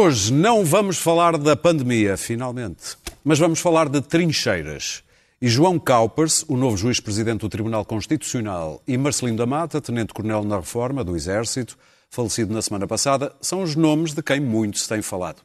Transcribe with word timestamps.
Hoje 0.00 0.32
não 0.32 0.64
vamos 0.64 0.96
falar 0.96 1.36
da 1.36 1.56
pandemia, 1.56 2.16
finalmente, 2.16 2.96
mas 3.24 3.36
vamos 3.36 3.58
falar 3.58 3.88
de 3.88 4.00
trincheiras. 4.00 5.02
E 5.42 5.48
João 5.48 5.76
Caupers, 5.76 6.44
o 6.46 6.56
novo 6.56 6.76
juiz-presidente 6.76 7.40
do 7.40 7.48
Tribunal 7.48 7.84
Constitucional, 7.84 8.80
e 8.86 8.96
Marcelino 8.96 9.38
da 9.38 9.44
Mata, 9.44 9.80
tenente-coronel 9.80 10.44
na 10.44 10.58
Reforma 10.58 11.02
do 11.02 11.16
Exército, 11.16 11.76
falecido 12.08 12.54
na 12.54 12.62
semana 12.62 12.86
passada, 12.86 13.34
são 13.40 13.60
os 13.60 13.74
nomes 13.74 14.14
de 14.14 14.22
quem 14.22 14.38
muito 14.38 14.78
se 14.78 14.88
tem 14.88 15.02
falado. 15.02 15.42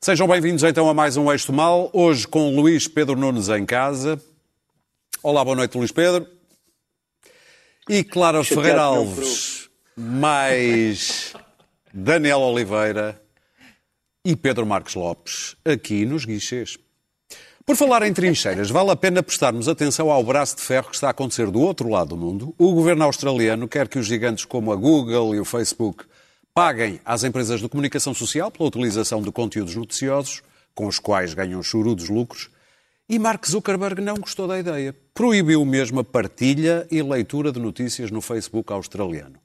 Sejam 0.00 0.28
bem-vindos 0.28 0.62
então 0.62 0.88
a 0.88 0.94
mais 0.94 1.16
um 1.16 1.28
Eixo 1.28 1.52
Mal, 1.52 1.90
hoje 1.92 2.28
com 2.28 2.54
Luís 2.54 2.86
Pedro 2.86 3.16
Nunes 3.16 3.48
em 3.48 3.66
casa. 3.66 4.22
Olá, 5.20 5.44
boa 5.44 5.56
noite, 5.56 5.76
Luís 5.76 5.90
Pedro. 5.90 6.28
E 7.88 8.04
Clara 8.04 8.44
Ferreira 8.44 8.82
Alves, 8.82 9.68
mais 9.96 11.32
Daniel 11.92 12.38
Oliveira 12.38 13.20
e 14.24 14.36
Pedro 14.36 14.66
Marcos 14.66 14.94
Lopes, 14.94 15.56
aqui 15.64 16.04
nos 16.04 16.24
guichês. 16.24 16.76
Por 17.64 17.76
falar 17.76 18.02
em 18.02 18.12
trincheiras, 18.12 18.68
vale 18.68 18.90
a 18.90 18.96
pena 18.96 19.22
prestarmos 19.22 19.68
atenção 19.68 20.10
ao 20.10 20.22
braço 20.22 20.56
de 20.56 20.62
ferro 20.62 20.90
que 20.90 20.94
está 20.94 21.06
a 21.06 21.10
acontecer 21.10 21.50
do 21.50 21.60
outro 21.60 21.88
lado 21.88 22.10
do 22.10 22.16
mundo. 22.16 22.54
O 22.58 22.72
governo 22.72 23.04
australiano 23.04 23.68
quer 23.68 23.88
que 23.88 23.98
os 23.98 24.06
gigantes 24.06 24.44
como 24.44 24.72
a 24.72 24.76
Google 24.76 25.34
e 25.34 25.40
o 25.40 25.44
Facebook 25.44 26.04
paguem 26.52 27.00
às 27.04 27.24
empresas 27.24 27.60
de 27.60 27.68
comunicação 27.68 28.12
social 28.12 28.50
pela 28.50 28.68
utilização 28.68 29.22
de 29.22 29.30
conteúdos 29.30 29.74
noticiosos, 29.74 30.42
com 30.74 30.86
os 30.86 30.98
quais 30.98 31.32
ganham 31.32 31.62
chorudos 31.62 32.08
lucros. 32.08 32.50
E 33.08 33.18
Mark 33.18 33.46
Zuckerberg 33.46 34.02
não 34.02 34.16
gostou 34.16 34.46
da 34.46 34.58
ideia. 34.58 34.94
Proibiu 35.14 35.64
mesmo 35.64 36.00
a 36.00 36.04
partilha 36.04 36.86
e 36.90 37.02
leitura 37.02 37.52
de 37.52 37.60
notícias 37.60 38.10
no 38.10 38.20
Facebook 38.20 38.72
australiano. 38.72 39.36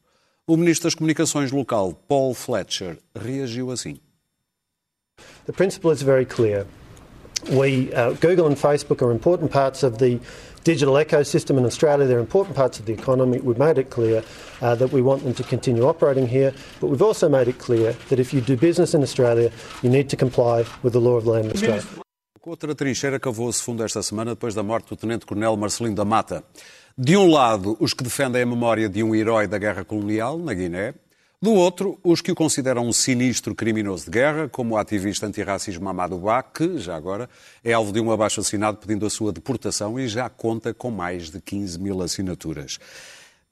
O 0.46 0.58
ministro 0.58 0.88
das 0.88 0.96
Comunicações 0.96 1.52
local, 1.52 1.94
Paul 1.94 2.34
Fletcher, 2.34 3.00
reagiu 3.16 3.72
assim. 3.72 4.00
The 5.46 5.54
principle 5.54 5.92
is 5.92 6.02
very 6.02 6.26
clear. 6.26 6.66
We, 7.52 7.94
uh, 7.94 8.14
Google 8.14 8.48
and 8.48 8.56
Facebook 8.56 9.04
are 9.04 9.12
important 9.12 9.52
parts 9.52 9.84
of 9.84 10.00
the 10.00 10.20
digital 10.64 10.96
ecosystem 10.96 11.60
in 11.60 11.66
Australia. 11.66 12.08
They're 12.08 12.20
important 12.20 12.56
parts 12.56 12.80
of 12.80 12.88
the 12.88 12.94
economy. 12.94 13.40
We've 13.40 13.60
made 13.60 13.78
it 13.78 13.92
clear 13.92 14.24
uh, 14.62 14.74
that 14.74 14.92
we 14.92 15.04
want 15.04 15.24
them 15.24 15.36
to 15.36 15.44
continue 15.44 15.86
operating 15.86 16.28
here, 16.28 16.52
but 16.82 16.88
we've 16.88 17.04
also 17.04 17.30
made 17.30 17.48
it 17.48 17.60
clear 17.60 17.94
that 18.10 18.20
if 18.20 18.34
you 18.34 18.42
do 18.42 18.58
business 18.58 18.96
in 18.96 19.04
Australia, 19.04 19.52
you 19.84 19.90
need 19.92 20.10
to 20.10 20.18
comply 20.18 20.66
with 20.82 20.94
the 20.94 21.02
law 21.02 21.18
of 21.18 21.26
the 21.26 21.32
land 21.32 21.52
Australia. 21.52 21.84
Outra 22.46 22.76
trincheira 22.76 23.20
cavou-se 23.20 23.62
fundo 23.64 23.84
esta 23.84 24.04
semana 24.04 24.36
depois 24.36 24.54
da 24.54 24.62
morte 24.62 24.90
do 24.90 24.96
tenente-coronel 24.96 25.58
Marcelino 25.58 25.96
da 25.96 26.06
Mata. 26.06 26.44
De 26.96 27.18
um 27.18 27.30
lado, 27.30 27.76
os 27.80 27.92
que 27.92 28.04
defendem 28.04 28.44
a 28.44 28.46
memória 28.46 28.88
de 28.88 29.04
um 29.04 29.16
herói 29.16 29.48
da 29.48 29.58
guerra 29.58 29.84
colonial, 29.84 30.38
na 30.38 30.54
Guiné, 30.54 30.94
do 31.42 31.54
outro, 31.54 32.00
os 32.04 32.22
que 32.22 32.32
o 32.32 32.36
consideram 32.36 32.88
um 32.88 32.94
sinistro 32.94 33.54
criminoso 33.54 34.06
de 34.06 34.12
guerra, 34.12 34.48
como 34.48 34.76
o 34.76 34.78
ativista 34.78 35.28
antirracismo 35.28 35.88
Amadou 35.88 36.20
Ba, 36.20 36.42
que, 36.42 36.78
já 36.78 36.96
agora, 36.96 37.30
é 37.64 37.74
alvo 37.74 37.92
de 37.92 38.00
um 38.00 38.12
abaixo-assinado 38.12 38.78
pedindo 38.78 39.06
a 39.06 39.10
sua 39.10 39.32
deportação 39.32 40.00
e 40.00 40.08
já 40.08 40.30
conta 40.30 40.74
com 40.74 40.90
mais 40.90 41.30
de 41.30 41.42
15 41.42 41.80
mil 41.80 42.02
assinaturas. 42.02 42.80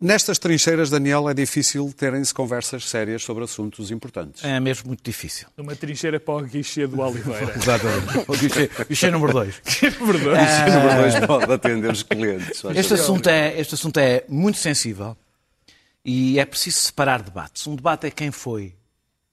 Nestas 0.02 0.38
trincheiras, 0.38 0.90
Daniel, 0.90 1.30
é 1.30 1.34
difícil 1.34 1.94
terem-se 1.96 2.34
conversas 2.34 2.90
sérias 2.90 3.24
sobre 3.24 3.46
assuntos 3.46 3.90
importantes. 3.90 4.44
É 4.44 4.60
mesmo 4.60 4.88
muito 4.88 5.02
difícil. 5.02 5.48
Uma 5.58 5.78
trincheira 5.78 6.20
para 6.20 6.34
o 6.34 6.42
guichê 6.42 6.86
do 6.86 7.00
Oliveira. 7.00 7.54
Exatamente. 7.56 8.26
O 8.28 8.34
guichê, 8.34 8.70
guichê 8.90 9.10
número 9.12 9.32
2. 9.32 9.62
Verdade. 9.64 10.44
Este 10.44 10.76
número 10.76 11.02
dois 11.02 11.26
pode 11.26 11.54
atender 11.54 11.92
os 11.92 12.04
clientes. 12.04 12.62
Este 12.76 12.96
assunto, 12.96 13.30
é, 13.30 13.58
este 13.58 13.76
assunto 13.76 13.98
é 13.98 14.26
muito 14.28 14.58
sensível 14.58 15.16
e 16.06 16.40
é 16.40 16.46
preciso 16.46 16.80
separar 16.80 17.22
debates. 17.22 17.66
Um 17.68 17.76
debate 17.76 18.08
é 18.08 18.12
quem 18.12 18.32
foi 18.32 18.76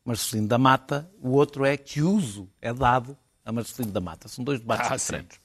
Marcelino 0.05 0.49
da 0.49 0.59
Mata, 0.59 1.11
o 1.21 1.31
outro 1.31 1.65
é 1.65 1.77
que 1.77 2.01
uso 2.03 2.49
é 2.61 2.73
dado 2.73 3.17
a 3.45 3.53
Marcelino 3.53 3.93
da 3.93 4.01
Mata. 4.01 4.29
São 4.29 4.45
dois 4.45 4.61
debates 4.61 4.91
Ah, 4.91 4.97
diferentes. 4.97 5.39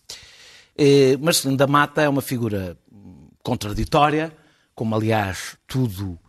Eh, 0.77 1.17
Marcelino 1.17 1.57
da 1.57 1.67
Mata 1.67 2.01
é 2.01 2.09
uma 2.09 2.21
figura 2.21 2.77
hum, 2.91 3.29
contraditória, 3.43 4.35
como 4.73 4.95
aliás 4.95 5.57
tudo 5.67 6.19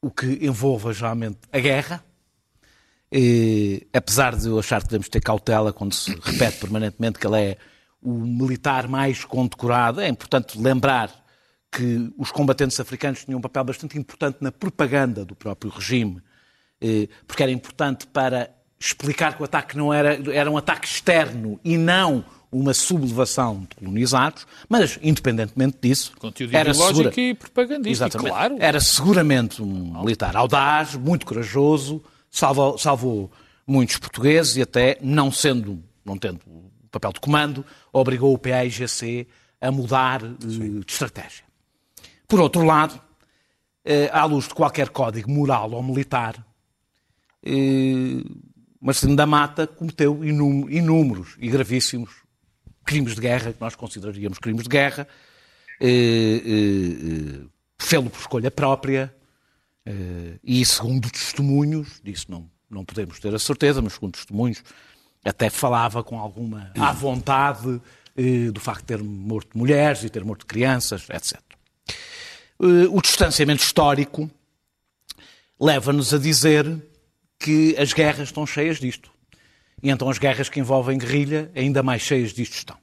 o 0.00 0.10
que 0.10 0.44
envolva 0.44 0.92
geralmente 0.92 1.38
a 1.52 1.58
guerra. 1.58 2.04
Eh, 3.10 3.86
apesar 3.92 4.36
de 4.36 4.48
eu 4.48 4.58
achar 4.58 4.82
que 4.82 4.88
devemos 4.88 5.08
ter 5.08 5.20
cautela 5.20 5.72
quando 5.72 5.94
se 5.94 6.10
repete 6.20 6.58
permanentemente 6.58 7.18
que 7.18 7.26
ele 7.26 7.40
é 7.40 7.58
o 8.02 8.12
militar 8.12 8.88
mais 8.88 9.24
condecorado, 9.24 10.00
é 10.00 10.08
importante 10.08 10.58
lembrar 10.60 11.24
que 11.76 12.10
os 12.16 12.30
combatentes 12.32 12.80
africanos 12.80 13.24
tinham 13.24 13.38
um 13.38 13.42
papel 13.42 13.64
bastante 13.64 13.98
importante 13.98 14.38
na 14.40 14.50
propaganda 14.50 15.26
do 15.26 15.36
próprio 15.36 15.70
regime, 15.70 16.22
eh, 16.80 17.06
porque 17.26 17.42
era 17.42 17.52
importante 17.52 18.06
para 18.06 18.50
explicar 18.80 19.36
que 19.36 19.42
o 19.42 19.44
ataque 19.44 19.76
não 19.76 19.92
era, 19.92 20.18
era 20.32 20.50
um 20.50 20.56
ataque 20.56 20.88
externo 20.88 21.60
e 21.62 21.76
não 21.76 22.24
uma 22.50 22.72
sublevação 22.72 23.66
de 23.68 23.76
colonizados, 23.76 24.46
mas, 24.70 24.98
independentemente 25.02 25.76
disso, 25.82 26.12
Conteúdo 26.18 26.56
era 26.56 26.72
segura... 26.72 27.12
e 27.14 27.34
propagandístico, 27.34 28.06
Exatamente. 28.06 28.30
claro. 28.30 28.56
Era 28.58 28.80
seguramente 28.80 29.60
um 29.60 30.00
militar 30.00 30.34
audaz, 30.34 30.94
muito 30.94 31.26
corajoso, 31.26 32.02
salvou, 32.30 32.78
salvou 32.78 33.30
muitos 33.66 33.98
portugueses 33.98 34.56
e 34.56 34.62
até, 34.62 34.96
não 35.02 35.30
sendo, 35.30 35.82
não 36.02 36.16
tendo 36.16 36.40
o 36.46 36.88
papel 36.90 37.12
de 37.12 37.20
comando, 37.20 37.64
obrigou 37.92 38.32
o 38.32 38.38
PAIGC 38.38 39.28
a 39.60 39.70
mudar 39.70 40.24
eh, 40.24 40.28
de 40.38 40.84
estratégia. 40.86 41.45
Por 42.28 42.40
outro 42.40 42.64
lado, 42.64 43.00
eh, 43.84 44.10
à 44.12 44.24
luz 44.24 44.48
de 44.48 44.54
qualquer 44.54 44.88
código 44.90 45.30
moral 45.30 45.70
ou 45.72 45.82
militar, 45.82 46.34
eh, 47.44 48.22
Marcelino 48.80 49.16
da 49.16 49.26
Mata 49.26 49.66
cometeu 49.66 50.24
inú- 50.24 50.68
inúmeros 50.70 51.36
e 51.38 51.48
gravíssimos 51.48 52.10
crimes 52.84 53.14
de 53.14 53.20
guerra, 53.20 53.52
que 53.52 53.60
nós 53.60 53.74
consideraríamos 53.74 54.38
crimes 54.38 54.64
de 54.64 54.68
guerra, 54.68 55.06
eh, 55.80 56.42
eh, 56.44 57.46
fê-lo 57.78 58.10
por 58.10 58.20
escolha 58.20 58.50
própria, 58.50 59.14
e 60.42 60.64
segundo 60.66 61.08
testemunhos, 61.08 62.00
disso 62.02 62.26
não, 62.28 62.50
não 62.68 62.84
podemos 62.84 63.20
ter 63.20 63.32
a 63.32 63.38
certeza, 63.38 63.80
mas 63.80 63.92
segundo 63.92 64.14
testemunhos, 64.14 64.64
até 65.24 65.48
falava 65.48 66.02
com 66.02 66.18
alguma 66.18 66.72
à 66.76 66.90
vontade 66.92 67.80
do 68.52 68.58
facto 68.60 68.80
de 68.80 68.86
ter 68.86 69.00
morto 69.00 69.56
mulheres 69.56 70.02
e 70.02 70.10
ter 70.10 70.24
morto 70.24 70.44
crianças, 70.44 71.06
etc. 71.08 71.40
Eh, 72.60 72.88
o 72.90 73.00
distanciamento 73.00 73.62
histórico 73.62 74.30
leva-nos 75.60 76.12
a 76.12 76.18
dizer 76.18 76.66
que 77.38 77.76
as 77.78 77.92
guerras 77.92 78.28
estão 78.28 78.46
cheias 78.46 78.78
disto. 78.78 79.10
E 79.82 79.90
então 79.90 80.08
as 80.08 80.18
guerras 80.18 80.48
que 80.48 80.58
envolvem 80.60 80.98
guerrilha, 80.98 81.50
ainda 81.54 81.82
mais 81.82 82.02
cheias 82.02 82.32
disto 82.32 82.54
estão. 82.54 82.76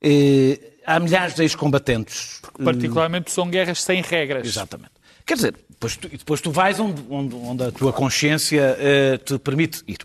Eh, 0.00 0.58
há 0.86 1.00
milhares 1.00 1.34
de 1.34 1.42
ex-combatentes. 1.42 2.40
eh, 2.58 2.64
Particularmente 2.64 3.30
são 3.30 3.48
guerras 3.48 3.82
sem 3.82 4.02
regras. 4.02 4.46
Exatamente. 4.46 4.92
Quer 5.24 5.34
dizer, 5.34 5.54
depois 5.68 5.96
tu, 5.96 6.08
depois 6.08 6.40
tu 6.40 6.50
vais 6.50 6.78
onde, 6.78 7.02
onde, 7.10 7.34
onde 7.34 7.62
a 7.64 7.72
tua 7.72 7.92
consciência 7.92 8.76
eh, 8.78 9.18
te 9.18 9.38
permite 9.38 9.82
ir. 9.88 9.98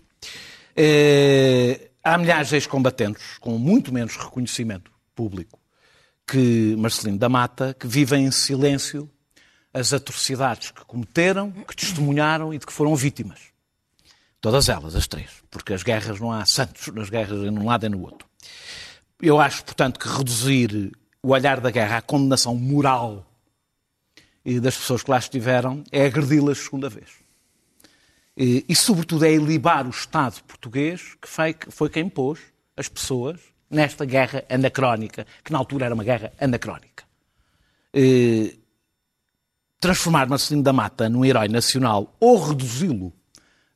Eh, 0.74 1.90
há 2.02 2.16
milhares 2.18 2.48
de 2.48 2.56
ex-combatentes 2.56 3.38
com 3.38 3.56
muito 3.58 3.92
menos 3.92 4.16
reconhecimento 4.16 4.90
público 5.14 5.58
que 6.26 6.76
Marcelino 6.76 7.18
da 7.18 7.28
Mata, 7.28 7.74
que 7.78 7.86
vivem 7.86 8.24
em 8.26 8.30
silêncio 8.30 9.10
as 9.74 9.92
atrocidades 9.92 10.70
que 10.70 10.84
cometeram, 10.84 11.50
que 11.50 11.74
testemunharam 11.74 12.52
e 12.52 12.58
de 12.58 12.66
que 12.66 12.72
foram 12.72 12.94
vítimas. 12.94 13.40
Todas 14.40 14.68
elas, 14.68 14.94
as 14.94 15.06
três. 15.06 15.30
Porque 15.50 15.72
as 15.72 15.82
guerras 15.82 16.20
não 16.20 16.32
há 16.32 16.44
santos 16.44 16.88
nas 16.88 17.08
guerras 17.08 17.40
em 17.44 17.50
um 17.50 17.64
lado 17.64 17.86
e 17.86 17.88
no 17.88 18.02
outro. 18.02 18.28
Eu 19.20 19.40
acho, 19.40 19.64
portanto, 19.64 19.98
que 19.98 20.08
reduzir 20.08 20.92
o 21.22 21.28
olhar 21.30 21.60
da 21.60 21.70
guerra 21.70 21.98
à 21.98 22.02
condenação 22.02 22.56
moral 22.56 23.24
das 24.60 24.76
pessoas 24.76 25.02
que 25.02 25.10
lá 25.10 25.18
estiveram 25.18 25.84
é 25.92 26.04
agredi-las 26.04 26.58
segunda 26.58 26.88
vez. 26.88 27.08
E, 28.36 28.64
e, 28.68 28.74
sobretudo, 28.74 29.24
é 29.24 29.32
ilibar 29.32 29.86
o 29.86 29.90
Estado 29.90 30.42
português, 30.44 31.14
que 31.20 31.28
foi, 31.28 31.54
que 31.54 31.70
foi 31.70 31.88
quem 31.88 32.08
pôs 32.08 32.40
as 32.76 32.88
pessoas 32.88 33.38
nesta 33.72 34.04
guerra 34.04 34.44
anacrónica, 34.48 35.26
que 35.42 35.50
na 35.52 35.58
altura 35.58 35.86
era 35.86 35.94
uma 35.94 36.04
guerra 36.04 36.32
anacrónica. 36.40 37.04
E, 37.94 38.58
transformar 39.80 40.28
Marcelino 40.28 40.62
da 40.62 40.72
Mata 40.72 41.08
num 41.08 41.24
herói 41.24 41.48
nacional 41.48 42.14
ou 42.20 42.38
reduzi-lo 42.38 43.12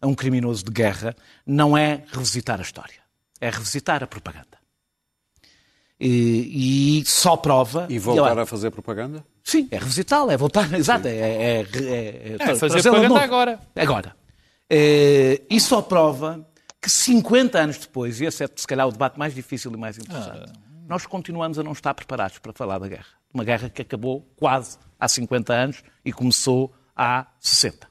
a 0.01 0.07
um 0.07 0.15
criminoso 0.15 0.65
de 0.65 0.71
guerra 0.71 1.17
não 1.45 1.77
é 1.77 2.05
revisitar 2.13 2.59
a 2.59 2.63
história, 2.63 3.01
é 3.41 3.51
revisitar 3.51 4.03
a 4.05 4.07
propaganda. 4.07 4.57
E, 5.99 6.99
e 7.01 7.07
só 7.07 7.37
prova. 7.37 7.87
E 7.89 7.99
voltar 7.99 8.37
eu- 8.37 8.43
a 8.43 8.47
fazer 8.47 8.71
propaganda? 8.71 9.25
Sim, 9.43 9.67
é 9.71 9.79
revisitá-la, 9.79 10.33
é 10.33 10.37
voltar. 10.37 10.71
Exato, 10.75 11.09
é, 11.09 11.17
é, 11.17 11.61
é, 11.63 12.37
É, 12.39 12.55
fazer 12.57 12.83
propaganda 12.83 13.09
novo. 13.09 13.21
agora. 13.21 13.61
Agora. 13.75 14.17
Eh, 14.69 15.43
e 15.49 15.59
só 15.61 15.81
prova 15.81 16.47
que 16.87 16.91
50 16.93 17.59
anos 17.59 17.79
depois, 17.79 18.21
e 18.21 18.27
esse 18.27 18.45
é 18.45 18.49
se 18.55 18.65
calhar 18.65 18.87
o 18.87 18.93
debate 18.93 19.19
mais 19.19 19.35
difícil 19.35 19.73
e 19.73 19.77
mais 19.77 19.99
interessante, 19.99 20.53
nós 20.87 21.05
continuamos 21.05 21.59
a 21.59 21.65
não 21.65 21.73
estar 21.73 21.93
preparados 21.95 22.39
para 22.39 22.53
falar 22.53 22.79
da 22.79 22.87
guerra. 22.87 23.07
Uma 23.35 23.43
guerra 23.43 23.69
que 23.69 23.83
acabou 23.83 24.25
quase 24.37 24.79
há 25.01 25.09
50 25.09 25.53
anos 25.53 25.83
e 26.05 26.13
começou 26.13 26.73
há 26.95 27.27
60. 27.41 27.89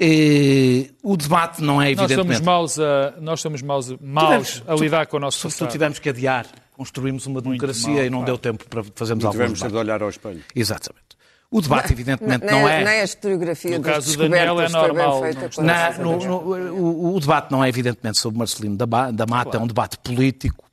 Eh, 0.00 0.90
o 1.02 1.14
debate 1.14 1.62
não 1.62 1.80
é 1.80 1.94
Nós 1.94 2.10
evidentemente... 2.10 2.36
somos 2.38 2.40
maus 2.40 2.78
a, 2.78 3.14
nós 3.20 3.40
somos 3.42 3.60
maus, 3.60 3.90
maus 4.00 4.54
Tivemos- 4.54 4.62
a 4.66 4.74
lidar 4.82 5.06
com 5.06 5.18
o 5.18 5.20
nosso 5.20 5.42
passado. 5.42 5.70
tivemos 5.70 5.98
que 5.98 6.08
adiar. 6.08 6.46
Construímos 6.72 7.26
uma 7.26 7.42
democracia 7.42 7.88
mal, 7.92 8.04
e 8.04 8.10
não 8.10 8.18
claro. 8.20 8.24
deu 8.32 8.38
tempo 8.38 8.66
para 8.66 8.82
fazermos 8.94 9.24
alguns 9.26 9.52
Tivemos 9.58 9.72
de 9.72 9.78
olhar 9.78 10.02
ao 10.02 10.08
espelho. 10.08 10.42
Exatamente. 10.54 11.05
O 11.50 11.60
debate, 11.60 11.92
evidentemente, 11.92 12.44
nem, 12.44 12.50
não 12.60 12.68
é... 12.68 12.84
nem 12.84 13.00
a 13.00 13.04
historiografia 13.04 13.78
No 13.78 13.84
das 13.84 13.94
caso 13.94 14.16
do 14.16 14.28
Daniel 14.28 14.60
é 14.60 14.68
normal, 14.68 15.22
não 15.56 15.64
Na- 15.64 15.92
no- 15.98 16.18
no- 16.18 16.72
o, 16.74 17.14
o 17.14 17.20
debate 17.20 17.50
não 17.52 17.62
é 17.64 17.68
evidentemente 17.68 18.18
sobre 18.18 18.38
Marcelino 18.38 18.76
da, 18.76 19.10
da 19.12 19.26
Mata, 19.26 19.56
é 19.56 19.60
um 19.60 19.66
debate 19.66 19.96
político 19.98 20.64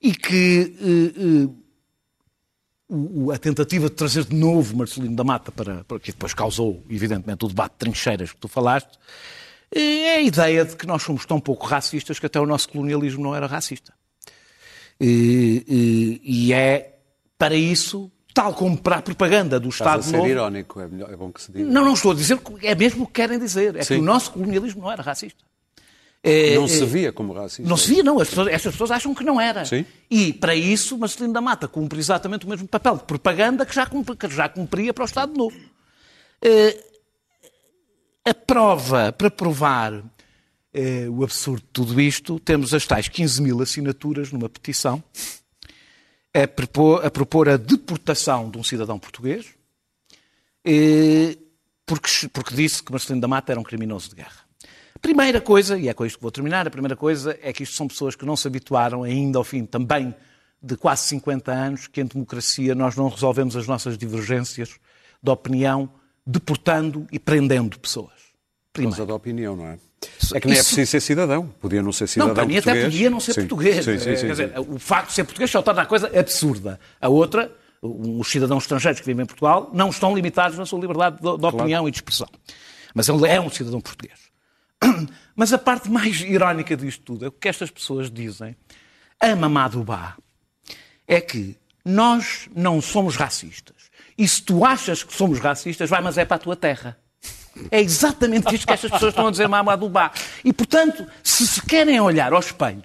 e 0.00 0.14
que 0.14 1.52
o- 2.88 3.24
o- 3.26 3.32
a 3.32 3.38
tentativa 3.38 3.88
de 3.88 3.96
trazer 3.96 4.24
de 4.24 4.34
novo 4.36 4.76
Marcelino 4.76 5.16
da 5.16 5.24
Mata 5.24 5.50
para, 5.50 5.82
para 5.84 5.98
que 5.98 6.12
depois 6.12 6.32
causou, 6.32 6.82
evidentemente, 6.88 7.44
o 7.44 7.48
debate 7.48 7.72
de 7.72 7.78
trincheiras 7.78 8.30
que 8.30 8.36
tu 8.38 8.46
falaste, 8.48 8.96
eh, 9.74 9.80
é 10.02 10.16
a 10.16 10.20
ideia 10.20 10.64
de 10.64 10.76
que 10.76 10.86
nós 10.86 11.02
somos 11.02 11.26
tão 11.26 11.40
pouco 11.40 11.66
racistas 11.66 12.18
que 12.20 12.26
até 12.26 12.38
o 12.40 12.46
nosso 12.46 12.68
colonialismo 12.68 13.24
não 13.24 13.34
era 13.34 13.46
racista. 13.48 13.92
E, 15.00 15.64
e- 16.24 16.46
e 16.48 16.52
é 16.52 16.96
para 17.36 17.54
isso, 17.56 18.10
tal 18.36 18.52
como 18.52 18.76
para 18.76 18.96
a 18.96 19.02
propaganda 19.02 19.58
do 19.58 19.70
Estás 19.70 19.86
a 19.88 19.98
Estado 20.00 20.10
ser 20.10 20.16
Novo, 20.18 20.28
irónico, 20.28 20.78
é, 20.78 20.86
melhor- 20.86 21.10
é 21.10 21.16
bom 21.16 21.32
que 21.32 21.40
se 21.40 21.50
diga. 21.50 21.64
não, 21.64 21.82
não 21.86 21.94
estou 21.94 22.12
a 22.12 22.14
dizer, 22.14 22.36
que 22.36 22.66
é 22.66 22.74
mesmo 22.74 23.04
o 23.04 23.06
que 23.06 23.14
querem 23.14 23.38
dizer. 23.38 23.74
É 23.76 23.82
Sim. 23.82 23.94
que 23.94 24.00
o 24.00 24.04
nosso 24.04 24.30
colonialismo 24.32 24.82
não 24.82 24.92
era 24.92 25.00
racista. 25.02 25.42
É, 26.22 26.54
Não 26.56 26.64
é, 26.64 26.68
se 26.68 26.84
via 26.84 27.12
como 27.12 27.32
racista. 27.32 27.66
Não 27.66 27.76
se 27.78 27.88
via, 27.94 28.02
não. 28.02 28.18
As 28.20 28.28
pessoas, 28.28 28.48
estas 28.48 28.72
pessoas 28.72 28.90
acham 28.90 29.14
que 29.14 29.24
não 29.24 29.40
era. 29.40 29.64
Sim. 29.64 29.86
E, 30.10 30.34
para 30.34 30.54
isso, 30.54 30.98
Marcelino 30.98 31.32
da 31.32 31.40
Mata 31.40 31.66
cumpre 31.66 31.98
exatamente 31.98 32.44
o 32.44 32.48
mesmo 32.48 32.68
papel 32.68 32.96
de 32.98 33.04
propaganda 33.04 33.64
que 33.64 33.74
já, 33.74 33.86
cumpri- 33.86 34.16
que 34.16 34.28
já 34.28 34.48
cumpria 34.50 34.92
para 34.92 35.02
o 35.02 35.06
Estado 35.06 35.32
Novo. 35.34 35.56
Eh, 36.42 36.76
a 38.24 38.34
prova, 38.34 39.12
para 39.12 39.30
provar 39.30 40.02
o 41.10 41.24
absurdo 41.24 41.62
de 41.62 41.68
tudo 41.72 41.98
isto, 42.00 42.38
temos 42.40 42.74
as 42.74 42.84
tais 42.86 43.08
15 43.08 43.40
mil 43.40 43.62
assinaturas 43.62 44.30
numa 44.30 44.46
petição 44.48 45.02
a 46.42 46.48
propor, 46.48 47.04
a 47.04 47.10
propor 47.10 47.48
a 47.48 47.56
deportação 47.56 48.50
de 48.50 48.58
um 48.58 48.64
cidadão 48.64 48.98
português 48.98 49.46
eh, 50.64 51.36
porque, 51.86 52.28
porque 52.32 52.54
disse 52.54 52.82
que 52.82 52.90
Marcelino 52.90 53.20
da 53.20 53.28
Mata 53.28 53.52
era 53.52 53.60
um 53.60 53.62
criminoso 53.62 54.10
de 54.10 54.16
guerra. 54.16 54.44
Primeira 55.00 55.40
coisa, 55.40 55.78
e 55.78 55.88
é 55.88 55.94
com 55.94 56.04
isto 56.04 56.16
que 56.16 56.22
vou 56.22 56.32
terminar, 56.32 56.66
a 56.66 56.70
primeira 56.70 56.96
coisa 56.96 57.38
é 57.40 57.52
que 57.52 57.62
isto 57.62 57.76
são 57.76 57.86
pessoas 57.86 58.16
que 58.16 58.26
não 58.26 58.34
se 58.34 58.48
habituaram 58.48 59.04
ainda 59.04 59.38
ao 59.38 59.44
fim 59.44 59.64
também 59.64 60.14
de 60.60 60.76
quase 60.76 61.02
50 61.08 61.52
anos 61.52 61.86
que 61.86 62.00
em 62.00 62.04
democracia 62.04 62.74
nós 62.74 62.96
não 62.96 63.08
resolvemos 63.08 63.54
as 63.54 63.66
nossas 63.68 63.96
divergências 63.96 64.80
de 65.22 65.30
opinião 65.30 65.88
deportando 66.26 67.06
e 67.12 67.18
prendendo 67.18 67.78
pessoas. 67.78 68.12
Primeiro. 68.72 68.96
Causa 68.96 69.06
da 69.06 69.14
opinião, 69.14 69.54
não 69.54 69.66
é? 69.66 69.78
É 70.34 70.40
que 70.40 70.46
nem 70.46 70.56
é 70.56 70.60
Isso- 70.60 70.70
preciso 70.70 70.90
ser 70.90 71.00
cidadão. 71.00 71.48
Podia 71.60 71.82
não 71.82 71.92
ser 71.92 72.06
cidadão 72.06 72.28
Não, 72.28 72.34
para 72.34 72.44
mim 72.46 72.56
até 72.58 72.64
português. 72.72 72.92
podia 72.92 73.10
não 73.10 73.20
ser 73.20 73.32
Sim. 73.32 73.40
português. 73.40 73.84
Sim, 73.84 73.98
sim, 73.98 74.04
Quer 74.14 74.30
dizer, 74.30 74.52
o 74.58 74.78
facto 74.78 75.08
de 75.08 75.14
ser 75.14 75.24
português 75.24 75.50
só 75.50 75.62
torna 75.62 75.82
a 75.82 75.86
coisa 75.86 76.10
absurda. 76.18 76.78
A 77.00 77.08
outra, 77.08 77.50
os 77.82 78.28
cidadãos 78.30 78.64
estrangeiros 78.64 79.00
que 79.00 79.06
vivem 79.06 79.22
em 79.22 79.26
Portugal 79.26 79.70
não 79.72 79.88
estão 79.90 80.14
limitados 80.14 80.58
na 80.58 80.66
sua 80.66 80.78
liberdade 80.80 81.16
de, 81.16 81.22
de 81.38 81.46
opinião 81.46 81.88
e 81.88 81.90
de 81.90 81.96
expressão. 81.98 82.28
Mas 82.94 83.08
ele 83.08 83.26
é 83.26 83.40
um 83.40 83.48
cidadão 83.50 83.80
português. 83.80 84.18
Mas 85.34 85.52
a 85.52 85.58
parte 85.58 85.90
mais 85.90 86.20
irónica 86.20 86.76
disto 86.76 87.02
tudo 87.02 87.24
é 87.24 87.28
o 87.28 87.32
que 87.32 87.48
estas 87.48 87.70
pessoas 87.70 88.10
dizem 88.10 88.56
a 89.20 89.34
Mamadubá 89.34 90.16
é 91.08 91.20
que 91.20 91.56
nós 91.84 92.48
não 92.54 92.80
somos 92.82 93.16
racistas. 93.16 93.76
E 94.18 94.26
se 94.26 94.42
tu 94.42 94.64
achas 94.64 95.02
que 95.02 95.14
somos 95.14 95.38
racistas, 95.38 95.88
vai, 95.88 96.00
mas 96.02 96.18
é 96.18 96.24
para 96.24 96.36
a 96.36 96.40
tua 96.40 96.56
terra. 96.56 96.98
É 97.70 97.80
exatamente 97.80 98.54
isto 98.54 98.66
que 98.66 98.72
estas 98.72 98.90
pessoas 98.90 99.12
estão 99.12 99.26
a 99.26 99.30
dizer 99.30 99.48
Mamadubá. 99.48 100.12
E, 100.44 100.52
portanto, 100.52 101.06
se 101.22 101.46
se 101.46 101.62
querem 101.62 102.00
olhar 102.00 102.32
ao 102.32 102.40
espelho, 102.40 102.84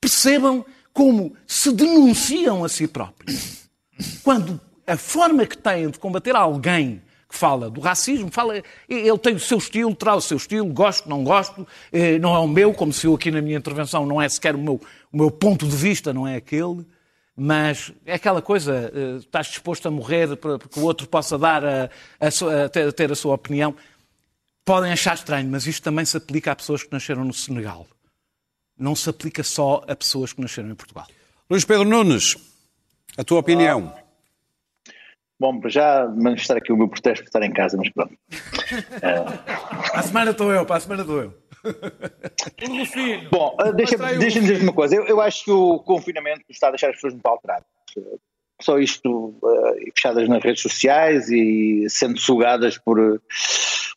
percebam 0.00 0.64
como 0.92 1.36
se 1.46 1.72
denunciam 1.72 2.64
a 2.64 2.68
si 2.68 2.86
próprios. 2.86 3.68
Quando 4.22 4.60
a 4.86 4.96
forma 4.96 5.44
que 5.44 5.56
têm 5.58 5.90
de 5.90 5.98
combater 5.98 6.34
alguém 6.34 7.02
que 7.28 7.36
fala 7.36 7.68
do 7.68 7.80
racismo, 7.80 8.30
fala, 8.30 8.62
ele 8.88 9.18
tem 9.18 9.34
o 9.34 9.40
seu 9.40 9.58
estilo, 9.58 9.94
terá 9.94 10.14
o 10.14 10.20
seu 10.20 10.36
estilo, 10.36 10.66
gosto, 10.72 11.08
não 11.08 11.24
gosto, 11.24 11.66
eh, 11.92 12.18
não 12.18 12.34
é 12.34 12.38
o 12.38 12.46
meu, 12.46 12.72
como 12.72 12.92
se 12.92 13.06
eu 13.06 13.14
aqui 13.14 13.30
na 13.30 13.42
minha 13.42 13.58
intervenção 13.58 14.06
não 14.06 14.22
é 14.22 14.28
sequer 14.28 14.54
o 14.54 14.58
meu, 14.58 14.80
o 15.12 15.16
meu 15.16 15.30
ponto 15.30 15.66
de 15.66 15.76
vista, 15.76 16.14
não 16.14 16.26
é 16.26 16.36
aquele, 16.36 16.86
mas 17.36 17.92
é 18.06 18.14
aquela 18.14 18.40
coisa, 18.40 18.92
eh, 18.94 19.16
estás 19.18 19.48
disposto 19.48 19.86
a 19.86 19.90
morrer 19.90 20.36
para 20.36 20.58
que 20.58 20.78
o 20.78 20.84
outro 20.84 21.08
possa 21.08 21.36
dar 21.36 21.64
a, 21.64 21.90
a 22.20 22.86
a 22.88 22.92
ter 22.92 23.10
a 23.10 23.14
sua 23.16 23.34
opinião. 23.34 23.74
Podem 24.66 24.90
achar 24.92 25.14
estranho, 25.14 25.48
mas 25.48 25.64
isto 25.66 25.82
também 25.84 26.04
se 26.04 26.16
aplica 26.16 26.50
a 26.52 26.56
pessoas 26.56 26.82
que 26.82 26.92
nasceram 26.92 27.24
no 27.24 27.32
Senegal. 27.32 27.86
Não 28.76 28.96
se 28.96 29.08
aplica 29.08 29.42
só 29.44 29.82
a 29.88 29.94
pessoas 29.96 30.32
que 30.32 30.40
nasceram 30.40 30.68
em 30.70 30.74
Portugal. 30.74 31.06
Luís 31.48 31.64
Pedro 31.64 31.84
Nunes, 31.84 32.36
a 33.16 33.22
tua 33.22 33.38
opinião. 33.38 33.94
Bom, 35.38 35.60
para 35.60 35.70
já 35.70 36.08
manifestar 36.08 36.56
aqui 36.56 36.72
o 36.72 36.76
meu 36.76 36.88
protesto 36.88 37.22
por 37.22 37.28
estar 37.28 37.42
em 37.42 37.52
casa, 37.52 37.76
mas 37.76 37.90
pronto. 37.90 38.16
Para 39.00 40.00
a 40.00 40.02
semana 40.02 40.30
estou 40.32 40.52
eu, 40.52 40.66
para 40.66 40.76
a 40.76 40.80
semana 40.80 41.02
estou 41.02 41.22
eu. 41.22 41.34
Bom, 43.30 43.56
uh, 43.60 43.72
deixa-me 43.72 44.04
o- 44.16 44.18
deixa 44.18 44.40
dizer 44.40 44.62
uma 44.62 44.72
coisa. 44.72 44.96
Eu, 44.96 45.06
eu 45.06 45.20
acho 45.20 45.44
que 45.44 45.50
o 45.50 45.78
confinamento 45.80 46.42
está 46.48 46.68
a 46.68 46.70
deixar 46.70 46.88
as 46.88 46.96
pessoas 46.96 47.12
muito 47.14 47.26
alteradas. 47.26 47.66
Uh, 47.96 48.18
Só 48.60 48.78
isto, 48.78 49.34
uh, 49.42 49.92
fechadas 49.94 50.28
nas 50.28 50.42
redes 50.42 50.62
sociais 50.62 51.28
e 51.30 51.86
sendo 51.88 52.18
sugadas 52.18 52.78
por 52.78 52.98
uh, 52.98 53.20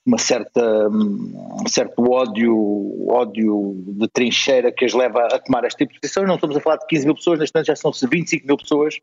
uma 0.05 0.17
certa, 0.17 0.89
um 0.89 1.67
certo 1.67 2.11
ódio, 2.11 3.07
ódio 3.09 3.75
de 3.87 4.07
trincheira 4.09 4.71
que 4.71 4.85
as 4.85 4.93
leva 4.93 5.27
a 5.27 5.39
tomar 5.39 5.63
este 5.63 5.79
tipo 5.79 5.93
de 5.93 5.99
posição. 5.99 6.25
Não 6.25 6.35
estamos 6.35 6.57
a 6.57 6.59
falar 6.59 6.77
de 6.77 6.87
15 6.87 7.05
mil 7.05 7.15
pessoas, 7.15 7.39
neste 7.39 7.53
momento 7.53 7.67
já 7.67 7.75
são 7.75 7.91
25 7.91 8.45
mil 8.45 8.57
pessoas 8.57 8.99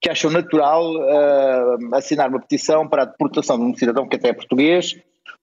que 0.00 0.10
acham 0.10 0.30
natural 0.30 0.96
uh, 0.96 1.94
assinar 1.94 2.28
uma 2.28 2.40
petição 2.40 2.86
para 2.86 3.02
a 3.02 3.06
deportação 3.06 3.56
de 3.58 3.64
um 3.64 3.74
cidadão 3.74 4.06
que 4.06 4.16
até 4.16 4.28
é 4.28 4.32
português 4.34 4.94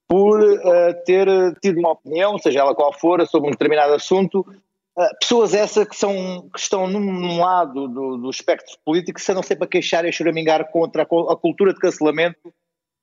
por 0.08 0.40
uh, 0.40 0.94
ter 1.06 1.28
tido 1.62 1.80
uma 1.80 1.94
opinião, 1.94 2.38
seja 2.38 2.60
ela 2.60 2.76
qual 2.76 2.94
for, 2.94 3.26
sobre 3.28 3.48
um 3.48 3.52
determinado 3.52 3.94
assunto. 3.94 4.46
Uh, 4.98 5.20
pessoas 5.20 5.54
essas 5.54 5.88
que, 5.88 5.96
são, 5.96 6.50
que 6.54 6.60
estão 6.60 6.86
num, 6.86 7.40
lado 7.40 7.88
do, 7.88 8.18
do 8.18 8.30
espectro 8.30 8.78
político 8.84 9.22
que 9.22 9.32
andam 9.32 9.42
sempre 9.42 9.64
a 9.64 9.68
queixar 9.68 10.04
e 10.04 10.10
a 10.10 10.12
choramingar 10.12 10.70
contra 10.70 11.04
a, 11.04 11.06
a 11.06 11.36
cultura 11.38 11.74
de 11.74 11.80
cancelamento 11.80 12.54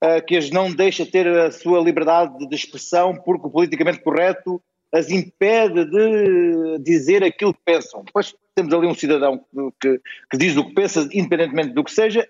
uh, 0.03 0.23
que 0.27 0.37
as 0.37 0.51
não 0.51 0.71
deixa 0.71 1.05
ter 1.05 1.27
a 1.27 1.51
sua 1.51 1.81
liberdade 1.81 2.47
de 2.47 2.55
expressão 2.55 3.15
porque 3.15 3.47
o 3.47 3.49
politicamente 3.49 4.01
correto 4.03 4.61
as 4.91 5.09
impede 5.09 5.85
de 5.85 6.79
dizer 6.79 7.23
aquilo 7.23 7.53
que 7.53 7.61
pensam. 7.63 8.03
Depois 8.03 8.35
temos 8.55 8.73
ali 8.73 8.87
um 8.87 8.95
cidadão 8.95 9.43
que, 9.79 10.01
que 10.31 10.37
diz 10.37 10.57
o 10.57 10.65
que 10.65 10.73
pensa, 10.73 11.07
independentemente 11.13 11.73
do 11.73 11.83
que 11.83 11.91
seja, 11.91 12.27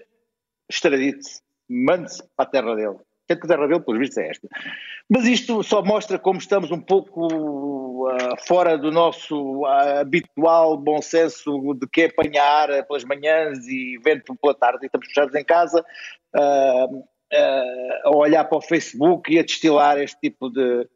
extradite-se, 0.70 1.42
mande-se 1.70 2.22
para 2.36 2.46
a 2.46 2.52
terra 2.52 2.76
dele. 2.76 2.98
Sendo 3.30 3.42
que 3.42 3.46
a 3.46 3.50
terra 3.50 3.68
dele, 3.68 3.80
pelos 3.82 4.00
vistos, 4.00 4.18
é 4.18 4.30
esta. 4.30 4.48
Mas 5.08 5.26
isto 5.26 5.62
só 5.62 5.84
mostra 5.84 6.18
como 6.18 6.40
estamos 6.40 6.72
um 6.72 6.82
pouco 6.82 8.08
ah, 8.08 8.36
fora 8.48 8.76
do 8.76 8.92
nosso 8.92 9.66
ah, 9.66 10.00
habitual 10.00 10.76
bom 10.78 11.00
senso 11.00 11.76
de 11.76 11.88
que 11.88 12.02
é 12.02 12.06
apanhar 12.06 12.68
pelas 12.88 13.04
manhãs 13.04 13.68
e 13.68 14.00
vento 14.04 14.36
pela 14.36 14.56
tarde 14.56 14.80
e 14.82 14.86
estamos 14.88 15.08
fechados 15.08 15.36
em 15.36 15.44
casa 15.44 15.86
ah, 16.36 16.88
a 18.06 18.10
olhar 18.10 18.46
para 18.46 18.58
o 18.58 18.62
Facebook 18.62 19.32
e 19.32 19.38
a 19.38 19.44
destilar 19.44 20.00
este 20.00 20.20
tipo 20.20 20.50
de, 20.50 20.88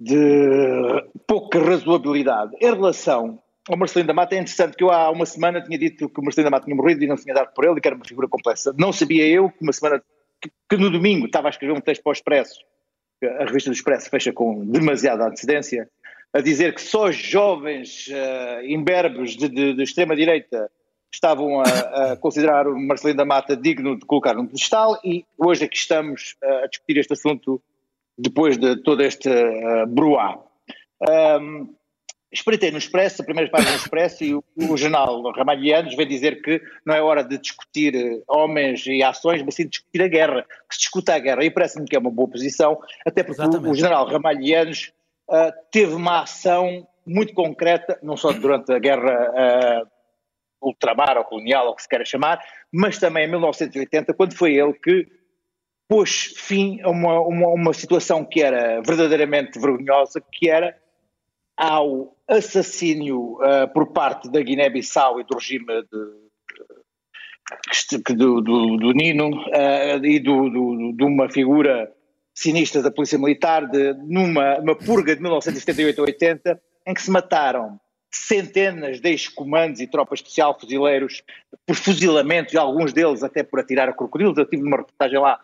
de 0.00 1.04
pouca 1.26 1.58
razoabilidade. 1.62 2.56
Em 2.58 2.72
relação 2.72 3.38
ao 3.68 3.76
Marcelino 3.76 4.08
da 4.08 4.14
Mata, 4.14 4.34
é 4.34 4.38
interessante 4.38 4.76
que 4.76 4.82
eu 4.82 4.90
há 4.90 5.10
uma 5.10 5.26
semana 5.26 5.62
tinha 5.62 5.78
dito 5.78 6.08
que 6.08 6.20
o 6.20 6.24
Marcelino 6.24 6.50
da 6.50 6.56
Mata 6.56 6.64
tinha 6.64 6.76
morrido 6.76 7.04
e 7.04 7.06
não 7.06 7.16
tinha 7.16 7.34
dado 7.34 7.52
por 7.52 7.64
ele 7.64 7.78
e 7.78 7.80
que 7.80 7.86
era 7.86 7.94
uma 7.94 8.04
figura 8.04 8.26
complexa. 8.26 8.74
Não 8.78 8.92
sabia 8.92 9.26
eu 9.26 9.50
que 9.50 9.62
uma 9.62 9.72
semana, 9.72 10.02
que, 10.68 10.76
no 10.76 10.90
domingo 10.90 11.26
estava 11.26 11.48
a 11.48 11.50
escrever 11.50 11.72
um 11.72 11.80
texto 11.80 12.02
para 12.02 12.10
o 12.10 12.12
Expresso, 12.12 12.60
a 13.22 13.44
revista 13.44 13.70
do 13.70 13.74
Expresso 13.74 14.10
fecha 14.10 14.32
com 14.32 14.64
demasiada 14.66 15.26
antecedência, 15.26 15.88
a 16.32 16.40
dizer 16.40 16.74
que 16.74 16.80
só 16.80 17.12
jovens 17.12 18.08
uh, 18.08 18.64
imberbes 18.64 19.36
de, 19.36 19.48
de, 19.48 19.74
de 19.74 19.82
extrema-direita 19.82 20.70
estavam 21.12 21.60
a, 21.60 21.64
a, 22.12 22.16
considerar 22.16 22.66
o 22.66 22.78
Marcelino 22.78 23.18
da 23.18 23.24
Mata 23.24 23.54
digno 23.54 23.98
de 23.98 24.06
colocar 24.06 24.38
um 24.38 24.46
pedestal 24.46 24.98
e 25.04 25.26
hoje 25.36 25.64
aqui 25.64 25.76
estamos 25.76 26.36
uh, 26.42 26.64
a 26.64 26.66
discutir 26.66 26.96
este 26.96 27.12
assunto 27.12 27.62
depois 28.16 28.56
de 28.56 28.76
todo 28.82 29.02
este 29.02 29.28
uh, 29.28 29.86
bruá. 29.86 30.38
Um, 31.00 31.74
espreitei 32.32 32.70
no 32.70 32.78
Expresso, 32.78 33.20
a 33.20 33.24
primeira 33.24 33.50
página 33.50 33.72
do 33.72 33.76
Expresso, 33.76 34.24
e 34.24 34.34
o, 34.34 34.42
o 34.56 34.76
jornal 34.76 35.30
Ramalhianos 35.32 35.94
vem 35.94 36.06
dizer 36.06 36.40
que 36.42 36.60
não 36.84 36.94
é 36.94 37.02
hora 37.02 37.22
de 37.22 37.38
discutir 37.38 37.94
uh, 37.94 38.24
homens 38.26 38.86
e 38.86 39.02
ações, 39.02 39.42
mas 39.42 39.54
sim 39.54 39.64
de 39.64 39.70
discutir 39.70 40.02
a 40.02 40.08
guerra, 40.08 40.42
que 40.68 40.74
se 40.74 40.80
discuta 40.80 41.14
a 41.14 41.18
guerra, 41.18 41.44
e 41.44 41.50
parece-me 41.50 41.86
que 41.86 41.94
é 41.94 41.98
uma 41.98 42.10
boa 42.10 42.28
posição, 42.28 42.80
até 43.06 43.22
porque 43.22 43.42
o, 43.42 43.70
o 43.70 43.74
general 43.74 44.06
Ramalhianos 44.06 44.92
uh, 45.28 45.52
teve 45.70 45.92
uma 45.94 46.22
ação 46.22 46.86
muito 47.06 47.34
concreta, 47.34 47.98
não 48.02 48.16
só 48.16 48.32
durante 48.32 48.72
a 48.72 48.78
guerra 48.78 49.84
ultramar 50.62 51.18
ou 51.18 51.24
colonial, 51.24 51.66
ou 51.66 51.72
o 51.72 51.74
que 51.74 51.82
se 51.82 51.88
queira 51.88 52.04
chamar, 52.04 52.40
mas 52.72 52.98
também 52.98 53.26
em 53.26 53.30
1980, 53.30 54.14
quando 54.14 54.36
foi 54.36 54.54
ele 54.54 54.72
que 54.74 55.08
pôs 55.88 56.32
fim 56.36 56.80
a 56.80 56.88
uma, 56.88 57.20
uma, 57.20 57.48
uma 57.48 57.72
situação 57.74 58.24
que 58.24 58.40
era 58.40 58.80
verdadeiramente 58.80 59.58
vergonhosa, 59.58 60.22
que 60.32 60.48
era 60.48 60.74
ao 61.56 62.16
assassínio 62.28 63.34
uh, 63.34 63.72
por 63.72 63.92
parte 63.92 64.30
da 64.30 64.40
Guiné-Bissau 64.40 65.20
e 65.20 65.24
do 65.24 65.34
regime 65.34 65.82
de, 65.82 66.22
do, 68.14 68.40
do, 68.40 68.76
do, 68.76 68.92
Nino 68.92 69.30
uh, 69.30 70.04
e 70.04 70.18
do, 70.18 70.92
de 70.92 71.04
uma 71.04 71.28
figura 71.28 71.92
sinistra 72.34 72.82
da 72.82 72.90
Polícia 72.90 73.18
Militar 73.18 73.68
de, 73.68 73.94
numa, 73.94 74.58
numa 74.58 74.76
purga 74.76 75.14
de 75.14 75.20
1978 75.20 76.00
a 76.00 76.04
80 76.04 76.62
em 76.86 76.94
que 76.94 77.02
se 77.02 77.10
mataram 77.10 77.78
centenas 78.10 79.00
de 79.00 79.08
ex-comandos 79.08 79.80
e 79.80 79.86
tropas 79.86 80.18
especial 80.18 80.58
fuzileiros 80.58 81.22
por 81.66 81.76
fuzilamento 81.76 82.54
e 82.54 82.58
alguns 82.58 82.92
deles 82.92 83.22
até 83.22 83.42
por 83.42 83.60
atirar 83.60 83.88
a 83.88 83.92
crocodilos. 83.92 84.36
Eu 84.36 84.46
tive 84.46 84.62
uma 84.62 84.78
reportagem 84.78 85.18
lá 85.18 85.38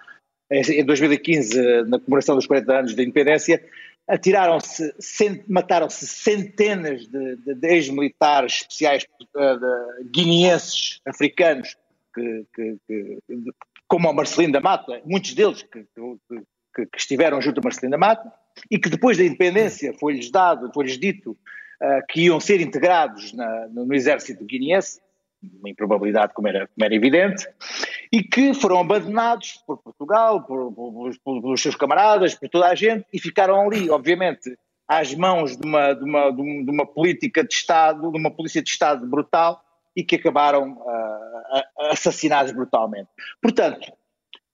em 0.51 0.85
2015 0.85 1.85
na 1.85 1.99
comemoração 1.99 2.37
dos 2.37 2.47
40 2.47 2.73
anos 2.73 2.95
da 2.95 3.03
independência 3.03 3.63
atiraram-se, 4.09 4.95
mataram-se 5.47 6.07
centenas 6.07 7.07
de, 7.07 7.37
de, 7.37 7.55
de 7.55 7.69
ex-militares 7.69 8.63
especiais 8.63 9.07
uh, 9.37 10.11
guineenses, 10.11 11.01
africanos, 11.07 11.77
que, 12.15 12.47
que, 12.55 12.77
que, 12.87 13.19
como 13.87 14.11
o 14.11 14.15
Marcelino 14.15 14.55
da 14.55 14.61
Mata, 14.61 15.01
muitos 15.05 15.35
deles 15.35 15.63
que, 15.63 15.87
que, 16.75 16.89
estiveram 16.97 17.41
junto 17.41 17.61
a 17.61 17.63
Marcelino 17.63 17.93
da 17.93 17.99
Mata, 17.99 18.33
e 18.71 18.79
que 18.79 18.89
depois 18.89 19.19
da 19.19 19.25
independência 19.25 19.93
foi-lhes 20.01 20.31
dado, 20.31 20.73
foi-lhes 20.73 20.99
dito 20.99 21.33
uh, 21.33 22.07
que 22.09 22.23
iam 22.23 22.41
ser 22.41 22.61
integrados 22.61 23.33
na, 23.35 23.69
no, 23.69 23.85
no, 23.85 23.95
exército 23.95 24.45
guineense, 24.45 25.01
uma 25.43 25.71
improbabilidade 25.71 26.35
como 26.35 26.49
era, 26.49 26.67
como 26.67 26.85
era 26.85 26.95
evidente, 26.95 27.47
e 28.13 28.23
que 28.23 28.55
foram 28.55 28.81
abandonados 28.81 29.63
por 29.67 29.79
Portugal, 29.79 30.43
por, 30.43 30.73
por, 30.73 31.11
por, 31.25 31.43
pelos 31.43 31.63
seus 31.63 31.77
camaradas, 31.77 32.35
por 32.35 32.49
toda 32.49 32.69
a 32.69 32.75
gente, 32.75 33.07
e 33.13 33.21
ficaram 33.21 33.61
ali, 33.61 33.91
obviamente, 33.91 34.57
às 34.87 35.15
mãos 35.15 35.57
de 35.57 35.67
uma, 35.67 35.93
de 35.93 36.05
uma, 36.05 36.31
de 36.33 36.71
uma 36.71 36.87
política 36.87 37.45
de 37.45 37.55
Estado, 37.55 38.11
de 38.11 38.19
uma 38.19 38.31
polícia 38.31 38.63
de 38.63 38.71
Estado 38.71 39.07
brutal, 39.07 39.63
e 39.95 40.03
que 40.03 40.17
acabaram 40.17 40.73
uh, 40.75 41.91
assassinados 41.91 42.53
brutalmente. 42.53 43.09
Portanto, 43.43 43.93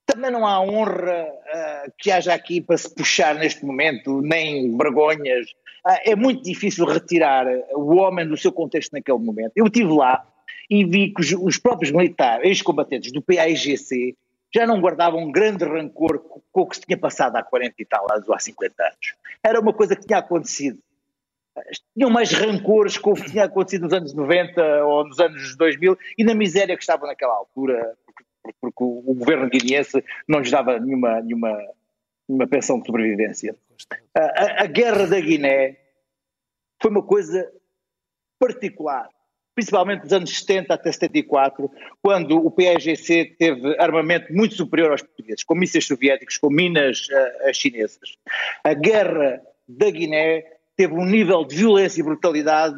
também 0.07 0.31
não 0.31 0.47
há 0.47 0.61
honra 0.61 1.25
uh, 1.25 1.93
que 1.99 2.11
haja 2.11 2.33
aqui 2.33 2.61
para 2.61 2.77
se 2.79 2.93
puxar 2.95 3.35
neste 3.35 3.65
momento, 3.65 4.21
nem 4.23 4.77
vergonhas. 4.77 5.47
Uh, 5.87 6.01
é 6.05 6.17
muito 6.17 6.43
difícil 6.43 6.87
retirar 6.87 7.47
o 7.75 7.97
homem 7.97 8.27
do 8.27 8.37
seu 8.37 8.53
contexto 8.53 8.93
naquele 8.93 9.19
momento. 9.19 9.53
Eu 9.55 9.67
estive 9.67 9.93
lá 9.93 10.27
e 10.71 10.85
vi 10.85 11.13
que 11.13 11.21
os, 11.21 11.33
os 11.33 11.59
próprios 11.59 11.93
militares, 11.93 12.47
ex-combatentes 12.47 13.13
do 13.13 13.23
PAIGC, 13.23 14.17
já 14.55 14.67
não 14.67 14.81
guardavam 14.81 15.21
um 15.21 15.33
grande 15.33 15.65
rancor 15.65 16.21
com 16.53 16.61
o 16.61 16.67
que 16.67 16.77
se 16.77 16.83
tinha 16.83 16.97
passado 16.97 17.37
há 17.37 17.43
40 17.43 17.75
e 17.77 17.85
tal 17.85 18.07
anos 18.11 18.29
ou 18.29 18.35
há 18.35 18.39
50 18.39 18.83
anos. 18.83 19.15
Era 19.43 19.61
uma 19.61 19.73
coisa 19.73 19.97
que 19.97 20.07
tinha 20.07 20.21
acontecido. 20.21 20.79
Tinham 21.93 22.11
mais 22.11 22.33
rancores 22.33 22.97
com 22.97 23.13
o 23.13 23.15
que 23.15 23.31
tinha 23.31 23.45
acontecido 23.45 23.83
nos 23.83 23.93
anos 23.93 24.15
90 24.15 24.85
ou 24.85 25.07
nos 25.07 25.19
anos 25.19 25.57
2000 25.57 25.99
e 26.19 26.25
na 26.25 26.35
miséria 26.35 26.77
que 26.77 26.83
estavam 26.83 27.09
naquela 27.09 27.35
altura, 27.35 27.97
porque, 28.05 28.25
porque 28.61 28.85
o, 28.85 29.15
governo 29.15 29.49
guineense 29.49 30.05
não 30.29 30.39
lhes 30.39 30.51
dava 30.51 30.79
nenhuma, 30.79 31.21
nenhuma, 31.21 31.57
nenhuma 32.29 32.47
pensão 32.47 32.79
de 32.79 32.87
sobrevivência. 32.87 33.57
A, 34.15 34.21
a, 34.21 34.63
a 34.63 34.67
guerra 34.67 35.07
da 35.07 35.19
Guiné 35.19 35.77
foi 36.81 36.91
uma 36.91 37.03
coisa 37.03 37.51
particular 38.39 39.09
principalmente 39.55 40.03
dos 40.03 40.13
anos 40.13 40.37
70 40.39 40.75
até 40.75 40.91
74, 40.91 41.71
quando 42.03 42.37
o 42.37 42.51
PAGC 42.51 43.37
teve 43.39 43.77
armamento 43.79 44.33
muito 44.33 44.55
superior 44.55 44.91
aos 44.91 45.03
portugueses, 45.03 45.45
com 45.45 45.55
mísseis 45.55 45.87
soviéticos, 45.87 46.39
com 46.39 46.51
minas 46.51 47.07
uh, 47.09 47.55
chinesas. 47.55 48.17
A 48.65 48.75
guerra 48.75 49.41
da 49.69 49.91
Guiné 49.91 50.45
teve 50.77 50.95
um 50.95 51.05
nível 51.05 51.45
de 51.45 51.57
violência 51.57 52.01
e 52.01 52.05
brutalidade 52.05 52.77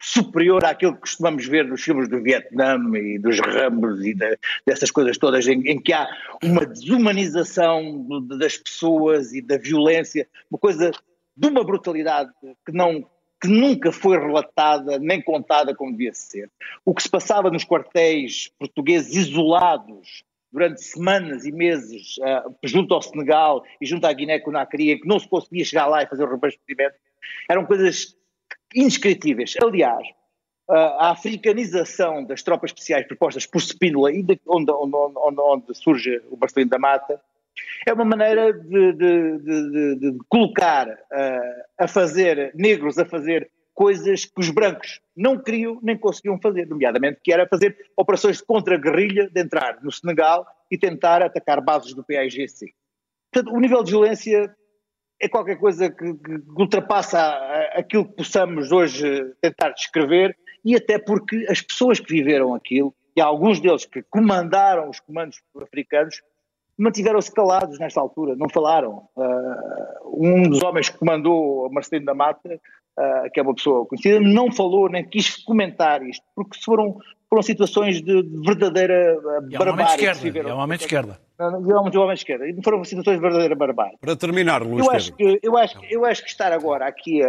superior 0.00 0.64
àquilo 0.64 0.94
que 0.94 1.00
costumamos 1.00 1.46
ver 1.46 1.64
nos 1.64 1.82
filmes 1.82 2.08
do 2.08 2.22
Vietnã 2.22 2.78
e 2.94 3.18
dos 3.18 3.40
Rambos 3.40 4.04
e 4.04 4.14
de, 4.14 4.38
dessas 4.66 4.90
coisas 4.90 5.18
todas, 5.18 5.46
em, 5.48 5.60
em, 5.68 5.80
que 5.80 5.92
há 5.92 6.06
uma 6.42 6.64
desumanização 6.66 8.06
das 8.38 8.58
pessoas 8.58 9.32
e 9.32 9.40
da 9.40 9.56
violência, 9.56 10.28
uma 10.50 10.58
coisa 10.58 10.92
de 11.36 11.48
uma 11.48 11.64
brutalidade 11.64 12.30
que 12.64 12.72
não 12.72 13.04
que 13.40 13.48
nunca 13.48 13.92
foi 13.92 14.18
relatada 14.18 14.98
nem 14.98 15.20
contada 15.20 15.74
como 15.74 15.92
devia 15.92 16.14
ser. 16.14 16.50
O 16.84 16.94
que 16.94 17.02
se 17.02 17.08
passava 17.08 17.50
nos 17.50 17.64
quartéis 17.64 18.50
portugueses 18.58 19.14
isolados 19.14 20.24
durante 20.50 20.82
semanas 20.82 21.44
e 21.44 21.52
meses 21.52 22.16
uh, 22.18 22.54
junto 22.62 22.94
ao 22.94 23.02
Senegal 23.02 23.62
e 23.80 23.86
junto 23.86 24.06
à 24.06 24.12
Guiné-Conakry, 24.12 25.00
que 25.00 25.08
não 25.08 25.18
se 25.18 25.28
conseguia 25.28 25.64
chegar 25.64 25.86
lá 25.86 26.02
e 26.02 26.06
fazer 26.06 26.24
o 26.24 26.28
reabastecimento, 26.28 26.94
eram 27.48 27.66
coisas 27.66 28.16
indescritíveis. 28.74 29.54
Aliás, 29.62 30.06
uh, 30.70 30.96
a 30.98 31.10
africanização 31.10 32.24
das 32.24 32.42
tropas 32.42 32.70
especiais 32.70 33.06
propostas 33.06 33.44
por 33.44 33.60
Spínola, 33.60 34.10
de, 34.10 34.40
onde, 34.46 34.70
onde, 34.70 34.96
onde, 34.96 35.40
onde, 35.40 35.74
surge 35.74 36.22
o 36.30 36.36
Bastelino 36.36 36.70
da 36.70 36.78
Mata, 36.78 37.20
é 37.86 37.92
uma 37.92 38.04
maneira 38.04 38.52
de, 38.52 38.92
de, 38.92 39.38
de, 39.38 39.96
de 39.96 40.18
colocar 40.28 40.88
uh, 40.88 41.62
a 41.78 41.88
fazer, 41.88 42.52
negros 42.54 42.98
a 42.98 43.04
fazer 43.04 43.50
coisas 43.74 44.24
que 44.24 44.40
os 44.40 44.50
brancos 44.50 45.00
não 45.14 45.38
queriam 45.38 45.78
nem 45.82 45.98
conseguiam 45.98 46.40
fazer, 46.40 46.66
nomeadamente 46.66 47.20
que 47.22 47.32
era 47.32 47.46
fazer 47.46 47.76
operações 47.96 48.38
de 48.38 48.44
contra-guerrilha, 48.44 49.28
de 49.28 49.40
entrar 49.40 49.78
no 49.82 49.92
Senegal 49.92 50.46
e 50.70 50.78
tentar 50.78 51.22
atacar 51.22 51.60
bases 51.60 51.94
do 51.94 52.02
PAIGC. 52.02 52.74
Portanto, 53.30 53.54
o 53.54 53.60
nível 53.60 53.82
de 53.82 53.90
violência 53.90 54.56
é 55.20 55.28
qualquer 55.28 55.58
coisa 55.58 55.90
que, 55.90 56.14
que 56.14 56.42
ultrapassa 56.56 57.20
aquilo 57.74 58.06
que 58.06 58.16
possamos 58.16 58.72
hoje 58.72 59.32
tentar 59.40 59.70
descrever 59.70 60.36
e 60.64 60.74
até 60.74 60.98
porque 60.98 61.46
as 61.48 61.60
pessoas 61.60 62.00
que 62.00 62.12
viveram 62.12 62.54
aquilo, 62.54 62.94
e 63.16 63.20
alguns 63.20 63.60
deles 63.60 63.86
que 63.86 64.02
comandaram 64.02 64.90
os 64.90 65.00
comandos 65.00 65.40
africanos, 65.62 66.20
mantiveram-se 66.78 67.32
calados 67.32 67.78
nesta 67.78 68.00
altura, 68.00 68.34
não 68.36 68.48
falaram. 68.48 69.08
Uh, 69.16 70.24
um 70.24 70.48
dos 70.48 70.62
homens 70.62 70.88
que 70.88 70.98
comandou 70.98 71.70
Marcelino 71.70 72.06
da 72.06 72.14
Mata, 72.14 72.48
uh, 72.54 73.30
que 73.32 73.40
é 73.40 73.42
uma 73.42 73.54
pessoa 73.54 73.86
conhecida, 73.86 74.20
não 74.20 74.52
falou 74.52 74.88
nem 74.88 75.04
quis 75.04 75.36
comentar 75.44 76.02
isto, 76.02 76.24
porque 76.34 76.58
foram, 76.64 76.98
foram 77.28 77.42
situações 77.42 78.00
de, 78.02 78.22
de 78.22 78.46
verdadeira 78.46 79.16
uh, 79.18 79.58
barbárie. 79.58 80.06
É 80.06 80.54
um 80.54 80.58
homem 80.58 80.76
de 80.78 80.84
esquerda. 80.84 81.20
É 81.38 81.44
um 81.44 81.78
homem 81.78 82.14
de 82.14 82.20
esquerda. 82.20 82.48
E 82.48 82.62
foram 82.62 82.84
situações 82.84 83.16
de 83.16 83.22
verdadeira 83.22 83.54
barbárie. 83.54 83.96
Para 84.00 84.16
terminar, 84.16 84.62
Luís 84.62 84.84
eu 84.84 84.90
acho 84.92 85.12
que 85.14 85.40
eu 85.42 85.56
acho, 85.56 85.78
eu 85.90 86.04
acho 86.04 86.22
que 86.22 86.30
estar 86.30 86.52
agora 86.52 86.86
aqui 86.86 87.20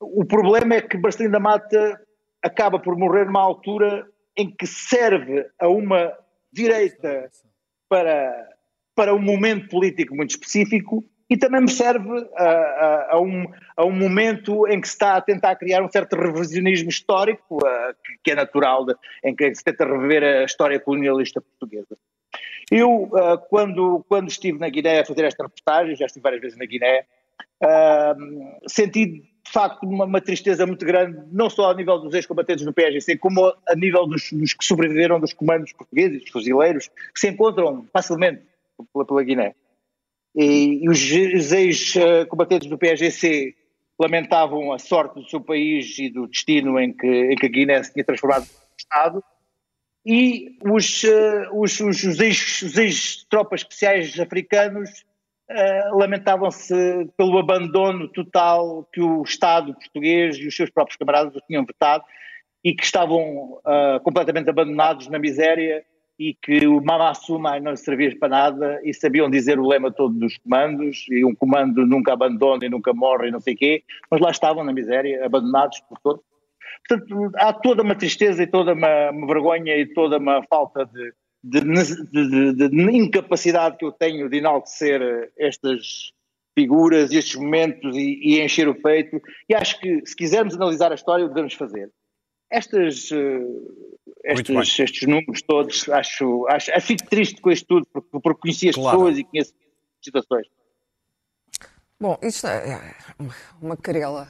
o 0.00 0.24
problema 0.24 0.74
é 0.74 0.80
que 0.80 0.98
Marcelino 0.98 1.32
da 1.32 1.40
Mata 1.40 2.00
acaba 2.42 2.78
por 2.78 2.96
morrer 2.96 3.26
numa 3.26 3.40
altura 3.40 4.06
em 4.36 4.50
que 4.50 4.66
serve 4.66 5.46
a 5.58 5.68
uma 5.68 6.12
direita 6.52 7.30
para, 7.88 8.48
para 8.94 9.14
um 9.14 9.20
momento 9.20 9.68
político 9.68 10.14
muito 10.14 10.30
específico 10.30 11.04
e 11.28 11.36
também 11.36 11.62
me 11.62 11.70
serve 11.70 12.08
a, 12.36 12.44
a, 12.44 13.12
a, 13.14 13.20
um, 13.20 13.44
a 13.76 13.84
um 13.84 13.90
momento 13.90 14.66
em 14.68 14.80
que 14.80 14.86
se 14.86 14.94
está 14.94 15.16
a 15.16 15.20
tentar 15.20 15.56
criar 15.56 15.82
um 15.82 15.90
certo 15.90 16.14
revisionismo 16.14 16.88
histórico, 16.88 17.58
que, 18.04 18.18
que, 18.24 18.30
é 18.30 18.34
natural, 18.34 18.84
de, 18.86 18.94
em 19.24 19.34
que 19.34 19.52
se 19.54 19.64
tenta 19.64 19.84
rever 19.84 20.22
a 20.22 20.44
história 20.44 20.78
colonialista 20.78 21.40
portuguesa. 21.40 21.96
Eu, 22.70 23.10
quando, 23.48 24.04
quando 24.08 24.28
estive 24.28 24.58
na 24.58 24.68
Guiné 24.68 25.00
a 25.00 25.04
fazer 25.04 25.24
esta 25.24 25.44
reportagem, 25.44 25.96
já 25.96 26.06
estive 26.06 26.22
várias 26.22 26.40
vezes 26.40 26.58
na 26.58 26.64
Guiné, 26.64 27.04
senti 28.66 29.22
de 29.46 29.52
facto 29.52 29.84
uma, 29.84 30.04
uma, 30.04 30.20
tristeza 30.20 30.66
muito 30.66 30.84
grande, 30.84 31.18
não 31.30 31.48
só 31.48 31.70
a 31.70 31.74
nível 31.74 31.98
dos 31.98 32.12
ex-combatentes 32.14 32.64
do 32.64 32.72
PSGC, 32.72 33.16
como 33.16 33.46
a 33.46 33.74
nível 33.76 34.06
dos, 34.06 34.32
dos, 34.32 34.52
que 34.52 34.64
sobreviveram 34.64 35.20
dos 35.20 35.32
comandos 35.32 35.72
portugueses, 35.72 36.22
dos 36.22 36.30
fuzileiros, 36.30 36.88
que 37.14 37.20
se 37.20 37.28
encontram 37.28 37.86
facilmente 37.92 38.42
pela, 38.92 39.04
pela 39.06 39.22
Guiné. 39.22 39.54
E, 40.34 40.84
e 40.84 40.88
os, 40.88 40.98
os 41.00 41.52
ex-combatentes 41.52 42.68
do 42.68 42.76
PSGC 42.76 43.54
lamentavam 43.98 44.72
a 44.72 44.78
sorte 44.78 45.14
do 45.14 45.28
seu 45.28 45.40
país 45.40 45.96
e 45.98 46.10
do 46.10 46.26
destino 46.26 46.78
em 46.78 46.92
que, 46.92 47.06
em 47.06 47.36
que 47.36 47.46
a 47.46 47.48
Guiné 47.48 47.82
se 47.82 47.92
tinha 47.92 48.04
transformado 48.04 48.42
em 48.42 48.76
Estado, 48.78 49.24
e 50.04 50.58
os, 50.62 51.02
os, 51.52 51.80
os, 51.80 52.02
os 52.04 52.20
ex-tropas 52.76 53.60
ex 53.60 53.62
especiais 53.62 54.20
africanos 54.20 55.05
uh, 55.50 55.96
lamentavam-se 55.96 56.74
pelo 57.16 57.38
abandono 57.38 58.08
total 58.08 58.88
que 58.92 59.00
o 59.00 59.22
Estado 59.22 59.74
português 59.74 60.36
e 60.36 60.46
os 60.46 60.56
seus 60.56 60.70
próprios 60.70 60.96
camaradas 60.96 61.40
tinham 61.46 61.64
vetado 61.64 62.04
e 62.64 62.74
que 62.74 62.84
estavam 62.84 63.60
uh, 63.60 64.00
completamente 64.02 64.50
abandonados 64.50 65.08
na 65.08 65.18
miséria 65.18 65.84
e 66.18 66.34
que 66.34 66.66
o 66.66 66.82
Mamassuma 66.82 67.60
não 67.60 67.76
servia 67.76 68.16
para 68.18 68.28
nada 68.28 68.80
e 68.82 68.92
sabiam 68.94 69.28
dizer 69.28 69.58
o 69.58 69.66
lema 69.66 69.92
todo 69.92 70.18
dos 70.18 70.38
comandos 70.38 71.06
e 71.10 71.24
um 71.24 71.34
comando 71.34 71.86
nunca 71.86 72.12
abandona 72.12 72.64
e 72.64 72.70
nunca 72.70 72.92
morre 72.94 73.28
e 73.28 73.30
não 73.30 73.40
sei 73.40 73.54
o 73.54 73.56
quê, 73.56 73.84
mas 74.10 74.20
lá 74.20 74.30
estavam 74.30 74.64
na 74.64 74.72
miséria, 74.72 75.24
abandonados 75.24 75.80
por 75.80 75.98
todos. 76.00 76.24
Portanto, 76.88 77.32
há 77.36 77.52
toda 77.52 77.82
uma 77.82 77.94
tristeza 77.94 78.42
e 78.42 78.46
toda 78.46 78.72
uma, 78.72 79.10
uma 79.10 79.26
vergonha 79.26 79.76
e 79.76 79.86
toda 79.86 80.18
uma 80.18 80.42
falta 80.44 80.86
de, 80.86 81.12
de, 81.46 81.60
de, 81.60 82.52
de, 82.54 82.68
de, 82.68 82.96
incapacidade 82.96 83.76
que 83.76 83.84
eu 83.84 83.92
tenho 83.92 84.28
de 84.28 84.38
enaltecer 84.38 85.00
estas 85.38 86.12
figuras 86.54 87.12
e 87.12 87.16
estes 87.16 87.36
momentos 87.36 87.96
e, 87.96 88.18
e, 88.22 88.40
encher 88.40 88.68
o 88.68 88.74
peito. 88.74 89.20
E 89.48 89.54
acho 89.54 89.78
que, 89.78 90.04
se 90.04 90.16
quisermos 90.16 90.54
analisar 90.54 90.90
a 90.90 90.94
história, 90.94 91.24
o 91.24 91.28
devemos 91.28 91.54
fazer. 91.54 91.90
Estas, 92.50 93.10
uh, 93.10 93.96
estes, 94.24 94.78
estes 94.78 95.08
números 95.08 95.42
todos, 95.42 95.88
acho, 95.88 96.46
acho, 96.48 96.70
acho 96.72 96.86
fico 96.86 97.08
triste 97.08 97.40
com 97.40 97.50
isto 97.50 97.66
tudo, 97.66 97.86
porque, 97.92 98.08
porque 98.10 98.40
conheci 98.40 98.68
as 98.68 98.74
claro. 98.74 98.98
pessoas 98.98 99.18
e 99.18 99.24
conheço 99.24 99.52
as 99.52 100.04
situações. 100.04 100.46
Bom, 102.00 102.18
isto 102.22 102.46
é, 102.46 102.72
é 102.72 102.94
uma 103.60 103.76
querela. 103.76 104.28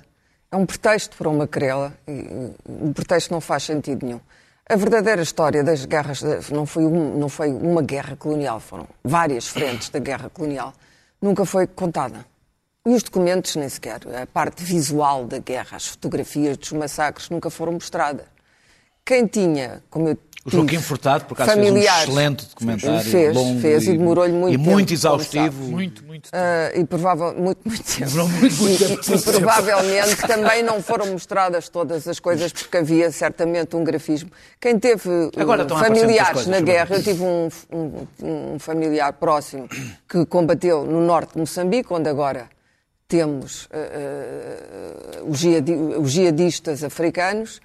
É 0.50 0.56
um 0.56 0.66
pretexto 0.66 1.16
para 1.16 1.28
uma 1.28 1.46
querela. 1.46 1.98
E 2.06 2.54
um 2.68 2.92
pretexto 2.92 3.32
não 3.32 3.40
faz 3.40 3.64
sentido 3.64 4.04
nenhum. 4.04 4.20
A 4.68 4.74
verdadeira 4.74 5.22
história 5.22 5.62
das 5.62 5.84
guerras 5.84 6.22
não 6.50 6.66
foi, 6.66 6.84
um, 6.84 7.16
não 7.16 7.28
foi 7.28 7.52
uma 7.52 7.82
guerra 7.82 8.16
colonial, 8.16 8.58
foram 8.58 8.88
várias 9.04 9.46
frentes 9.46 9.90
da 9.90 10.00
guerra 10.00 10.28
colonial 10.28 10.74
nunca 11.22 11.44
foi 11.44 11.68
contada. 11.68 12.26
E 12.84 12.90
os 12.90 13.02
documentos, 13.02 13.54
nem 13.56 13.68
sequer. 13.68 14.00
A 14.20 14.26
parte 14.26 14.64
visual 14.64 15.24
da 15.24 15.38
guerra, 15.38 15.76
as 15.76 15.86
fotografias 15.86 16.56
dos 16.56 16.72
massacres 16.72 17.30
nunca 17.30 17.48
foram 17.48 17.72
mostradas. 17.72 18.26
Quem 19.04 19.26
tinha, 19.26 19.84
como 19.88 20.08
eu 20.08 20.18
o 20.46 20.50
Joaquim 20.50 20.78
Furtado, 20.78 21.24
por 21.24 21.34
acaso, 21.34 21.52
fez 21.52 21.72
um 21.72 21.76
excelente 21.76 22.46
documentário. 22.46 23.00
Fez, 23.10 23.34
longo 23.34 23.60
fez 23.60 23.82
e, 23.84 23.98
demorou-lhe 23.98 24.32
muito 24.32 24.54
e 24.54 24.56
tempo. 24.56 24.70
muito 24.70 24.94
exaustivo. 24.94 25.64
Muito, 25.64 26.04
muito 26.04 26.30
tempo. 26.30 26.44
Uh, 26.44 26.80
e 26.80 26.84
provável, 26.84 27.34
muito, 27.34 27.58
muito 27.64 27.82
tempo. 27.82 28.10
Demorou 28.10 28.28
muito, 28.28 28.62
muito 28.62 28.78
tempo. 28.78 29.12
E, 29.12 29.14
e 29.16 29.22
provavelmente 29.22 30.16
também 30.26 30.62
não 30.62 30.80
foram 30.80 31.06
mostradas 31.06 31.68
todas 31.68 32.06
as 32.06 32.20
coisas, 32.20 32.52
porque 32.52 32.76
havia 32.76 33.10
certamente 33.10 33.74
um 33.74 33.82
grafismo. 33.82 34.30
Quem 34.60 34.78
teve 34.78 35.30
Agora 35.36 35.68
familiares 35.68 36.46
na 36.46 36.60
guerra, 36.60 36.94
eu 36.94 37.02
tive 37.02 37.22
um, 37.24 37.48
um, 37.72 38.54
um 38.54 38.58
familiar 38.60 39.12
próximo 39.14 39.68
que 40.08 40.24
combateu 40.26 40.84
no 40.84 41.00
norte 41.04 41.32
de 41.32 41.40
Moçambique, 41.40 41.92
onde 41.92 42.08
agora 42.08 42.48
temos 43.08 43.64
uh, 43.66 45.26
uh, 45.26 45.30
os, 45.30 45.42
os 46.00 46.10
jihadistas 46.10 46.84
africanos, 46.84 47.60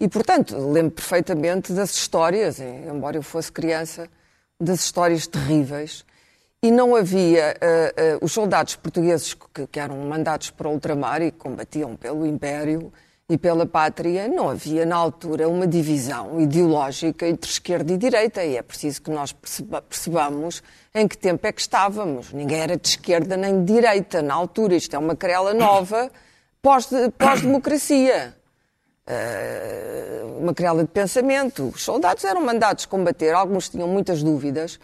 e, 0.00 0.08
portanto, 0.08 0.56
lembro 0.56 0.92
perfeitamente 0.92 1.74
das 1.74 1.94
histórias, 1.94 2.58
embora 2.58 3.18
eu 3.18 3.22
fosse 3.22 3.52
criança, 3.52 4.08
das 4.58 4.80
histórias 4.80 5.26
terríveis. 5.26 6.06
E 6.62 6.70
não 6.70 6.96
havia. 6.96 7.54
Uh, 7.56 8.16
uh, 8.16 8.24
os 8.24 8.32
soldados 8.32 8.76
portugueses 8.76 9.34
que, 9.34 9.66
que, 9.66 9.78
eram 9.78 9.96
mandados 9.98 10.50
para 10.50 10.68
o 10.68 10.72
ultramar 10.72 11.20
e 11.20 11.30
combatiam 11.30 11.96
pelo 11.96 12.26
Império 12.26 12.90
e 13.28 13.38
pela 13.38 13.64
pátria, 13.64 14.26
não 14.26 14.48
havia 14.48 14.84
na 14.84 14.96
altura 14.96 15.48
uma 15.48 15.66
divisão 15.66 16.40
ideológica 16.40 17.28
entre 17.28 17.48
esquerda 17.48 17.92
e 17.92 17.96
direita. 17.96 18.42
E 18.42 18.56
é 18.56 18.62
preciso 18.62 19.02
que 19.02 19.10
nós 19.10 19.32
percebamos 19.32 20.62
em 20.94 21.06
que 21.06 21.16
tempo 21.16 21.46
é 21.46 21.52
que 21.52 21.60
estávamos. 21.60 22.32
Ninguém 22.32 22.58
era 22.58 22.76
de 22.76 22.88
esquerda 22.88 23.36
nem 23.36 23.64
de 23.64 23.72
direita 23.72 24.20
na 24.20 24.34
altura. 24.34 24.74
Isto 24.74 24.96
é 24.96 24.98
uma 24.98 25.14
querela 25.14 25.54
nova 25.54 26.10
pós-democracia. 26.62 28.39
Uh, 29.10 30.38
uma 30.38 30.54
criada 30.54 30.82
de 30.82 30.88
pensamento. 30.88 31.72
Os 31.74 31.82
soldados 31.82 32.22
eram 32.22 32.42
mandados 32.42 32.86
combater, 32.86 33.34
alguns 33.34 33.68
tinham 33.68 33.88
muitas 33.88 34.22
dúvidas, 34.22 34.78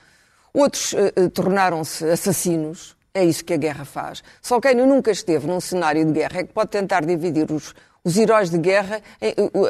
outros 0.53 0.95
uh, 0.95 1.31
tornaram-se 1.33 2.05
assassinos. 2.05 2.97
É 3.15 3.25
isso 3.25 3.45
que 3.45 3.55
a 3.55 3.57
guerra 3.57 3.85
faz. 3.85 4.25
Só 4.43 4.61
quem 4.61 4.75
nunca 4.75 5.13
esteve 5.13 5.47
num 5.47 5.61
cenário 5.61 6.05
de 6.05 6.13
guerra 6.13 6.41
é 6.41 6.45
que 6.45 6.53
pode 6.53 6.71
tentar 6.71 7.05
dividir 7.05 7.51
os, 7.53 7.73
os 8.05 8.19
heróis 8.19 8.51
de 8.51 8.59
guerra, 8.59 9.01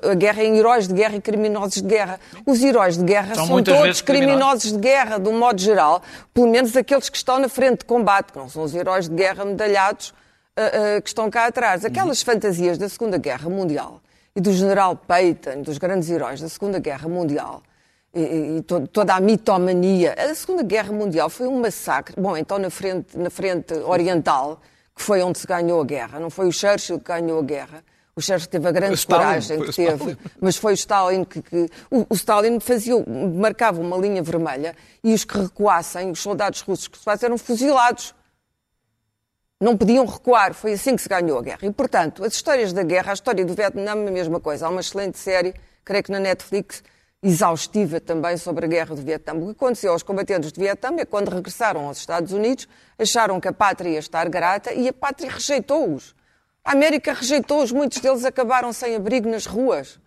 a 0.03 0.15
guerra 0.15 0.43
em 0.43 0.57
heróis 0.57 0.89
de 0.89 0.95
guerra 0.95 1.17
e 1.17 1.21
criminosos 1.21 1.81
de 1.81 1.89
guerra. 1.89 2.19
Os 2.45 2.65
heróis 2.65 2.97
de 2.97 3.05
guerra 3.05 3.35
são, 3.35 3.47
são 3.47 3.63
todos 3.63 4.01
criminosos 4.01 4.73
de 4.73 4.79
guerra, 4.79 5.19
de 5.19 5.29
um 5.29 5.39
modo 5.39 5.61
geral, 5.61 6.03
pelo 6.35 6.49
menos 6.49 6.77
aqueles 6.77 7.09
que 7.09 7.17
estão 7.17 7.39
na 7.39 7.49
frente 7.49 7.81
de 7.81 7.85
combate, 7.85 8.33
que 8.33 8.39
não 8.39 8.49
são 8.49 8.65
os 8.65 8.75
heróis 8.75 9.09
de 9.09 9.15
guerra 9.15 9.45
medalhados 9.45 10.09
uh, 10.09 10.99
uh, 10.99 11.03
que 11.03 11.09
estão 11.09 11.31
cá 11.31 11.47
atrás. 11.47 11.85
Aquelas 11.85 12.19
uhum. 12.21 12.33
fantasias 12.33 12.79
da 12.79 12.89
Segunda 12.89 13.17
Guerra 13.17 13.49
Mundial 13.49 14.01
e 14.37 14.41
do 14.41 14.53
general 14.53 14.95
Peyton, 14.95 15.63
dos 15.63 15.79
grandes 15.79 16.11
heróis 16.11 16.43
da 16.43 16.49
Segunda 16.49 16.79
Guerra 16.79 17.09
Mundial, 17.09 17.63
e, 18.15 18.59
e 18.59 18.63
to, 18.63 18.87
toda 18.87 19.15
a 19.15 19.21
mitomania. 19.21 20.15
A 20.19 20.35
Segunda 20.35 20.63
Guerra 20.63 20.93
Mundial 20.93 21.31
foi 21.31 21.47
um 21.47 21.59
massacre. 21.59 22.15
Bom, 22.21 22.37
então 22.37 22.59
na 22.59 22.69
frente, 22.69 23.17
na 23.17 23.31
frente 23.31 23.73
oriental, 23.75 24.61
que 24.95 25.03
foi 25.03 25.23
onde 25.23 25.39
se 25.39 25.47
ganhou 25.47 25.81
a 25.81 25.85
guerra, 25.85 26.21
não 26.21 26.29
foi 26.29 26.47
o 26.47 26.53
Churchill 26.53 26.99
que 26.99 27.07
ganhou 27.07 27.39
a 27.39 27.43
guerra. 27.43 27.83
O 28.15 28.21
Churchill 28.21 28.49
teve 28.49 28.69
a 28.69 28.73
grande 28.73 28.95
Stalin, 28.95 29.23
coragem 29.23 29.61
que 29.61 29.73
teve, 29.73 30.19
mas 30.41 30.57
foi 30.57 30.73
o 30.73 30.75
Stalin 30.75 31.25
que. 31.25 31.41
que 31.41 31.69
o, 31.91 32.07
o, 32.09 32.15
Stalin 32.15 32.61
fazia, 32.61 32.95
marcava 33.35 33.81
uma 33.81 33.97
linha 33.97 34.23
vermelha 34.23 34.75
e 35.03 35.15
os 35.15 35.25
que 35.25 35.39
recuassem, 35.39 36.11
os 36.11 36.21
soldados 36.21 36.61
russos 36.61 36.89
que 36.89 36.99
se 36.99 37.05
fazem, 37.05 37.27
eram 37.27 37.39
fuzilados 37.39 38.15
não 39.61 39.77
podiam 39.77 40.05
recuar. 40.05 40.55
Foi 40.55 40.73
assim 40.73 40.97
que 40.97 41.03
se 41.03 41.09
ganhou 41.09 41.39
a 41.39 41.43
guerra. 41.43 41.61
E, 41.63 41.71
portanto, 41.71 42.25
as 42.25 42.35
histórias 42.35 42.73
da 42.73 42.83
guerra, 42.83 43.11
a 43.11 43.15
história 43.15 43.45
do 43.45 43.55
Vietnã 43.55 43.91
é 43.91 43.91
a 43.91 43.97
mesma 43.97 44.41
coisa. 44.41 44.67
Há 44.67 44.71
uma 44.71 44.81
excelente 44.81 45.19
série, 45.19 45.55
creio 45.85 46.05
que 46.05 46.13
na 46.13 46.21
Netflix, 46.21 46.83
exaustiva 47.23 48.01
também 48.01 48.37
sobre 48.37 48.67
a 48.67 48.69
guerra 48.69 48.95
do 48.95 49.03
Vietnã. 49.03 49.35
O 49.35 49.47
que 49.47 49.51
aconteceu 49.53 49.93
aos 49.93 50.03
combatentes 50.03 50.53
do 50.53 50.61
Vietnã 50.61 50.97
é 50.99 51.05
quando 51.05 51.29
regressaram 51.31 51.87
aos 51.87 51.99
Estados 51.99 52.33
Unidos, 52.33 52.69
acharam 52.99 53.41
que 53.41 53.49
a 53.49 53.53
pátria 53.53 53.91
ia 53.91 53.99
estar 53.99 54.29
grata 54.29 54.73
e 54.73 54.89
a 54.89 54.93
pátria 54.93 55.31
rejeitou-os. 55.31 56.15
A 56.65 56.73
América 56.73 57.13
rejeitou-os, 57.13 57.73
muitos 57.73 58.01
deles 58.01 58.25
acabaram 58.25 58.73
sem 58.73 58.95
abrigo 58.95 59.29
nas 59.29 59.47
ruas. 59.47 59.99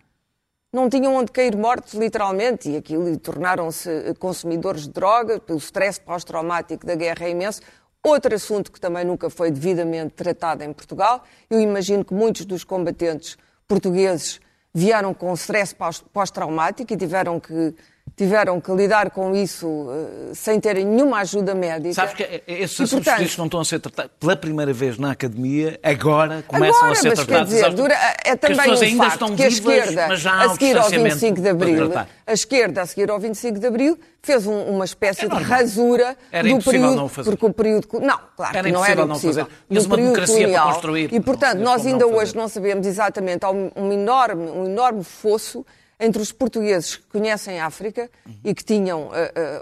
Não 0.72 0.88
tinham 0.88 1.16
onde 1.16 1.32
cair 1.32 1.56
mortos, 1.56 1.94
literalmente, 1.94 2.70
e 2.70 2.76
aquilo 2.76 3.18
tornaram-se 3.18 4.14
consumidores 4.20 4.82
de 4.82 4.90
droga, 4.90 5.40
pelo 5.40 5.58
stress 5.58 6.00
pós-traumático 6.00 6.86
da 6.86 6.94
guerra 6.94 7.26
é 7.26 7.30
imenso. 7.30 7.60
Outro 8.02 8.34
assunto 8.34 8.72
que 8.72 8.80
também 8.80 9.04
nunca 9.04 9.28
foi 9.28 9.50
devidamente 9.50 10.14
tratado 10.14 10.64
em 10.64 10.72
Portugal, 10.72 11.22
eu 11.50 11.60
imagino 11.60 12.04
que 12.04 12.14
muitos 12.14 12.46
dos 12.46 12.64
combatentes 12.64 13.36
portugueses 13.68 14.40
vieram 14.72 15.12
com 15.12 15.32
stress 15.34 15.74
pós-traumático 16.12 16.92
e 16.92 16.96
tiveram 16.96 17.38
que 17.38 17.74
tiveram 18.16 18.60
que 18.60 18.70
lidar 18.72 19.10
com 19.10 19.34
isso 19.34 19.66
uh, 19.66 20.34
sem 20.34 20.60
terem 20.60 20.84
nenhuma 20.84 21.20
ajuda 21.20 21.54
médica. 21.54 21.94
Sabes 21.94 22.14
que 22.14 22.42
esses 22.46 22.78
e, 22.78 22.82
assuntos 22.82 23.06
portanto, 23.06 23.38
não 23.38 23.44
estão 23.46 23.60
a 23.60 23.64
ser 23.64 23.80
tratados 23.80 24.12
pela 24.18 24.36
primeira 24.36 24.72
vez 24.72 24.98
na 24.98 25.12
academia, 25.12 25.78
agora 25.82 26.42
começam 26.46 26.78
agora, 26.78 26.92
a 26.92 26.94
ser 26.94 27.08
mas, 27.08 27.18
tratados. 27.18 27.52
Quer 27.52 27.60
dizer, 27.60 27.74
dura, 27.74 27.94
é 28.24 28.36
também 28.36 28.72
um 28.72 28.96
facto 28.98 29.34
que 29.34 29.42
a 29.42 29.48
esquerda, 29.48 30.06
a 30.06 30.48
seguir 30.50 30.76
ao 30.76 30.88
25 30.88 31.40
de 31.40 31.48
Abril, 31.48 31.92
a 32.26 32.32
esquerda, 32.32 32.82
a 32.82 32.86
seguir 32.86 33.10
ao 33.10 33.18
25 33.18 33.58
de 33.58 33.66
Abril, 33.66 33.98
fez 34.22 34.46
um, 34.46 34.62
uma 34.64 34.84
espécie 34.84 35.28
de 35.28 35.34
rasura 35.34 36.16
era 36.30 36.48
do 36.48 36.62
período, 36.62 36.96
não 36.96 37.08
fazer. 37.08 37.30
porque 37.30 37.46
o 37.46 37.52
período, 37.52 37.88
não, 38.00 38.18
claro 38.36 38.56
era 38.56 38.66
que 38.66 38.72
não 38.72 38.84
era 38.84 39.02
impossível. 39.02 39.44
Não 39.44 39.50
fazer. 39.50 39.64
Mas 39.68 39.86
uma 39.86 39.96
democracia 39.96 40.34
colonial, 40.36 40.64
para 40.64 40.72
construir. 40.74 41.14
E 41.14 41.20
portanto, 41.20 41.58
nós 41.60 41.86
ainda 41.86 42.06
hoje 42.06 42.36
não 42.36 42.48
sabemos 42.48 42.86
exatamente, 42.86 43.44
há 43.44 43.50
um, 43.50 43.70
um 43.74 43.92
enorme, 43.92 44.50
um 44.50 44.66
enorme 44.66 45.02
fosso 45.02 45.64
entre 46.00 46.22
os 46.22 46.32
portugueses 46.32 46.96
que 46.96 47.06
conhecem 47.08 47.60
a 47.60 47.66
África 47.66 48.10
uhum. 48.26 48.34
e 48.42 48.54
que 48.54 48.64
tinham 48.64 49.08
uh, 49.08 49.10
uh, 49.10 49.12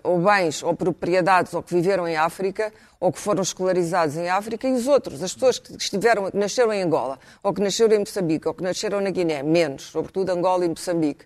ou 0.05 0.19
bens 0.21 0.63
ou 0.63 0.75
propriedades 0.75 1.53
ou 1.53 1.63
que 1.63 1.75
viveram 1.75 2.07
em 2.07 2.17
África 2.17 2.73
ou 3.01 3.13
que 3.13 3.19
foram 3.19 3.43
escolarizados 3.43 4.17
em 4.17 4.29
África 4.29 4.69
e 4.69 4.73
os 4.73 4.87
outros, 4.87 5.23
as 5.23 5.35
pessoas 5.35 5.59
que 5.59 5.77
estiveram, 5.77 6.31
que 6.31 6.37
nasceram 6.37 6.73
em 6.73 6.83
Angola 6.83 7.19
ou 7.43 7.53
que 7.53 7.61
nasceram 7.61 7.97
em 7.97 7.99
Moçambique 7.99 8.47
ou 8.47 8.55
que 8.55 8.63
nasceram 8.63 9.01
na 9.01 9.11
Guiné, 9.11 9.43
menos, 9.43 9.83
sobretudo 9.83 10.31
Angola 10.31 10.65
e 10.65 10.69
Moçambique. 10.69 11.25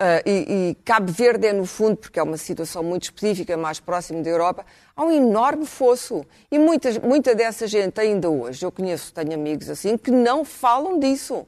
Uh, 0.00 0.18
e, 0.26 0.70
e 0.70 0.74
Cabo 0.84 1.12
Verde 1.12 1.46
é, 1.46 1.52
no 1.52 1.64
fundo, 1.64 1.96
porque 1.96 2.18
é 2.18 2.22
uma 2.24 2.36
situação 2.36 2.82
muito 2.82 3.04
específica, 3.04 3.56
mais 3.56 3.78
próximo 3.78 4.20
da 4.20 4.30
Europa, 4.30 4.66
há 4.96 5.04
um 5.04 5.12
enorme 5.12 5.64
fosso. 5.64 6.26
E 6.50 6.58
muita, 6.58 6.90
muita 6.98 7.36
dessa 7.36 7.68
gente 7.68 8.00
ainda 8.00 8.28
hoje, 8.28 8.64
eu 8.64 8.72
conheço, 8.72 9.12
tenho 9.14 9.32
amigos 9.32 9.70
assim, 9.70 9.96
que 9.96 10.10
não 10.10 10.44
falam 10.44 10.98
disso 10.98 11.46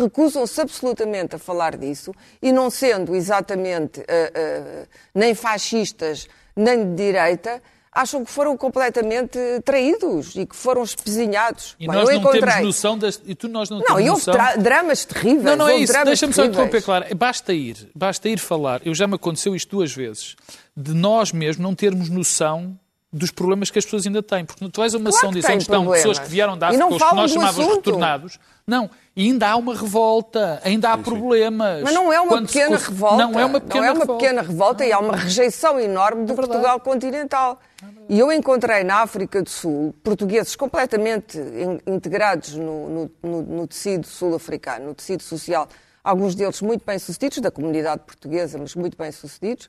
recusam-se 0.00 0.60
absolutamente 0.60 1.36
a 1.36 1.38
falar 1.38 1.76
disso 1.76 2.12
e 2.42 2.52
não 2.52 2.70
sendo 2.70 3.14
exatamente 3.14 4.00
uh, 4.00 4.04
uh, 4.04 4.86
nem 5.14 5.34
fascistas 5.34 6.28
nem 6.56 6.90
de 6.90 6.94
direita, 6.94 7.62
acham 7.92 8.24
que 8.24 8.30
foram 8.30 8.56
completamente 8.56 9.38
traídos 9.64 10.36
e 10.36 10.46
que 10.46 10.54
foram 10.54 10.82
espezinhados. 10.82 11.76
E 11.78 11.86
Bem, 11.86 11.96
nós 11.96 12.08
não 12.08 12.16
encontrei... 12.16 12.42
temos 12.42 12.62
noção 12.62 12.98
das... 12.98 13.20
e 13.24 13.34
tu 13.34 13.48
nós 13.48 13.68
não, 13.68 13.78
não 13.78 13.84
temos 13.84 14.00
e 14.00 14.10
houve 14.10 14.26
noção... 14.26 14.62
dramas 14.62 15.04
terríveis. 15.04 15.44
Não, 15.44 15.56
não 15.56 15.68
é 15.68 15.76
isso. 15.76 15.92
Deixa-me 16.04 16.32
só 16.32 16.44
interromper, 16.44 16.82
claro. 16.82 17.14
Basta 17.16 17.52
ir, 17.52 17.90
basta 17.94 18.28
ir 18.28 18.38
falar. 18.38 18.80
Eu 18.84 18.94
já 18.94 19.06
me 19.06 19.14
aconteceu 19.14 19.54
isto 19.54 19.70
duas 19.76 19.92
vezes. 19.92 20.36
De 20.76 20.92
nós 20.94 21.32
mesmos 21.32 21.62
não 21.62 21.74
termos 21.74 22.08
noção 22.08 22.78
dos 23.12 23.30
problemas 23.30 23.70
que 23.70 23.78
as 23.78 23.84
pessoas 23.84 24.06
ainda 24.06 24.22
têm. 24.22 24.44
Porque 24.44 24.68
tu 24.68 24.82
és 24.82 24.94
uma 24.94 25.10
claro 25.10 25.16
ação 25.16 25.30
de 25.32 25.38
onde 25.44 25.62
estão 25.62 25.86
pessoas 25.86 26.18
que 26.18 26.28
vieram 26.28 26.56
da 26.56 26.68
África, 26.68 26.86
os 26.86 27.02
que 27.02 27.14
nós 27.14 27.30
chamávamos 27.32 27.74
retornados. 27.76 28.38
Não, 28.66 28.88
ainda 29.16 29.48
há 29.48 29.56
uma 29.56 29.74
revolta, 29.74 30.60
ainda 30.64 30.92
há 30.92 30.96
sim, 30.96 31.02
problemas. 31.02 31.82
Mas 31.82 31.92
não 31.92 32.12
é 32.12 32.20
uma 32.20 32.28
Quando 32.28 32.46
pequena 32.46 32.78
se... 32.78 32.88
revolta. 32.88 33.16
Não 33.16 33.40
é 33.40 33.44
uma 33.44 33.60
pequena, 33.60 33.80
não 33.80 33.84
é 33.84 33.90
uma 33.90 34.00
revolta. 34.00 34.22
pequena 34.22 34.42
revolta 34.42 34.86
e 34.86 34.92
há 34.92 34.98
uma 35.00 35.16
rejeição 35.16 35.80
enorme 35.80 36.24
do 36.24 36.32
é 36.32 36.36
Portugal 36.36 36.78
continental. 36.78 37.58
É 37.82 37.86
e 38.08 38.18
eu 38.18 38.30
encontrei 38.30 38.84
na 38.84 39.02
África 39.02 39.42
do 39.42 39.50
Sul 39.50 39.94
portugueses 40.04 40.54
completamente 40.54 41.38
integrados 41.86 42.54
no, 42.54 43.10
no, 43.22 43.42
no 43.42 43.66
tecido 43.66 44.06
sul-africano, 44.06 44.86
no 44.86 44.94
tecido 44.94 45.22
social, 45.22 45.68
alguns 46.04 46.34
deles 46.36 46.60
muito 46.62 46.84
bem-sucedidos, 46.84 47.38
da 47.38 47.50
comunidade 47.50 48.02
portuguesa, 48.06 48.56
mas 48.58 48.74
muito 48.76 48.96
bem-sucedidos, 48.96 49.68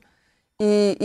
e, 0.64 0.96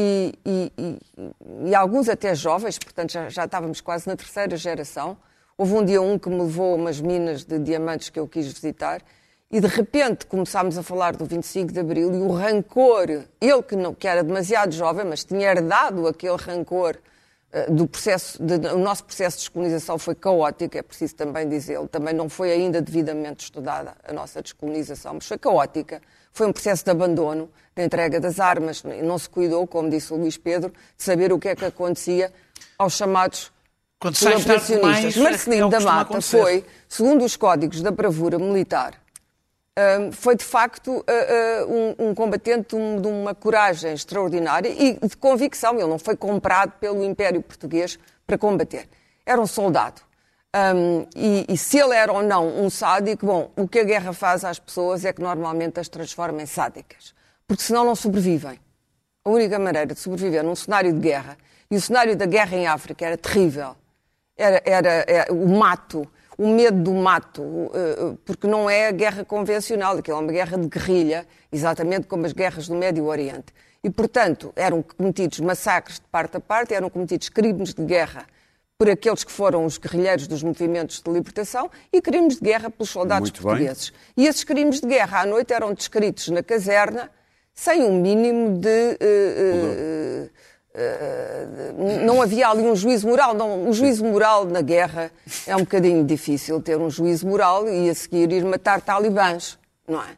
e, 0.46 0.72
e, 0.78 1.70
e, 1.70 1.76
alguns 1.76 2.08
até 2.08 2.36
jovens, 2.36 2.78
portanto 2.78 3.12
já, 3.12 3.28
já 3.28 3.46
estávamos 3.46 3.82
quase 3.82 4.08
na 4.08 4.16
terceira 4.16 4.56
geração. 4.56 5.18
Houve 5.58 5.74
um 5.74 5.84
dia 5.84 6.00
um 6.00 6.20
que 6.20 6.30
me 6.30 6.38
levou 6.38 6.76
umas 6.76 7.02
minas 7.02 7.44
de 7.44 7.58
diamantes 7.58 8.12
que 8.12 8.20
eu 8.20 8.28
quis 8.28 8.46
visitar 8.54 9.02
e 9.50 9.60
de 9.60 9.66
repente 9.66 10.28
começámos 10.28 10.78
a 10.78 10.84
falar 10.84 11.16
do 11.16 11.26
25 11.26 11.74
de 11.74 11.80
Abril 11.80 12.14
e 12.14 12.20
o 12.20 12.32
rancor, 12.32 13.10
ele 13.42 13.64
que, 13.64 13.76
não, 13.76 13.96
que 13.96 14.08
era 14.08 14.24
demasiado 14.24 14.72
jovem, 14.74 15.06
mas 15.06 15.24
tinha 15.24 15.50
herdado 15.50 16.06
aquele 16.06 16.38
rancor 16.38 16.96
uh, 17.52 17.74
do 17.74 17.88
processo, 17.88 18.44
de, 18.44 18.56
o 18.68 18.78
nosso 18.78 19.06
processo 19.06 19.38
de 19.38 19.44
descolonização 19.44 19.98
foi 19.98 20.14
caótico, 20.14 20.78
é 20.78 20.84
preciso 20.84 21.16
também 21.16 21.50
dizê-lo, 21.50 21.88
também 21.88 22.14
não 22.14 22.30
foi 22.30 22.52
ainda 22.52 22.80
devidamente 22.80 23.46
estudada 23.46 23.96
a 24.08 24.14
nossa 24.14 24.40
descolonização, 24.40 25.16
mas 25.16 25.26
foi 25.26 25.40
caótica, 25.40 26.00
foi 26.38 26.48
um 26.48 26.54
processo 26.54 26.86
de 26.86 26.92
abandono, 26.92 27.50
de 27.76 27.84
entrega 27.84 28.20
das 28.20 28.40
armas, 28.40 28.84
e 28.86 29.02
não 29.02 29.18
se 29.18 29.28
cuidou, 29.30 29.66
como 29.66 29.90
disse 29.90 30.14
o 30.14 30.18
Luís 30.18 30.38
Pedro, 30.38 30.72
de 30.96 31.04
saber 31.04 31.34
o 31.34 31.40
que 31.40 31.50
é 31.50 31.56
que 31.56 31.66
acontecia 31.66 32.32
aos 32.78 32.94
chamados 32.94 33.52
Quando 34.00 34.18
colaboracionistas. 34.20 35.18
Marcelino 35.18 35.68
é 35.68 35.72
da 35.72 35.80
Mata 35.80 36.22
foi, 36.22 36.64
segundo 36.88 37.26
os 37.26 37.36
códigos 37.36 37.82
da 37.82 37.90
bravura 37.90 38.38
militar, 38.38 38.94
foi 40.12 40.36
de 40.36 40.44
facto 40.44 40.92
uh, 40.92 41.04
uh, 41.64 42.10
um, 42.10 42.16
combatente 42.16 42.76
de 42.76 43.08
uma 43.08 43.36
coragem 43.36 43.94
extraordinária 43.94 44.70
e 44.70 44.94
de 44.94 45.16
convicção. 45.18 45.76
Ele 45.76 45.88
não 45.88 46.00
foi 46.00 46.16
comprado 46.16 46.74
pelo 46.80 47.04
Império 47.04 47.42
Português 47.42 48.00
para 48.26 48.38
combater. 48.38 48.90
Era 49.26 49.40
um 49.40 49.46
soldado. 49.46 50.02
Um, 50.58 51.06
e, 51.16 51.46
e, 51.50 51.58
se 51.58 51.78
ele 51.78 51.94
era 51.94 52.12
ou 52.12 52.24
não 52.24 52.64
um 52.64 52.70
sádico, 52.70 53.26
bom, 53.26 53.52
o 53.56 53.68
que 53.68 53.80
a 53.80 53.84
guerra 53.84 54.14
faz 54.14 54.44
às 54.44 54.58
pessoas 54.58 55.06
é 55.06 55.14
que 55.14 55.22
normalmente 55.22 55.80
as 55.80 55.88
transforma 55.88 56.42
em 56.42 56.46
sádicas. 56.46 57.14
Porque 57.46 57.62
senão 57.62 57.84
não 57.86 57.96
sobrevivem. 57.96 58.60
A 59.24 59.30
única 59.30 59.60
maneira 59.60 59.94
de 59.94 60.00
sobreviver 60.00 60.44
num 60.44 60.56
cenário 60.56 60.92
de 60.94 61.00
guerra, 61.00 61.38
e 61.70 61.76
o 61.76 61.82
cenário 61.82 62.16
da 62.16 62.26
guerra 62.26 62.56
em 62.56 62.66
África 62.66 63.06
era 63.06 63.18
terrível, 63.18 63.76
era, 64.38 64.62
era, 64.66 65.06
era 65.08 65.34
o 65.34 65.48
mato, 65.50 66.08
o 66.38 66.48
medo 66.48 66.82
do 66.82 66.94
mato, 66.94 67.70
eh, 67.74 68.16
porque 68.24 68.48
não 68.48 68.70
é 68.70 68.88
a 68.88 68.92
guerra 68.92 69.26
convencional, 69.26 69.98
aquilo 69.98 70.18
é 70.18 70.22
uma 70.22 70.32
guerra 70.32 70.58
de 70.58 70.68
guerrilha, 70.68 71.28
exatamente 71.52 72.08
como 72.08 72.26
as 72.26 72.32
guerras 72.32 72.68
do 72.68 72.76
Médio 72.76 73.06
Oriente. 73.06 73.54
E, 73.84 73.90
portanto, 73.90 74.54
eram 74.56 74.82
cometidos 74.82 75.40
massacres 75.40 76.00
de 76.00 76.06
parte 76.08 76.38
a 76.38 76.40
parte, 76.40 76.74
eram 76.74 76.90
cometidos 76.90 77.28
crimes 77.30 77.74
de 77.74 77.84
guerra 77.84 78.26
por 78.78 78.90
aqueles 78.90 79.24
que 79.24 79.32
foram 79.32 79.66
os 79.66 79.78
guerrilheiros 79.78 80.28
dos 80.28 80.44
movimentos 80.44 81.02
de 81.02 81.12
libertação 81.12 81.70
e 81.92 82.00
crimes 82.02 82.36
de 82.36 82.42
guerra 82.42 82.70
pelos 82.70 82.90
soldados 82.90 83.32
Muito 83.32 83.42
portugueses. 83.42 83.90
Bem. 83.90 84.26
E 84.26 84.28
esses 84.28 84.44
crimes 84.44 84.80
de 84.80 84.88
guerra 84.88 85.22
à 85.22 85.26
noite 85.26 85.52
eram 85.52 85.74
descritos 85.74 86.28
na 86.30 86.44
caserna 86.44 87.10
sem 87.54 87.84
um 87.84 88.00
mínimo 88.00 88.60
de. 88.60 88.98
Uh, 89.02 90.26
uh, 90.26 90.48
Uh, 90.78 92.06
não 92.06 92.22
havia 92.22 92.48
ali 92.50 92.62
um 92.62 92.76
juízo 92.76 93.08
moral. 93.08 93.34
Não, 93.34 93.68
o 93.68 93.74
juízo 93.74 94.06
moral 94.06 94.46
na 94.46 94.62
guerra 94.62 95.12
é 95.48 95.56
um 95.56 95.62
bocadinho 95.62 96.06
difícil 96.06 96.62
ter 96.62 96.78
um 96.78 96.88
juízo 96.88 97.26
moral 97.26 97.68
e 97.68 97.90
a 97.90 97.96
seguir 97.96 98.32
ir 98.32 98.46
matar 98.46 98.80
talibãs, 98.80 99.58
não 99.88 100.00
é? 100.00 100.16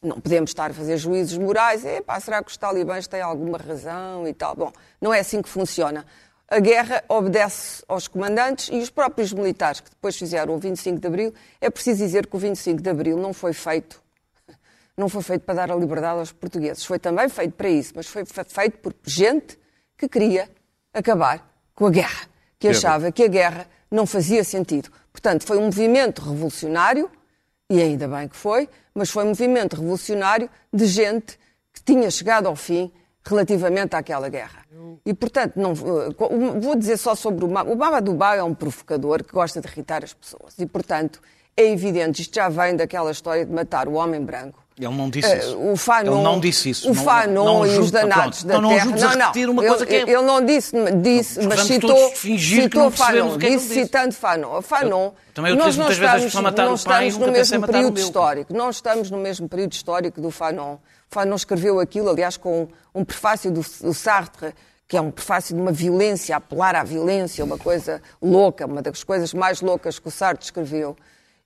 Não 0.00 0.20
podemos 0.20 0.50
estar 0.50 0.70
a 0.70 0.72
fazer 0.72 0.98
juízos 0.98 1.36
morais. 1.36 1.84
Epá, 1.84 2.20
será 2.20 2.40
que 2.44 2.48
os 2.48 2.56
talibãs 2.56 3.08
têm 3.08 3.20
alguma 3.20 3.58
razão 3.58 4.28
e 4.28 4.32
tal? 4.32 4.54
Bom, 4.54 4.72
não 5.00 5.12
é 5.12 5.18
assim 5.18 5.42
que 5.42 5.48
funciona. 5.48 6.06
A 6.48 6.60
guerra 6.60 7.04
obedece 7.08 7.84
aos 7.86 8.08
comandantes 8.08 8.70
e 8.72 8.78
os 8.78 8.88
próprios 8.88 9.32
militares 9.32 9.80
que 9.80 9.90
depois 9.90 10.16
fizeram 10.16 10.54
o 10.54 10.58
25 10.58 10.98
de 10.98 11.06
Abril. 11.06 11.34
É 11.60 11.68
preciso 11.68 11.98
dizer 11.98 12.26
que 12.26 12.34
o 12.34 12.38
25 12.38 12.80
de 12.80 12.88
Abril 12.88 13.18
não 13.18 13.32
foi 13.32 13.52
feito 13.52 14.02
não 14.98 15.08
foi 15.08 15.22
feito 15.22 15.42
para 15.42 15.54
dar 15.54 15.70
a 15.70 15.76
liberdade 15.76 16.18
aos 16.18 16.32
portugueses. 16.32 16.84
Foi 16.84 16.98
também 16.98 17.28
feito 17.28 17.52
para 17.52 17.68
isso, 17.68 17.92
mas 17.94 18.08
foi 18.08 18.24
feito 18.26 18.78
por 18.78 18.92
gente 19.04 19.56
que 19.96 20.08
queria 20.08 20.50
acabar 20.92 21.48
com 21.72 21.86
a 21.86 21.90
guerra, 21.90 22.28
que 22.58 22.66
achava 22.66 23.12
que 23.12 23.22
a 23.22 23.28
guerra 23.28 23.68
não 23.88 24.04
fazia 24.04 24.42
sentido. 24.42 24.90
Portanto, 25.12 25.46
foi 25.46 25.56
um 25.56 25.66
movimento 25.66 26.20
revolucionário, 26.20 27.08
e 27.70 27.80
ainda 27.80 28.08
bem 28.08 28.26
que 28.26 28.34
foi, 28.34 28.68
mas 28.92 29.08
foi 29.08 29.24
um 29.24 29.28
movimento 29.28 29.76
revolucionário 29.76 30.50
de 30.72 30.86
gente 30.86 31.38
que 31.72 31.80
tinha 31.80 32.10
chegado 32.10 32.46
ao 32.46 32.56
fim 32.56 32.92
relativamente 33.24 33.94
àquela 33.94 34.28
guerra. 34.28 34.64
E, 35.04 35.12
portanto, 35.14 35.54
não, 35.56 35.72
eh, 35.72 36.58
vou 36.60 36.74
dizer 36.74 36.96
só 36.96 37.14
sobre 37.14 37.44
o 37.44 37.48
Baba. 37.48 37.70
O 37.70 37.76
Baba 37.76 38.00
Dubá 38.00 38.36
é 38.36 38.42
um 38.42 38.54
provocador 38.54 39.22
que 39.22 39.32
gosta 39.32 39.60
de 39.60 39.68
irritar 39.68 40.04
as 40.04 40.12
pessoas. 40.12 40.54
E, 40.58 40.66
portanto, 40.66 41.20
é 41.56 41.70
evidente, 41.70 42.22
isto 42.22 42.34
já 42.34 42.48
vem 42.48 42.76
daquela 42.76 43.10
história 43.10 43.44
de 43.44 43.52
matar 43.52 43.88
o 43.88 43.94
homem 43.94 44.24
branco 44.24 44.68
ele 44.80 44.94
não 44.94 45.10
disse 45.10 45.36
isso. 45.36 45.56
Uh, 45.56 45.72
o 45.72 45.76
Fanon, 45.76 46.14
ele 46.14 46.22
não 46.22 46.40
disse 46.40 46.70
isso. 46.70 46.90
O 46.90 46.94
Fanon 46.94 47.32
não, 47.32 47.44
não, 47.44 47.66
e 47.66 47.78
os 47.78 47.90
danados 47.90 48.44
da 48.44 48.60
não, 48.60 48.68
terra. 48.68 48.84
Não, 48.84 48.96
não, 48.96 49.10
repetir 49.10 49.50
uma 49.50 49.62
ele, 49.62 49.68
coisa 49.70 49.86
que 49.86 49.94
é... 49.94 50.02
Ele 50.02 50.22
não 50.22 50.44
disse, 50.44 50.76
disse 51.02 51.46
mas 51.46 51.60
citou, 51.62 52.12
citou 52.14 52.90
Fanon. 52.90 53.34
É 53.34 53.38
disse 53.38 53.74
citando 53.74 54.14
Fanon. 54.14 54.62
Fanon 54.62 55.12
também 55.34 55.52
eu 55.52 55.56
nós 55.56 55.76
não 55.76 55.90
estamos, 55.90 56.34
matar 56.34 56.66
não 56.66 56.74
estamos 56.74 57.16
no 57.18 57.30
mesmo 57.30 57.66
período 57.66 57.98
histórico. 57.98 58.54
Não 58.54 58.70
estamos 58.70 59.10
no 59.10 59.18
mesmo 59.18 59.48
período 59.48 59.72
histórico 59.72 60.20
do 60.20 60.30
Fanon. 60.30 60.76
Fanon 61.10 61.36
escreveu 61.36 61.80
aquilo, 61.80 62.10
aliás, 62.10 62.36
com 62.36 62.68
um 62.94 63.04
prefácio 63.04 63.50
do, 63.50 63.60
do 63.60 63.94
Sartre, 63.94 64.54
que 64.86 64.96
é 64.96 65.00
um 65.00 65.10
prefácio 65.10 65.54
de 65.54 65.60
uma 65.60 65.72
violência, 65.72 66.36
apelar 66.36 66.74
à 66.74 66.82
violência, 66.82 67.44
uma 67.44 67.58
coisa 67.58 68.00
louca, 68.22 68.66
uma 68.66 68.80
das 68.80 69.04
coisas 69.04 69.34
mais 69.34 69.60
loucas 69.60 69.98
que 69.98 70.08
o 70.08 70.10
Sartre 70.10 70.44
escreveu. 70.44 70.96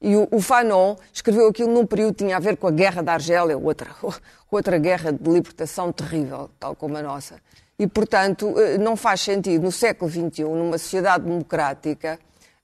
E 0.00 0.16
o, 0.16 0.28
o 0.30 0.40
Fanon 0.40 0.96
escreveu 1.12 1.48
aquilo 1.48 1.72
num 1.72 1.86
período 1.86 2.14
que 2.14 2.24
tinha 2.24 2.36
a 2.36 2.40
ver 2.40 2.56
com 2.56 2.66
a 2.66 2.70
guerra 2.70 3.02
da 3.02 3.14
Argélia, 3.14 3.56
outra, 3.58 3.90
outra 4.50 4.78
guerra 4.78 5.12
de 5.12 5.30
libertação 5.30 5.92
terrível, 5.92 6.50
tal 6.58 6.74
como 6.74 6.96
a 6.96 7.02
nossa. 7.02 7.36
E, 7.78 7.86
portanto, 7.86 8.54
eh, 8.58 8.78
não 8.78 8.96
faz 8.96 9.20
sentido, 9.20 9.62
no 9.62 9.72
século 9.72 10.10
XXI, 10.10 10.42
numa 10.44 10.78
sociedade 10.78 11.24
democrática, 11.24 12.18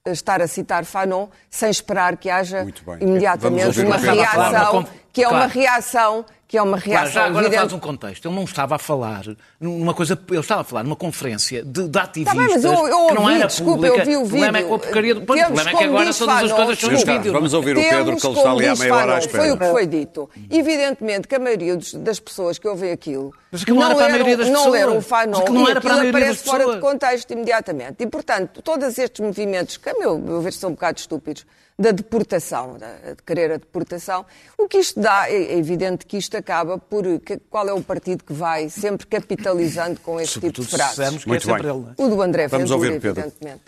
eh, 0.04 0.12
estar 0.12 0.40
a 0.40 0.46
citar 0.46 0.84
Fanon 0.84 1.28
sem 1.50 1.70
esperar 1.70 2.16
que 2.16 2.30
haja 2.30 2.66
imediatamente 3.00 3.80
uma 3.80 3.96
reação, 3.96 4.86
que 5.12 5.22
é 5.22 5.28
uma 5.28 5.46
reação 5.46 6.24
que 6.48 6.56
é 6.56 6.62
uma 6.62 6.78
reação. 6.78 6.92
Claro, 6.92 7.10
já 7.10 7.24
agora 7.26 7.44
evidente. 7.44 7.60
faz 7.60 7.72
um 7.74 7.78
contexto. 7.78 8.26
Ele 8.26 8.34
não 8.34 8.44
estava 8.44 8.76
a 8.76 8.78
falar 8.78 9.22
numa 9.60 9.92
coisa. 9.92 10.18
Ele 10.30 10.40
estava 10.40 10.62
a 10.62 10.64
falar 10.64 10.82
numa 10.82 10.96
conferência 10.96 11.62
de, 11.62 11.86
de 11.86 11.98
ativistas. 11.98 12.34
Tá 12.34 12.42
bem, 12.42 12.54
mas 12.54 12.64
eu, 12.64 12.72
eu 12.72 12.98
ouvi, 13.00 13.08
que 13.08 13.20
não 13.20 13.30
era 13.30 13.46
desculpa, 13.46 13.72
pública. 13.72 13.98
eu 13.98 14.06
vi 14.06 14.16
o 14.16 14.24
vídeo. 14.24 14.24
O 14.24 14.28
problema 14.30 14.58
é 14.58 14.62
com 14.62 14.74
a 14.74 14.78
porcaria 14.78 15.14
do. 15.14 15.20
O 15.20 15.26
problema 15.26 15.60
é 15.60 15.74
que 15.74 15.84
agora 15.84 16.14
todas 16.14 16.42
as 16.44 16.52
coisas 16.52 16.78
são 16.78 16.90
no 16.90 16.98
vídeo. 16.98 17.32
Vamos 17.34 17.52
ouvir 17.52 17.76
o 17.76 17.80
Pedro, 17.80 18.16
que 18.16 18.26
ele 18.26 18.36
está 18.36 18.50
ali 18.50 18.66
há 18.66 18.74
meia 18.76 18.94
hora 18.94 19.14
à 19.16 19.18
espera. 19.18 19.42
Foi 19.44 19.52
o 19.52 19.58
que 19.58 19.64
foi 19.66 19.86
dito. 19.86 20.30
Evidentemente 20.50 21.28
que 21.28 21.34
a 21.34 21.38
maioria 21.38 21.78
das 21.96 22.18
pessoas 22.18 22.58
que 22.58 22.66
ouvem 22.66 22.92
aquilo. 22.92 23.34
Mas 23.52 23.62
que 23.62 23.70
não, 23.70 23.82
era 23.82 23.94
para 23.94 24.06
a 24.06 24.08
maioria 24.08 24.36
das 24.38 24.48
pessoas. 24.48 24.64
Não 24.64 24.72
leram 24.72 24.96
o 24.96 25.02
Fanon 25.02 25.40
que 25.42 25.52
não 25.52 25.68
era 25.68 25.80
para 25.82 25.92
a 25.92 25.96
maioria 25.96 26.18
aparece 26.18 26.44
fora 26.44 26.74
de 26.74 26.80
contexto 26.80 27.30
imediatamente. 27.30 28.02
E, 28.02 28.06
portanto, 28.06 28.62
todos 28.62 28.98
estes 28.98 29.20
movimentos, 29.20 29.76
que 29.76 29.90
a 29.90 29.94
meu 29.94 30.40
ver 30.40 30.52
são 30.54 30.70
um 30.70 30.72
bocado 30.72 30.98
estúpidos, 30.98 31.44
da 31.78 31.92
deportação, 31.92 32.76
de 32.76 33.22
querer 33.24 33.52
a 33.52 33.56
deportação. 33.56 34.26
O 34.56 34.66
que 34.66 34.78
isto 34.78 35.00
dá, 35.00 35.30
é 35.30 35.56
evidente 35.56 36.04
que 36.04 36.16
isto 36.16 36.36
acaba 36.36 36.76
por 36.76 37.04
qual 37.48 37.68
é 37.68 37.72
o 37.72 37.80
partido 37.82 38.24
que 38.24 38.32
vai 38.32 38.68
sempre 38.68 39.06
capitalizando 39.06 40.00
com 40.00 40.20
este 40.20 40.40
tipo 40.40 40.62
de 40.62 40.66
frases. 40.66 41.22
Que 41.22 41.28
Muito 41.28 41.48
é 41.48 41.62
bem. 41.62 41.70
Ele, 41.70 41.86
é? 41.96 42.02
O 42.02 42.08
do 42.08 42.20
André 42.20 42.48
Vamos 42.48 42.68
Ventura, 42.68 42.88
ouvir, 42.88 43.00
Pedro. 43.00 43.20
evidentemente. 43.22 43.62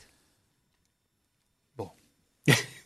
Bom. 1.77 1.95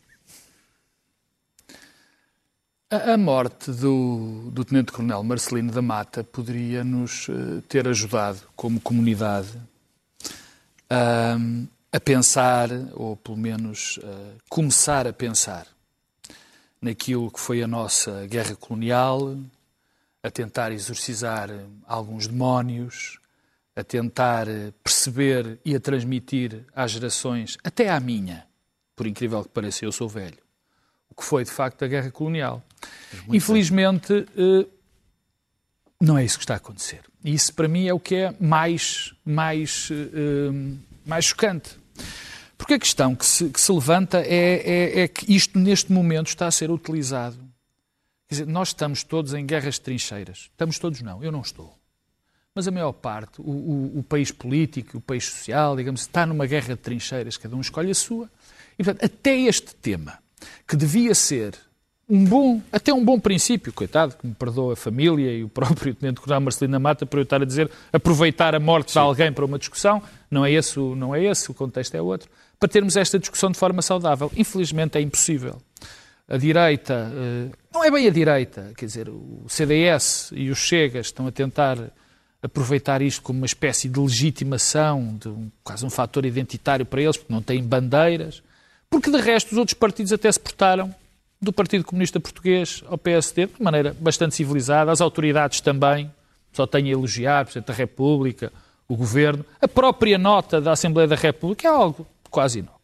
A 2.90 3.16
morte 3.16 3.70
do, 3.72 4.50
do 4.52 4.62
Tenente 4.62 4.92
Coronel 4.92 5.24
Marcelino 5.24 5.72
da 5.72 5.80
Mata 5.80 6.22
poderia 6.22 6.84
nos 6.84 7.28
uh, 7.28 7.62
ter 7.62 7.88
ajudado, 7.88 8.42
como 8.54 8.78
comunidade, 8.78 9.58
a 11.94 12.00
pensar, 12.00 12.68
ou 12.94 13.16
pelo 13.16 13.36
menos 13.36 13.98
uh, 13.98 14.36
começar 14.48 15.06
a 15.06 15.12
pensar, 15.12 15.64
naquilo 16.82 17.30
que 17.30 17.38
foi 17.38 17.62
a 17.62 17.68
nossa 17.68 18.26
guerra 18.26 18.56
colonial, 18.56 19.36
a 20.20 20.28
tentar 20.28 20.72
exorcizar 20.72 21.50
alguns 21.86 22.26
demónios, 22.26 23.20
a 23.76 23.84
tentar 23.84 24.48
perceber 24.82 25.60
e 25.64 25.72
a 25.76 25.78
transmitir 25.78 26.64
às 26.74 26.90
gerações, 26.90 27.56
até 27.62 27.88
à 27.88 28.00
minha, 28.00 28.44
por 28.96 29.06
incrível 29.06 29.44
que 29.44 29.50
pareça, 29.50 29.84
eu 29.84 29.92
sou 29.92 30.08
velho, 30.08 30.38
o 31.08 31.14
que 31.14 31.22
foi 31.22 31.44
de 31.44 31.50
facto 31.52 31.84
a 31.84 31.86
guerra 31.86 32.10
colonial. 32.10 32.60
Infelizmente, 33.28 34.12
uh, 34.12 34.68
não 36.00 36.18
é 36.18 36.24
isso 36.24 36.38
que 36.38 36.44
está 36.44 36.54
a 36.54 36.56
acontecer. 36.56 37.02
E 37.22 37.32
isso 37.32 37.54
para 37.54 37.68
mim 37.68 37.86
é 37.86 37.94
o 37.94 38.00
que 38.00 38.16
é 38.16 38.34
mais, 38.40 39.14
mais, 39.24 39.90
uh, 39.90 40.76
mais 41.06 41.26
chocante. 41.26 41.83
Porque 42.56 42.74
a 42.74 42.78
questão 42.78 43.14
que 43.14 43.26
se, 43.26 43.50
que 43.50 43.60
se 43.60 43.72
levanta 43.72 44.18
é, 44.20 44.62
é, 44.64 45.00
é, 45.00 45.08
que 45.08 45.34
isto, 45.34 45.58
neste 45.58 45.92
momento, 45.92 46.28
está 46.28 46.46
a 46.46 46.50
ser 46.50 46.70
utilizado. 46.70 47.36
Quer 48.28 48.34
dizer, 48.34 48.46
nós 48.46 48.68
estamos 48.68 49.02
todos 49.02 49.34
em 49.34 49.44
guerras 49.44 49.74
de 49.74 49.82
trincheiras. 49.82 50.50
Estamos 50.50 50.78
todos, 50.78 51.02
não, 51.02 51.22
eu 51.22 51.30
não 51.30 51.40
estou. 51.40 51.76
Mas 52.54 52.68
a 52.68 52.70
maior 52.70 52.92
parte, 52.92 53.40
o, 53.40 53.50
o, 53.50 53.98
o 53.98 54.02
país 54.02 54.30
político, 54.30 54.98
o 54.98 55.00
país 55.00 55.24
social, 55.24 55.76
digamos, 55.76 56.02
está 56.02 56.24
numa 56.24 56.46
guerra 56.46 56.74
de 56.74 56.80
trincheiras, 56.80 57.36
cada 57.36 57.56
um 57.56 57.60
escolhe 57.60 57.90
a 57.90 57.94
sua. 57.94 58.30
E, 58.78 58.84
portanto, 58.84 59.04
até 59.04 59.36
este 59.36 59.74
tema, 59.74 60.18
que 60.66 60.76
devia 60.76 61.14
ser 61.14 61.58
um 62.08 62.24
bom, 62.24 62.60
até 62.70 62.92
um 62.92 63.04
bom 63.04 63.18
princípio, 63.18 63.72
coitado, 63.72 64.14
que 64.16 64.26
me 64.26 64.34
perdoa 64.34 64.74
a 64.74 64.76
família 64.76 65.32
e 65.32 65.42
o 65.42 65.48
próprio 65.48 65.94
Tenente 65.96 66.20
Coronel 66.20 66.42
Marcelino 66.42 66.78
Mata 66.78 67.06
por 67.06 67.18
eu 67.18 67.22
estar 67.22 67.40
a 67.40 67.44
dizer 67.44 67.70
aproveitar 67.92 68.54
a 68.54 68.60
morte 68.60 68.92
Sim. 68.92 68.98
de 69.00 69.04
alguém 69.04 69.32
para 69.32 69.44
uma 69.44 69.58
discussão, 69.58 70.02
não 70.30 70.44
é, 70.44 70.52
esse, 70.52 70.78
não 70.78 71.14
é 71.14 71.24
esse, 71.24 71.50
o 71.50 71.54
contexto 71.54 71.94
é 71.94 72.02
outro, 72.02 72.28
para 72.58 72.68
termos 72.68 72.96
esta 72.96 73.18
discussão 73.18 73.50
de 73.50 73.58
forma 73.58 73.80
saudável. 73.82 74.30
Infelizmente 74.36 74.98
é 74.98 75.00
impossível. 75.00 75.60
A 76.28 76.36
direita, 76.38 77.12
eh, 77.14 77.50
não 77.72 77.84
é 77.84 77.90
bem 77.90 78.06
a 78.06 78.10
direita, 78.10 78.72
quer 78.76 78.86
dizer, 78.86 79.10
o 79.10 79.44
CDS 79.46 80.30
e 80.34 80.48
os 80.48 80.58
Chegas 80.58 81.06
estão 81.06 81.26
a 81.26 81.32
tentar 81.32 81.76
aproveitar 82.42 83.02
isto 83.02 83.22
como 83.22 83.38
uma 83.40 83.46
espécie 83.46 83.88
de 83.88 83.98
legitimação, 83.98 85.16
de 85.20 85.28
um, 85.28 85.50
quase 85.62 85.84
um 85.84 85.90
fator 85.90 86.24
identitário 86.24 86.84
para 86.86 87.02
eles, 87.02 87.16
porque 87.16 87.32
não 87.32 87.42
têm 87.42 87.62
bandeiras, 87.62 88.42
porque 88.88 89.10
de 89.10 89.18
resto 89.18 89.52
os 89.52 89.58
outros 89.58 89.74
partidos 89.74 90.12
até 90.12 90.30
se 90.30 90.40
portaram 90.40 90.94
do 91.40 91.52
Partido 91.52 91.84
Comunista 91.84 92.18
Português 92.18 92.82
ao 92.86 92.96
PSD 92.96 93.46
de 93.46 93.62
maneira 93.62 93.96
bastante 93.98 94.34
civilizada, 94.34 94.90
as 94.90 95.00
autoridades 95.00 95.60
também, 95.60 96.10
só 96.52 96.66
tenho 96.66 96.86
a 96.86 96.90
elogiar, 96.90 97.44
Presidente 97.44 97.68
da 97.68 97.74
República, 97.74 98.52
o 98.88 98.96
Governo, 98.96 99.44
a 99.60 99.68
própria 99.68 100.18
nota 100.18 100.60
da 100.60 100.72
Assembleia 100.72 101.08
da 101.08 101.16
República 101.16 101.68
é 101.68 101.70
algo 101.70 102.06
quase 102.30 102.60
inócuo. 102.60 102.74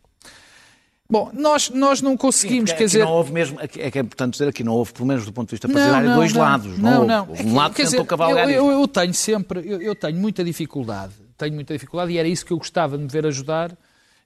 Bom, 1.08 1.28
nós, 1.34 1.70
nós 1.70 2.00
não 2.00 2.16
conseguimos, 2.16 2.70
Sim, 2.70 2.76
quer 2.76 2.84
dizer... 2.84 3.04
não 3.04 3.10
houve 3.10 3.32
mesmo, 3.32 3.58
é 3.60 3.66
que 3.66 3.80
é 3.80 4.00
importante 4.00 4.32
dizer 4.32 4.48
aqui, 4.48 4.62
não 4.62 4.74
houve, 4.74 4.92
pelo 4.92 5.06
menos 5.06 5.24
do 5.24 5.32
ponto 5.32 5.48
de 5.48 5.56
vista 5.56 5.68
partidário, 5.68 6.08
não, 6.08 6.10
não, 6.10 6.16
dois 6.20 6.32
não, 6.32 6.40
lados. 6.40 6.78
Não, 6.78 7.04
não. 7.04 7.26
não. 7.26 7.46
Um 7.46 7.56
lado 7.56 7.74
quer 7.74 7.88
tentou 7.88 8.06
cavalgar 8.06 8.48
eu, 8.48 8.66
eu, 8.66 8.80
eu, 8.80 8.86
tenho 8.86 9.12
sempre, 9.12 9.60
eu, 9.68 9.82
eu, 9.82 9.94
tenho 9.96 10.16
muita 10.16 10.44
dificuldade, 10.44 11.12
tenho 11.36 11.52
muita 11.52 11.74
dificuldade, 11.74 12.12
e 12.12 12.18
era 12.18 12.28
isso 12.28 12.46
que 12.46 12.52
eu 12.52 12.58
gostava 12.58 12.96
de 12.96 13.02
me 13.02 13.08
ver 13.08 13.26
ajudar, 13.26 13.76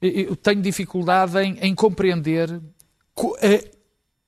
eu 0.02 0.36
tenho 0.36 0.60
dificuldade 0.60 1.38
em, 1.38 1.56
em 1.62 1.74
compreender 1.74 2.50
a 2.52 3.73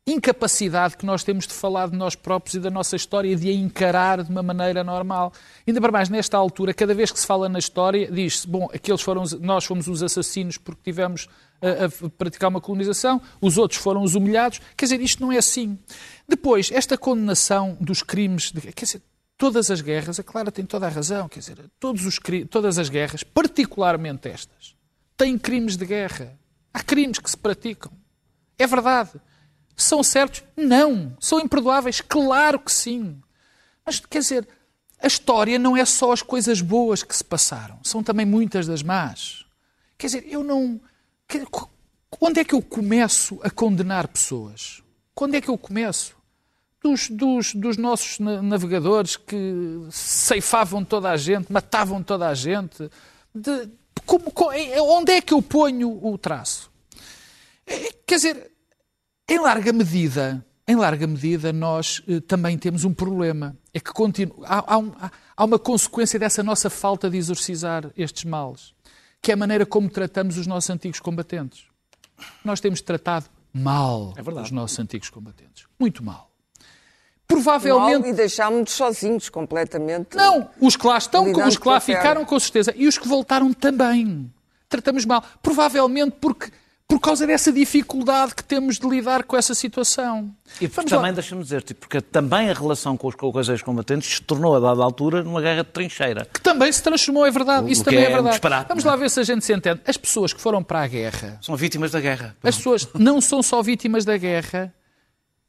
incapacidade 0.06 0.96
que 0.96 1.04
nós 1.04 1.24
temos 1.24 1.48
de 1.48 1.52
falar 1.52 1.90
de 1.90 1.96
nós 1.96 2.14
próprios 2.14 2.54
e 2.54 2.60
da 2.60 2.70
nossa 2.70 2.94
história 2.94 3.28
e 3.28 3.34
de 3.34 3.50
a 3.50 3.52
encarar 3.52 4.22
de 4.22 4.30
uma 4.30 4.42
maneira 4.42 4.84
normal. 4.84 5.32
Ainda 5.66 5.80
para 5.80 5.90
mais, 5.90 6.08
nesta 6.08 6.36
altura, 6.36 6.72
cada 6.72 6.94
vez 6.94 7.10
que 7.10 7.18
se 7.18 7.26
fala 7.26 7.48
na 7.48 7.58
história, 7.58 8.08
diz-se, 8.10 8.46
bom, 8.46 8.68
aqueles 8.72 9.02
foram, 9.02 9.24
nós 9.40 9.64
fomos 9.64 9.88
os 9.88 10.04
assassinos 10.04 10.58
porque 10.58 10.80
tivemos 10.84 11.28
a, 11.60 11.86
a, 11.86 12.10
praticar 12.10 12.48
uma 12.48 12.60
colonização, 12.60 13.20
os 13.40 13.58
outros 13.58 13.80
foram 13.80 14.02
os 14.02 14.14
humilhados. 14.14 14.60
Quer 14.76 14.84
dizer, 14.84 15.00
isto 15.00 15.20
não 15.20 15.32
é 15.32 15.38
assim. 15.38 15.76
Depois, 16.28 16.70
esta 16.72 16.96
condenação 16.96 17.76
dos 17.80 18.00
crimes, 18.00 18.52
de, 18.52 18.60
quer 18.60 18.84
dizer, 18.84 19.02
todas 19.36 19.72
as 19.72 19.80
guerras, 19.80 20.20
a 20.20 20.22
Clara 20.22 20.52
tem 20.52 20.64
toda 20.64 20.86
a 20.86 20.88
razão, 20.88 21.28
quer 21.28 21.40
dizer, 21.40 21.58
todos 21.80 22.06
os, 22.06 22.20
todas 22.48 22.78
as 22.78 22.88
guerras, 22.88 23.24
particularmente 23.24 24.28
estas, 24.28 24.76
têm 25.16 25.36
crimes 25.36 25.76
de 25.76 25.84
guerra. 25.84 26.38
Há 26.72 26.80
crimes 26.80 27.18
que 27.18 27.28
se 27.28 27.36
praticam. 27.36 27.90
É 28.56 28.66
verdade. 28.68 29.10
São 29.76 30.02
certos? 30.02 30.42
Não. 30.56 31.16
São 31.20 31.38
imperdoáveis? 31.38 32.00
Claro 32.00 32.58
que 32.58 32.72
sim. 32.72 33.20
Mas, 33.84 34.00
quer 34.00 34.20
dizer, 34.20 34.48
a 35.00 35.06
história 35.06 35.58
não 35.58 35.76
é 35.76 35.84
só 35.84 36.12
as 36.12 36.22
coisas 36.22 36.60
boas 36.60 37.02
que 37.02 37.14
se 37.14 37.22
passaram, 37.22 37.78
são 37.84 38.02
também 38.02 38.24
muitas 38.24 38.66
das 38.66 38.82
más. 38.82 39.44
Quer 39.98 40.06
dizer, 40.06 40.26
eu 40.28 40.42
não. 40.42 40.80
Onde 42.20 42.40
é 42.40 42.44
que 42.44 42.54
eu 42.54 42.62
começo 42.62 43.38
a 43.42 43.50
condenar 43.50 44.08
pessoas? 44.08 44.82
Quando 45.14 45.34
é 45.34 45.40
que 45.40 45.48
eu 45.48 45.58
começo? 45.58 46.16
Dos, 46.82 47.10
dos, 47.10 47.54
dos 47.54 47.76
nossos 47.76 48.18
navegadores 48.18 49.16
que 49.16 49.86
ceifavam 49.90 50.84
toda 50.84 51.10
a 51.10 51.16
gente, 51.16 51.52
matavam 51.52 52.02
toda 52.02 52.28
a 52.28 52.34
gente. 52.34 52.90
De, 53.34 53.68
como, 54.04 54.32
onde 54.82 55.12
é 55.12 55.20
que 55.20 55.34
eu 55.34 55.42
ponho 55.42 55.98
o 56.04 56.16
traço? 56.16 56.70
É, 57.66 57.92
quer 58.06 58.16
dizer, 58.16 58.52
em 59.28 59.38
larga 59.38 59.72
medida, 59.72 60.44
em 60.68 60.76
larga 60.76 61.06
medida, 61.06 61.52
nós 61.52 62.02
eh, 62.08 62.20
também 62.20 62.58
temos 62.58 62.84
um 62.84 62.92
problema. 62.92 63.56
É 63.72 63.80
que 63.80 63.92
continu... 63.92 64.34
há, 64.44 64.74
há, 64.74 64.78
um, 64.78 64.92
há, 65.36 65.44
uma 65.44 65.58
consequência 65.58 66.18
dessa 66.18 66.42
nossa 66.42 66.68
falta 66.68 67.08
de 67.08 67.16
exorcizar 67.16 67.90
estes 67.96 68.24
males, 68.24 68.74
que 69.22 69.30
é 69.30 69.34
a 69.34 69.36
maneira 69.36 69.64
como 69.64 69.88
tratamos 69.88 70.36
os 70.36 70.46
nossos 70.46 70.70
antigos 70.70 71.00
combatentes. 71.00 71.64
Nós 72.44 72.60
temos 72.60 72.80
tratado 72.80 73.26
mal 73.52 74.14
é 74.16 74.40
os 74.40 74.50
nossos 74.50 74.78
antigos 74.78 75.08
combatentes. 75.10 75.66
Muito 75.78 76.02
mal. 76.02 76.30
Provavelmente. 77.26 78.02
Mal 78.02 78.10
e 78.10 78.12
deixámos-nos 78.12 78.70
sozinhos 78.70 79.28
completamente. 79.28 80.16
Não, 80.16 80.48
os 80.60 80.76
que 80.76 80.86
lá 80.86 80.98
estão, 80.98 81.30
os 81.30 81.56
que 81.56 81.68
lá 81.68 81.80
ficaram, 81.80 82.24
com 82.24 82.38
certeza. 82.38 82.72
E 82.76 82.86
os 82.86 82.98
que 82.98 83.08
voltaram 83.08 83.52
também. 83.52 84.32
Tratamos 84.68 85.04
mal. 85.04 85.24
Provavelmente 85.42 86.16
porque 86.20 86.50
por 86.88 87.01
causa 87.01 87.27
dessa 87.27 87.53
dificuldade 87.53 88.35
que 88.35 88.44
temos 88.44 88.79
de 88.79 88.88
lidar 88.88 89.25
com 89.25 89.37
essa 89.37 89.55
situação. 89.55 90.33
E 90.61 90.68
porque 90.68 90.88
também, 90.88 91.12
deixa-me 91.12 91.42
dizer, 91.42 91.62
tipo, 91.62 91.81
porque 91.81 92.01
também 92.01 92.49
a 92.49 92.53
relação 92.53 92.96
com 92.96 93.09
os, 93.09 93.14
com 93.14 93.29
os 93.37 93.49
ex-combatentes 93.49 94.16
se 94.16 94.22
tornou, 94.22 94.55
a 94.55 94.61
dada 94.61 94.83
altura, 94.85 95.25
numa 95.25 95.40
guerra 95.40 95.64
de 95.64 95.70
trincheira. 95.70 96.25
Que 96.33 96.40
também 96.40 96.70
se 96.70 96.83
transformou, 96.83 97.27
é 97.27 97.31
verdade. 97.31 97.70
Isso 97.72 97.83
também 97.83 98.05
é, 98.05 98.12
é 98.12 98.22
verdade. 98.22 98.66
Vamos 98.68 98.85
lá 98.85 98.94
ver 98.94 99.11
se 99.11 99.18
a 99.18 99.25
gente 99.25 99.44
se 99.44 99.53
entende. 99.53 99.81
As 99.85 99.96
pessoas 99.96 100.33
que 100.33 100.40
foram 100.40 100.62
para 100.62 100.83
a 100.83 100.87
guerra... 100.87 101.38
São 101.42 101.57
vítimas 101.57 101.90
da 101.90 102.01
guerra. 102.01 102.37
As 102.42 102.57
pessoas 102.57 102.88
não 102.94 103.20
são 103.20 103.42
só 103.42 103.61
vítimas 103.62 104.05
da 104.05 104.16
guerra, 104.16 104.72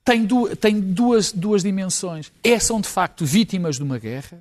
têm, 0.04 0.26
du 0.26 0.56
têm 0.56 0.80
duas, 0.80 1.32
duas 1.32 1.62
dimensões. 1.62 2.32
É, 2.43 2.58
são, 2.58 2.82
de 2.82 2.88
facto, 2.88 3.23
vítimas 3.26 3.76
de 3.76 3.84
uma 3.84 4.00
guerra, 4.00 4.39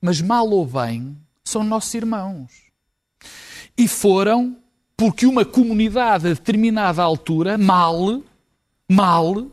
mas, 0.00 0.20
mal 0.20 0.48
ou 0.48 0.66
bem, 0.66 1.16
são 1.44 1.62
nossos 1.62 1.94
irmãos. 1.94 2.50
E 3.78 3.86
foram 3.86 4.56
porque 5.02 5.26
uma 5.26 5.44
comunidade 5.44 6.28
a 6.28 6.30
determinada 6.30 7.02
altura, 7.02 7.58
mal, 7.58 8.22
mal, 8.88 9.48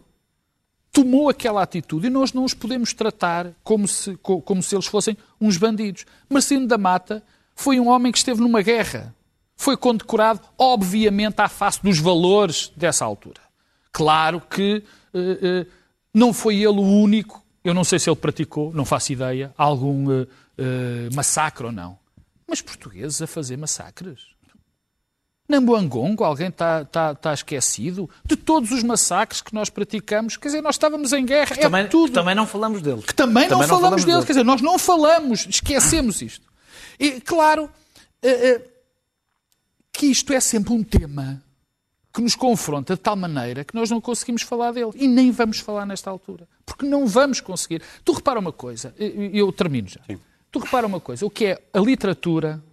tomou 0.91 1.27
aquela 1.27 1.63
atitude 1.63 2.05
e 2.05 2.09
nós 2.11 2.33
não 2.33 2.43
os 2.43 2.53
podemos 2.53 2.93
tratar 2.93 3.47
como 3.63 3.87
se, 3.87 4.15
como 4.17 4.61
se 4.61 4.75
eles 4.75 4.85
fossem 4.85 5.17
uns 5.41 5.57
bandidos. 5.57 6.05
Marcelino 6.29 6.67
da 6.67 6.77
Mata 6.77 7.23
foi 7.55 7.79
um 7.79 7.87
homem 7.87 8.11
que 8.11 8.19
esteve 8.19 8.39
numa 8.41 8.61
guerra. 8.61 9.11
Foi 9.55 9.75
condecorado, 9.75 10.39
obviamente, 10.55 11.39
à 11.39 11.49
face 11.49 11.81
dos 11.81 11.97
valores 11.97 12.71
dessa 12.75 13.03
altura. 13.03 13.41
Claro 13.91 14.39
que 14.41 14.83
uh, 15.15 15.19
uh, 15.63 15.65
não 16.13 16.31
foi 16.31 16.57
ele 16.57 16.77
o 16.77 16.83
único, 16.83 17.43
eu 17.63 17.73
não 17.73 17.83
sei 17.83 17.97
se 17.97 18.07
ele 18.07 18.17
praticou, 18.17 18.71
não 18.71 18.85
faço 18.85 19.13
ideia, 19.13 19.51
algum 19.57 20.11
uh, 20.11 20.27
massacre 21.11 21.65
ou 21.65 21.71
não. 21.71 21.97
Mas 22.47 22.61
portugueses 22.61 23.19
a 23.19 23.25
fazer 23.25 23.57
massacres? 23.57 24.28
Nambuangongo, 25.49 26.23
alguém 26.23 26.49
está 26.49 26.85
tá, 26.85 27.15
tá 27.15 27.33
esquecido? 27.33 28.07
De 28.23 28.35
todos 28.35 28.71
os 28.71 28.83
massacres 28.83 29.41
que 29.41 29.53
nós 29.53 29.69
praticamos, 29.69 30.37
quer 30.37 30.49
dizer, 30.49 30.61
nós 30.61 30.75
estávamos 30.75 31.11
em 31.11 31.25
guerra, 31.25 31.55
que 31.55 31.59
é 31.59 31.63
também, 31.63 31.87
tudo. 31.87 32.09
Que 32.09 32.13
também 32.13 32.35
não 32.35 32.45
falamos 32.45 32.83
dele. 32.83 33.01
Que 33.01 33.15
também, 33.15 33.47
também 33.47 33.49
não, 33.49 33.59
não, 33.59 33.67
falamos, 33.67 33.81
falamos 33.81 34.05
dele. 34.05 34.17
dele. 34.17 34.25
Quer 34.27 34.33
dizer, 34.33 34.45
nós 34.45 34.61
não 34.61 34.77
falamos, 34.77 35.47
esquecemos 35.49 36.21
isto. 36.21 36.47
E, 36.99 37.19
claro, 37.19 37.63
uh, 37.65 37.67
uh, 38.27 38.61
que 39.91 40.05
isto 40.05 40.31
é 40.31 40.39
sempre 40.39 40.71
um 40.71 40.83
tema 40.83 41.41
que 42.13 42.21
nos 42.21 42.35
confronta 42.35 42.95
de 42.95 43.01
tal 43.01 43.15
maneira 43.15 43.63
que 43.63 43.73
nós 43.73 43.89
não 43.89 43.99
conseguimos 43.99 44.43
falar 44.43 44.71
dele. 44.71 44.91
E 44.95 45.07
nem 45.07 45.31
vamos 45.31 45.59
falar 45.59 45.85
nesta 45.85 46.09
altura. 46.09 46.47
Porque 46.65 46.85
não 46.85 47.07
vamos 47.07 47.41
conseguir. 47.41 47.81
Tu 48.03 48.11
repara 48.11 48.39
uma 48.39 48.51
coisa, 48.51 48.93
eu, 48.97 49.31
eu 49.33 49.51
termino 49.51 49.87
já. 49.87 50.01
Sim. 50.05 50.19
Tu 50.51 50.59
repara 50.59 50.85
uma 50.85 50.99
coisa, 50.99 51.25
o 51.25 51.29
que 51.29 51.45
é 51.45 51.61
a 51.73 51.79
literatura, 51.79 52.63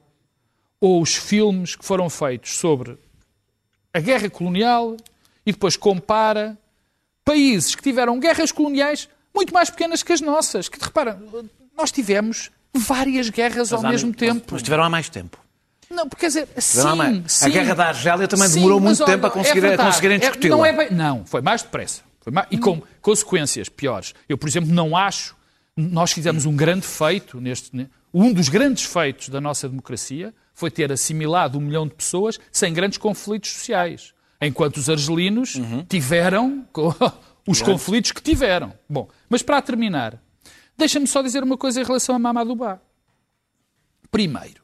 ou 0.81 1.01
os 1.01 1.15
filmes 1.15 1.75
que 1.75 1.85
foram 1.85 2.09
feitos 2.11 2.59
sobre 2.59 2.99
a 3.93 4.01
guerra 4.01 4.29
colonial 4.29 4.97
e 5.45 5.53
depois 5.53 5.77
compara 5.77 6.57
países 7.25 7.75
que 7.75 7.83
tiveram 7.83 8.19
guerras 8.21 8.53
coloniais 8.53 9.09
muito 9.35 9.53
mais 9.53 9.71
pequenas 9.71 10.03
que 10.03 10.13
as 10.13 10.21
nossas. 10.21 10.69
Que, 10.69 10.83
repara, 10.83 11.21
nós 11.77 11.91
tivemos 11.91 12.51
várias 12.75 13.29
guerras 13.31 13.71
mas 13.71 13.85
ao 13.85 13.91
mesmo 13.91 14.13
tempo. 14.13 14.47
Mas 14.53 14.63
tiveram 14.63 14.85
há 14.85 14.91
mais 14.91 15.09
tempo. 15.09 15.39
Não, 15.89 16.09
porque 16.09 16.23
quer 16.23 16.27
dizer, 16.29 16.49
sim, 16.59 17.25
sim, 17.29 17.47
A 17.47 17.49
guerra 17.49 17.75
da 17.75 17.87
Argélia 17.89 18.27
também 18.27 18.49
sim, 18.49 18.55
demorou 18.55 18.81
muito 18.81 19.05
tempo 19.05 19.27
a, 19.27 19.31
conseguir, 19.31 19.65
é 19.65 19.75
a 19.75 19.79
conseguirem 19.79 20.19
discuti-la. 20.19 20.57
É, 20.57 20.59
não, 20.59 20.67
é 20.67 20.73
bem, 20.73 20.97
não, 20.97 21.25
foi 21.25 21.41
mais 21.41 21.63
depressa. 21.63 22.03
Foi 22.21 22.33
mais, 22.33 22.49
e 22.51 22.59
com 22.59 22.83
consequências 23.01 23.69
piores. 23.69 24.13
Eu, 24.29 24.37
por 24.37 24.49
exemplo, 24.49 24.73
não 24.73 24.97
acho... 24.97 25.37
Nós 25.77 26.11
fizemos 26.11 26.45
um 26.47 26.57
grande 26.57 26.87
feito, 26.87 27.41
neste, 27.41 27.89
um 28.13 28.33
dos 28.33 28.49
grandes 28.49 28.85
feitos 28.85 29.29
da 29.29 29.41
nossa 29.41 29.69
democracia 29.69 30.35
foi 30.57 30.71
ter 30.71 30.91
assimilado 30.91 31.59
um 31.59 31.61
milhão 31.61 31.87
de 31.87 31.95
pessoas 31.95 32.41
sem 32.51 32.73
grandes 32.73 32.97
conflitos 32.97 33.51
sociais. 33.51 34.15
Enquanto 34.41 34.79
os 34.79 34.89
argelinos 34.89 35.55
uhum. 35.55 35.85
tiveram 35.85 36.67
os 37.47 37.61
conflitos 37.61 38.11
que 38.11 38.23
tiveram. 38.23 38.73
Bom, 38.89 39.07
mas 39.29 39.43
para 39.43 39.61
terminar, 39.61 40.19
deixa-me 40.77 41.07
só 41.07 41.21
dizer 41.21 41.43
uma 41.43 41.59
coisa 41.59 41.83
em 41.83 41.85
relação 41.85 42.17
a 42.17 42.19
Mamadubá. 42.19 42.81
Primeiro, 44.11 44.63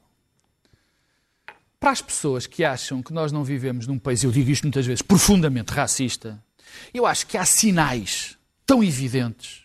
para 1.79 1.91
as 1.91 2.01
pessoas 2.01 2.47
que 2.47 2.65
acham 2.65 3.03
que 3.03 3.13
nós 3.13 3.31
não 3.31 3.45
vivemos 3.45 3.87
num 3.87 3.99
país, 3.99 4.25
eu 4.25 4.33
digo 4.33 4.51
isto 4.51 4.63
muitas 4.63 4.87
vezes, 4.87 5.03
profundamente 5.03 5.75
racista, 5.75 6.43
eu 6.95 7.05
acho 7.05 7.27
que 7.27 7.37
há 7.37 7.45
sinais 7.45 8.39
tão 8.65 8.83
evidentes, 8.83 9.65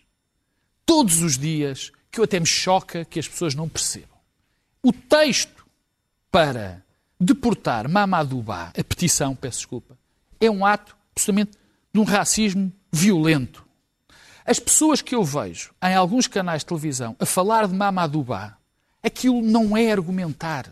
todos 0.85 1.21
os 1.21 1.37
dias, 1.37 1.89
que 2.11 2.19
eu 2.19 2.25
até 2.25 2.37
me 2.37 2.45
choca 2.45 3.05
que 3.05 3.17
as 3.17 3.29
pessoas 3.29 3.55
não 3.55 3.69
percebam. 3.69 4.17
O 4.83 4.91
texto 4.91 5.56
para 6.31 6.83
deportar 7.19 7.89
Mamadou 7.89 8.41
Ba, 8.41 8.71
a 8.77 8.83
petição, 8.83 9.35
peço 9.35 9.59
desculpa, 9.59 9.97
é 10.39 10.49
um 10.49 10.65
ato 10.65 10.95
absolutamente 11.15 11.57
de 11.93 11.99
um 11.99 12.03
racismo 12.03 12.71
violento. 12.91 13.65
As 14.45 14.59
pessoas 14.59 15.01
que 15.01 15.13
eu 15.13 15.23
vejo 15.23 15.73
em 15.83 15.93
alguns 15.93 16.25
canais 16.25 16.61
de 16.61 16.67
televisão 16.67 17.15
a 17.19 17.25
falar 17.25 17.67
de 17.67 17.73
Mamadouba, 17.73 18.57
aquilo 19.03 19.41
não 19.41 19.75
é 19.75 19.91
argumentar. 19.91 20.71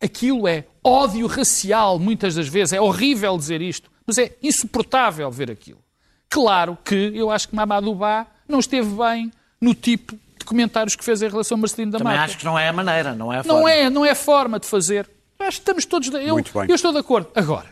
Aquilo 0.00 0.48
é 0.48 0.64
ódio 0.82 1.26
racial, 1.26 1.98
muitas 1.98 2.34
das 2.34 2.48
vezes. 2.48 2.72
É 2.72 2.80
horrível 2.80 3.36
dizer 3.36 3.60
isto, 3.60 3.90
mas 4.06 4.16
é 4.16 4.34
insuportável 4.42 5.30
ver 5.30 5.50
aquilo. 5.50 5.84
Claro 6.30 6.78
que 6.82 6.94
eu 6.94 7.30
acho 7.30 7.48
que 7.48 7.54
Mamadouba 7.54 8.26
não 8.48 8.58
esteve 8.58 8.88
bem 8.96 9.30
no 9.60 9.74
tipo 9.74 10.18
comentários 10.50 10.96
que 10.96 11.04
fez 11.04 11.22
em 11.22 11.28
relação 11.28 11.56
a 11.56 11.60
Marcelino 11.60 11.92
da 11.92 11.98
Também 11.98 12.12
Mata. 12.14 12.24
acho 12.24 12.38
que 12.38 12.44
não 12.44 12.58
é 12.58 12.68
a 12.68 12.72
maneira, 12.72 13.14
não 13.14 13.32
é 13.32 13.36
a 13.38 13.42
Não 13.44 13.54
forma. 13.56 13.70
é, 13.70 13.88
não 13.88 14.04
é 14.04 14.10
a 14.10 14.14
forma 14.16 14.58
de 14.58 14.66
fazer. 14.66 15.08
Acho 15.38 15.52
que 15.58 15.62
estamos 15.62 15.84
todos. 15.86 16.08
Eu, 16.08 16.34
Muito 16.34 16.52
bem. 16.52 16.66
eu 16.68 16.74
estou 16.74 16.92
de 16.92 16.98
acordo. 16.98 17.30
Agora, 17.34 17.68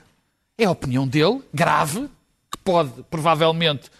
é 0.57 0.65
a 0.65 0.71
opinião 0.71 1.07
dele, 1.07 1.43
grave, 1.53 2.09
que 2.51 2.57
pode, 2.65 3.03
provavelmente, 3.11 3.91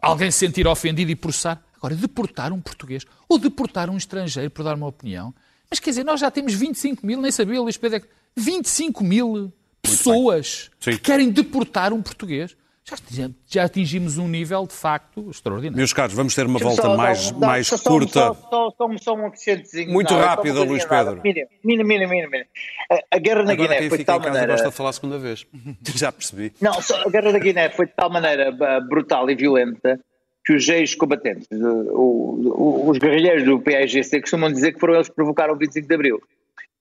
alguém 0.00 0.30
se 0.30 0.38
sentir 0.38 0.66
ofendido 0.66 1.10
e 1.10 1.14
processar. 1.14 1.62
Agora, 1.76 1.94
deportar 1.94 2.52
um 2.52 2.60
português 2.60 3.04
ou 3.28 3.38
deportar 3.38 3.90
um 3.90 3.96
estrangeiro 3.98 4.50
por 4.50 4.64
dar 4.64 4.74
uma 4.74 4.86
opinião. 4.86 5.32
Mas 5.70 5.78
quer 5.78 5.90
dizer, 5.90 6.04
nós 6.04 6.18
já 6.20 6.30
temos 6.30 6.54
25 6.54 7.06
mil, 7.06 7.20
nem 7.20 7.30
sabia, 7.30 7.60
Luís 7.60 7.76
Pedro, 7.76 7.98
é 7.98 8.00
que 8.00 8.08
25 8.36 9.04
mil 9.04 9.52
pessoas 9.82 10.70
que 10.80 10.98
querem 10.98 11.30
deportar 11.30 11.92
um 11.92 12.00
português. 12.02 12.56
Já, 13.10 13.28
já 13.48 13.64
atingimos 13.64 14.16
um 14.16 14.28
nível, 14.28 14.64
de 14.64 14.72
facto, 14.72 15.28
extraordinário. 15.28 15.76
Meus 15.76 15.92
caros, 15.92 16.14
vamos 16.14 16.36
ter 16.36 16.46
uma 16.46 16.60
volta 16.60 16.82
só 16.82 16.96
mais, 16.96 17.32
mais 17.32 17.66
só- 17.66 17.78
curta. 17.78 18.12
Só, 18.12 18.34
só, 18.34 18.70
só, 18.70 18.96
só 18.98 19.14
um 19.14 19.26
acrescentezinho. 19.26 19.92
Muito 19.92 20.12
Não, 20.12 20.20
uma 20.20 20.26
rápida, 20.26 20.62
Luís. 20.62 20.84
Pedro. 20.84 21.20
Mira, 21.24 21.48
mira, 21.64 21.84
mira, 21.84 22.06
mira. 22.28 22.46
A, 23.10 23.18
guerra 23.18 23.42
na 23.42 23.52
Agora 23.54 23.68
Guiné 23.68 23.80
quem 23.80 23.88
foi 23.88 23.98
de 23.98 24.04
tal 24.04 24.18
casa 24.20 24.30
maneira. 24.30 24.52
gosta 24.52 24.68
de 24.68 24.74
falar 24.76 24.90
a 24.90 24.92
segunda 24.92 25.18
vez. 25.18 25.44
Já 25.96 26.12
percebi. 26.12 26.52
Não, 26.60 26.80
só 26.80 27.02
a 27.04 27.10
guerra 27.10 27.32
da 27.32 27.38
Guiné 27.40 27.70
foi 27.70 27.86
de 27.86 27.92
tal 27.92 28.08
maneira 28.08 28.52
brutal 28.88 29.28
e 29.28 29.34
violenta 29.34 29.98
que 30.44 30.52
os 30.54 30.68
ex-combatentes, 30.68 31.48
os 31.50 32.98
guerrilheiros 32.98 33.42
do 33.44 33.58
PAIGC 33.60 34.20
costumam 34.20 34.52
dizer 34.52 34.74
que 34.74 34.78
foram 34.78 34.94
eles 34.94 35.08
que 35.08 35.14
provocaram 35.16 35.54
o 35.54 35.58
25 35.58 35.88
de 35.88 35.92
Abril. 35.94 36.22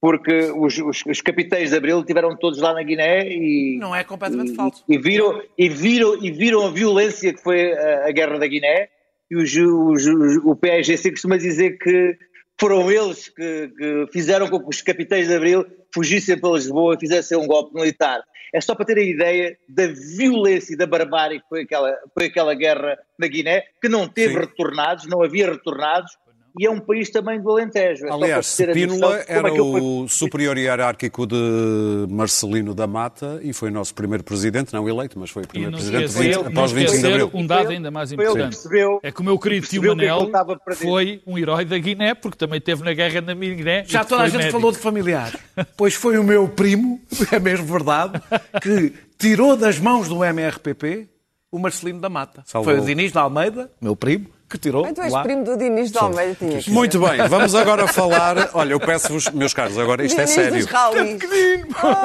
Porque 0.06 0.52
os, 0.56 0.78
os, 0.78 1.04
os 1.08 1.22
capitães 1.22 1.72
de 1.72 1.76
Abril 1.78 2.00
estiveram 2.02 2.36
todos 2.38 2.60
lá 2.60 2.74
na 2.74 2.84
Guiné 2.84 3.28
e. 3.28 3.78
Não 3.80 3.96
é 3.96 4.04
completamente 4.04 4.52
e, 4.52 4.56
falso. 4.56 4.84
E 4.88 5.00
viram, 5.00 5.42
e, 5.58 5.68
viram, 5.68 6.24
e 6.24 6.30
viram 6.30 6.64
a 6.68 6.70
violência 6.70 7.34
que 7.34 7.42
foi 7.42 7.74
a, 7.74 8.08
a 8.08 8.12
guerra 8.12 8.38
da 8.38 8.46
Guiné 8.46 8.90
e 9.32 9.36
os, 9.36 9.52
os, 9.56 10.06
os- 10.06 10.46
o 10.46 10.56
PAIGC 10.56 11.10
costuma 11.10 11.38
dizer 11.38 11.80
que 11.80 12.16
foram 12.60 12.92
eles 12.92 13.30
que, 13.30 13.68
que 13.76 14.06
fizeram 14.14 14.48
com 14.48 14.60
que 14.60 14.70
os 14.70 14.82
capitães 14.84 15.28
de 15.28 15.34
Abril 15.34 15.66
fugissem 15.92 16.40
para 16.40 16.52
Lisboa 16.52 16.94
e 16.96 17.00
fizessem 17.00 17.36
um 17.38 17.48
golpe 17.48 17.74
militar. 17.74 18.22
É 18.54 18.62
só 18.62 18.76
para 18.76 18.86
ter 18.86 19.00
a 19.00 19.04
ideia 19.04 19.58
da 19.68 19.88
violência 20.18 20.74
e 20.74 20.78
da 20.78 20.86
barbárie 20.86 21.40
que 21.42 21.50
foi 21.50 21.64
aquela, 21.64 21.98
foi 22.14 22.28
aquela 22.28 22.54
guerra 22.54 22.96
na 23.18 23.28
Guiné, 23.28 23.64
que 23.82 23.90
não 23.90 24.08
teve 24.08 24.36
Sim. 24.36 24.40
retornados, 24.42 25.08
não 25.08 25.24
havia 25.24 25.50
retornados, 25.52 26.12
e 26.60 26.66
é 26.66 26.70
um 26.72 26.80
país 26.80 27.10
também 27.10 27.42
do 27.42 27.50
Alentejo. 27.52 28.06
É 28.06 28.12
Aliás, 28.12 28.56
para 28.56 28.74
ter 28.74 28.84
a 28.84 28.88
noção 28.88 28.96
Spínola 28.96 29.18
de 29.20 29.26
como 29.26 29.38
era 29.40 29.50
foi- 29.50 29.82
o 29.82 30.08
superior 30.08 30.58
hierárquico 30.58 31.26
de 31.28 31.36
Marcelino 32.10 32.74
da 32.74 32.88
Mata 32.88 33.40
e 33.44 33.54
foi 33.54 33.70
nosso 33.72 33.94
primeiro 33.94 34.24
presidente, 34.24 34.74
não 34.74 34.88
eleito, 34.88 35.20
mas 35.20 35.30
foi 35.30 35.44
o 35.44 35.48
primeiro 35.48 35.76
presidente 35.76 36.06
esquecer, 36.06 36.28
20, 36.36 36.36
não 36.44 36.48
após 36.52 36.72
25 36.72 37.02
de 37.02 37.08
Abril. 37.14 37.32
um 37.34 37.46
dado 37.46 37.70
ainda 37.70 37.92
mais 37.92 38.10
que 38.10 38.16
importante. 38.16 38.54
percebeu- 38.56 39.00
É 39.04 39.12
que 39.12 39.22
o 39.22 39.24
meu 39.24 39.38
querido 39.40 39.68
tio 39.68 39.82
que 39.82 39.88
é 39.88 39.92
que 39.92 39.96
Manel 39.96 40.32
perder. 40.66 40.76
foi 40.88 41.22
um 41.28 41.38
herói 41.38 41.66
da 41.66 41.78
Guiné, 41.78 42.14
porque 42.14 42.38
também 42.38 42.58
esteve 42.60 42.84
na 42.84 42.94
guerra 42.94 43.22
na 43.22 43.34
Guiné. 43.34 43.84
Já 43.88 44.04
toda 44.04 44.24
a 44.24 44.28
gente 44.28 44.38
médico. 44.38 44.54
falou 44.60 44.72
de 44.72 44.78
familiar. 44.78 45.38
Pois 45.78 45.94
foi 45.94 46.18
o 46.18 46.24
meu 46.24 46.48
primo, 46.48 47.02
é 47.32 47.40
mesmo 47.40 47.66
verdade, 47.66 48.22
que 48.62 48.94
tirou 49.18 49.56
das 49.58 49.80
mãos 49.80 50.08
do 50.08 50.24
MRPP 50.24 51.08
o 51.52 51.60
Marcelino 51.60 52.00
da 52.02 52.10
Mata. 52.10 52.44
Salvou. 52.46 52.74
Foi 52.74 52.82
o 52.82 52.86
Diniz 52.86 53.12
da 53.12 53.22
Almeida, 53.22 53.72
meu 53.82 53.96
primo, 53.96 54.26
que 54.56 54.62
tirou 54.62 54.84
Mas 54.84 54.94
tu 54.94 55.02
és 55.02 55.12
lá. 55.14 55.24
primo 55.24 55.44
do 55.44 55.58
Diniz 55.58 55.92
de 55.92 55.98
Almeida, 55.98 56.36
tinha 56.36 56.60
que 56.60 56.70
Muito 56.72 57.00
bem, 57.00 57.28
vamos 57.28 57.54
agora 57.56 57.88
falar. 57.92 58.50
Olha, 58.54 58.74
eu 58.74 58.80
peço-vos, 58.80 59.30
meus 59.32 59.54
caros, 59.54 59.78
agora 59.78 60.06
isto 60.06 60.20
é 60.20 60.24
Diniz 60.26 60.36
sério. 60.36 60.58
dos 60.60 60.66
rallies. 60.66 61.20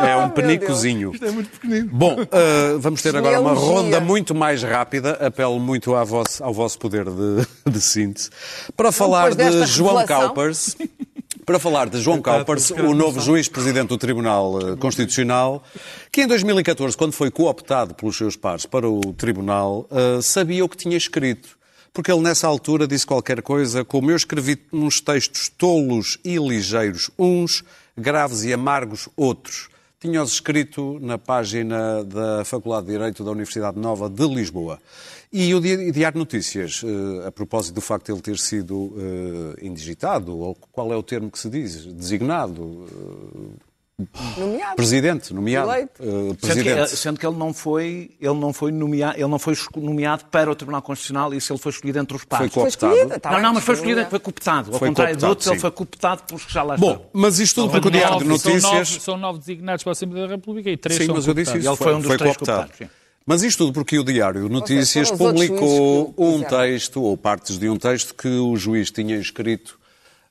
É 0.09 0.17
um 0.17 0.29
penicozinho. 0.35 1.13
Isto 1.15 1.25
é 1.27 1.31
muito 1.31 1.51
pequenino. 1.51 1.89
Bom, 1.93 2.17
uh, 2.21 2.79
vamos 2.79 3.03
ter 3.03 3.17
agora 3.17 3.41
uma 3.41 3.53
ronda 3.55 4.01
muito 4.01 4.35
mais 4.35 4.63
rápida. 4.63 5.13
Apelo 5.25 5.59
muito 5.59 5.95
à 5.95 6.05
vosso- 6.05 6.43
ao 6.43 6.53
vosso 6.53 6.79
poder 6.79 7.05
de, 7.07 7.47
de 7.71 7.81
síntese. 7.81 8.31
Para 8.77 8.93
falar 8.93 9.35
de 9.35 9.67
João 9.67 9.97
revelação. 9.97 10.27
Caupers. 10.29 10.77
Para 11.47 11.59
falar 11.59 11.89
de 11.89 12.01
João 12.01 12.21
Caupers, 12.21 12.71
o 12.71 12.95
novo 12.95 13.19
juiz-presidente 13.21 13.89
do 13.89 13.99
Tribunal 13.99 14.59
eh, 14.61 14.77
Constitucional, 14.77 15.65
que 16.13 16.23
em 16.23 16.27
2014, 16.27 16.97
quando 16.97 17.13
foi 17.13 17.29
cooptado 17.29 17.93
pelos 17.95 18.17
seus 18.17 18.37
pares 18.37 18.67
para 18.67 18.89
o 18.89 19.01
Tribunal, 19.15 19.85
eh, 19.91 20.21
sabia 20.23 20.65
o 20.65 20.69
que 20.69 20.77
tinha 20.77 20.97
escrito. 20.97 21.59
Porque 21.93 22.11
ele, 22.13 22.21
nessa 22.23 22.47
altura, 22.47 22.87
disse 22.87 23.05
qualquer 23.07 23.43
coisa 23.43 23.85
como 23.85 24.11
eu 24.11 24.17
escrevi 24.17 24.59
uns 24.73 25.01
textos 25.01 25.49
tolos 25.49 26.19
e 26.25 26.37
ligeiros 26.37 27.11
uns, 27.19 27.65
graves 27.97 28.45
e 28.45 28.53
amargos 28.53 29.09
outros. 29.17 29.69
Tinha-os 29.99 30.33
escrito 30.33 30.99
na 31.03 31.19
página 31.19 32.03
da 32.05 32.43
Faculdade 32.45 32.87
de 32.87 32.93
Direito 32.93 33.23
da 33.23 33.33
Universidade 33.33 33.79
Nova 33.79 34.09
de 34.09 34.27
Lisboa. 34.27 34.79
E 35.31 35.55
o 35.55 35.61
Di- 35.61 35.93
Diário 35.93 36.19
Notícias, 36.19 36.81
eh, 36.83 37.27
a 37.27 37.31
propósito 37.31 37.75
do 37.75 37.81
facto 37.83 38.07
de 38.07 38.13
ele 38.13 38.23
ter 38.23 38.39
sido 38.39 38.95
eh, 38.97 39.67
indigitado, 39.67 40.37
ou 40.39 40.55
qual 40.73 40.91
é 40.93 40.97
o 40.97 41.03
termo 41.03 41.31
que 41.31 41.39
se 41.39 41.51
diz? 41.51 41.85
Designado, 41.87 42.87
eh, 42.89 43.61
Nomeado. 44.37 44.77
presidente, 44.77 45.35
nomeado. 45.35 45.71
Eleito. 45.71 45.93
eh, 46.01 46.05
Sendo 46.07 46.37
que, 46.39 46.45
presidente. 46.65 46.97
sendo 46.97 47.21
que 47.21 47.27
ele 47.27 47.37
não 47.37 47.53
foi, 47.53 48.11
ele 48.21 48.35
não 48.35 48.53
foi 48.53 48.73
nomeado, 48.73 49.17
ele 49.19 49.27
não 49.29 49.39
foi 49.39 49.55
nomeado 49.77 50.25
para 50.27 50.51
o 50.51 50.55
Tribunal 50.55 50.83
Constitucional 50.83 51.33
e 51.35 51.41
se 51.41 51.53
ele 51.53 51.59
foi 51.59 51.73
escolhido 51.73 51.99
entre 51.99 52.17
os 52.17 52.23
Foi 52.23 52.29
pares. 52.29 52.53
Foi 52.53 52.63
cooptado. 52.71 53.21
tá 53.21 53.31
não, 53.33 53.41
não, 53.41 53.55
mas 53.55 53.65
foi 53.65 53.75
escolhido, 53.75 54.07
foi 54.07 54.19
cooptado. 54.19 54.73
Ao 54.73 54.79
Foi 54.79 54.89
contrário 54.89 55.15
de 55.17 55.21
cooptado, 55.21 55.31
outros, 55.31 55.47
ele 55.51 55.59
foi 55.61 55.71
cooptado 55.71 56.23
pelos 56.25 56.45
que 56.45 56.53
já 56.53 56.63
lá 56.63 56.75
estão. 56.75 56.89
Bom, 56.95 57.11
mas 57.13 57.39
isto 57.39 57.55
tudo 57.57 57.65
São 57.65 57.81
porque 57.81 57.89
o 57.89 57.91
Diário 57.91 58.19
de 58.19 58.25
nove- 58.25 58.39
são 58.41 58.53
Notícias... 58.53 58.89
nove- 58.91 59.01
São 59.01 59.17
nove 59.17 59.39
designados 59.41 59.83
para 59.85 59.91
a 59.91 59.93
Assembleia 59.93 60.27
da 60.29 60.35
República 60.35 60.71
e 60.71 60.77
três 60.77 60.99
Sim, 61.01 61.07
são 61.07 61.15
mas 61.17 61.27
eu 61.27 61.35
disse 61.35 61.59
isso. 61.59 61.69
Ele 61.69 61.77
foi 61.77 61.95
um 61.95 62.01
dos 62.01 62.17
três 62.17 62.37
cooptado. 62.37 62.59
cooptados, 62.69 62.79
sim. 62.79 63.01
Mas 63.27 63.43
isto 63.43 63.59
tudo 63.65 63.73
porque 63.75 63.99
o 63.99 64.03
Diário 64.05 64.43
de 64.45 64.49
Notícias 64.49 65.11
publicou 65.11 66.13
que 66.15 66.23
um 66.23 66.43
texto, 66.43 67.03
ou 67.03 67.17
partes 67.17 67.59
de 67.59 67.69
um 67.69 67.77
texto, 67.77 68.15
que 68.15 68.29
o 68.29 68.57
juiz 68.57 68.91
tinha 68.91 69.17
escrito 69.17 69.79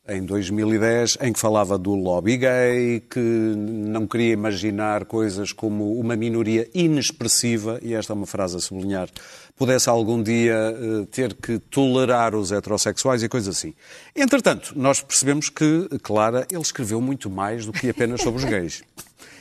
em 0.10 0.24
2010, 0.24 1.18
em 1.22 1.32
que 1.34 1.40
falava 1.40 1.78
do 1.78 1.94
lobby 1.96 2.38
gay, 2.38 3.02
que 3.10 3.20
não 3.20 4.08
queria 4.08 4.34
imaginar 4.34 5.06
coisas 5.06 5.52
como 5.52 6.00
uma 6.00 6.16
minoria 6.16 6.68
inexpressiva, 6.74 7.80
e 7.82 7.94
esta 7.94 8.14
é 8.14 8.16
uma 8.16 8.26
frase 8.26 8.58
a 8.58 8.60
sublinhar, 8.60 9.10
pudesse 9.56 9.90
algum 9.90 10.22
dia 10.22 10.54
eh, 10.54 11.06
ter 11.12 11.34
que 11.34 11.60
tolerar 11.60 12.34
os 12.36 12.52
heterossexuais 12.52 13.22
e 13.24 13.30
coisas 13.30 13.58
assim. 13.58 13.74
Entretanto, 14.16 14.74
nós 14.76 15.02
percebemos 15.02 15.50
que, 15.50 15.88
Clara, 16.02 16.46
ele 16.52 16.62
escreveu 16.62 17.02
muito 17.02 17.30
mais 17.30 17.66
do 17.66 17.74
que 17.74 17.90
apenas 17.90 18.22
sobre 18.22 18.40
os 18.44 18.46
gays. 18.50 18.84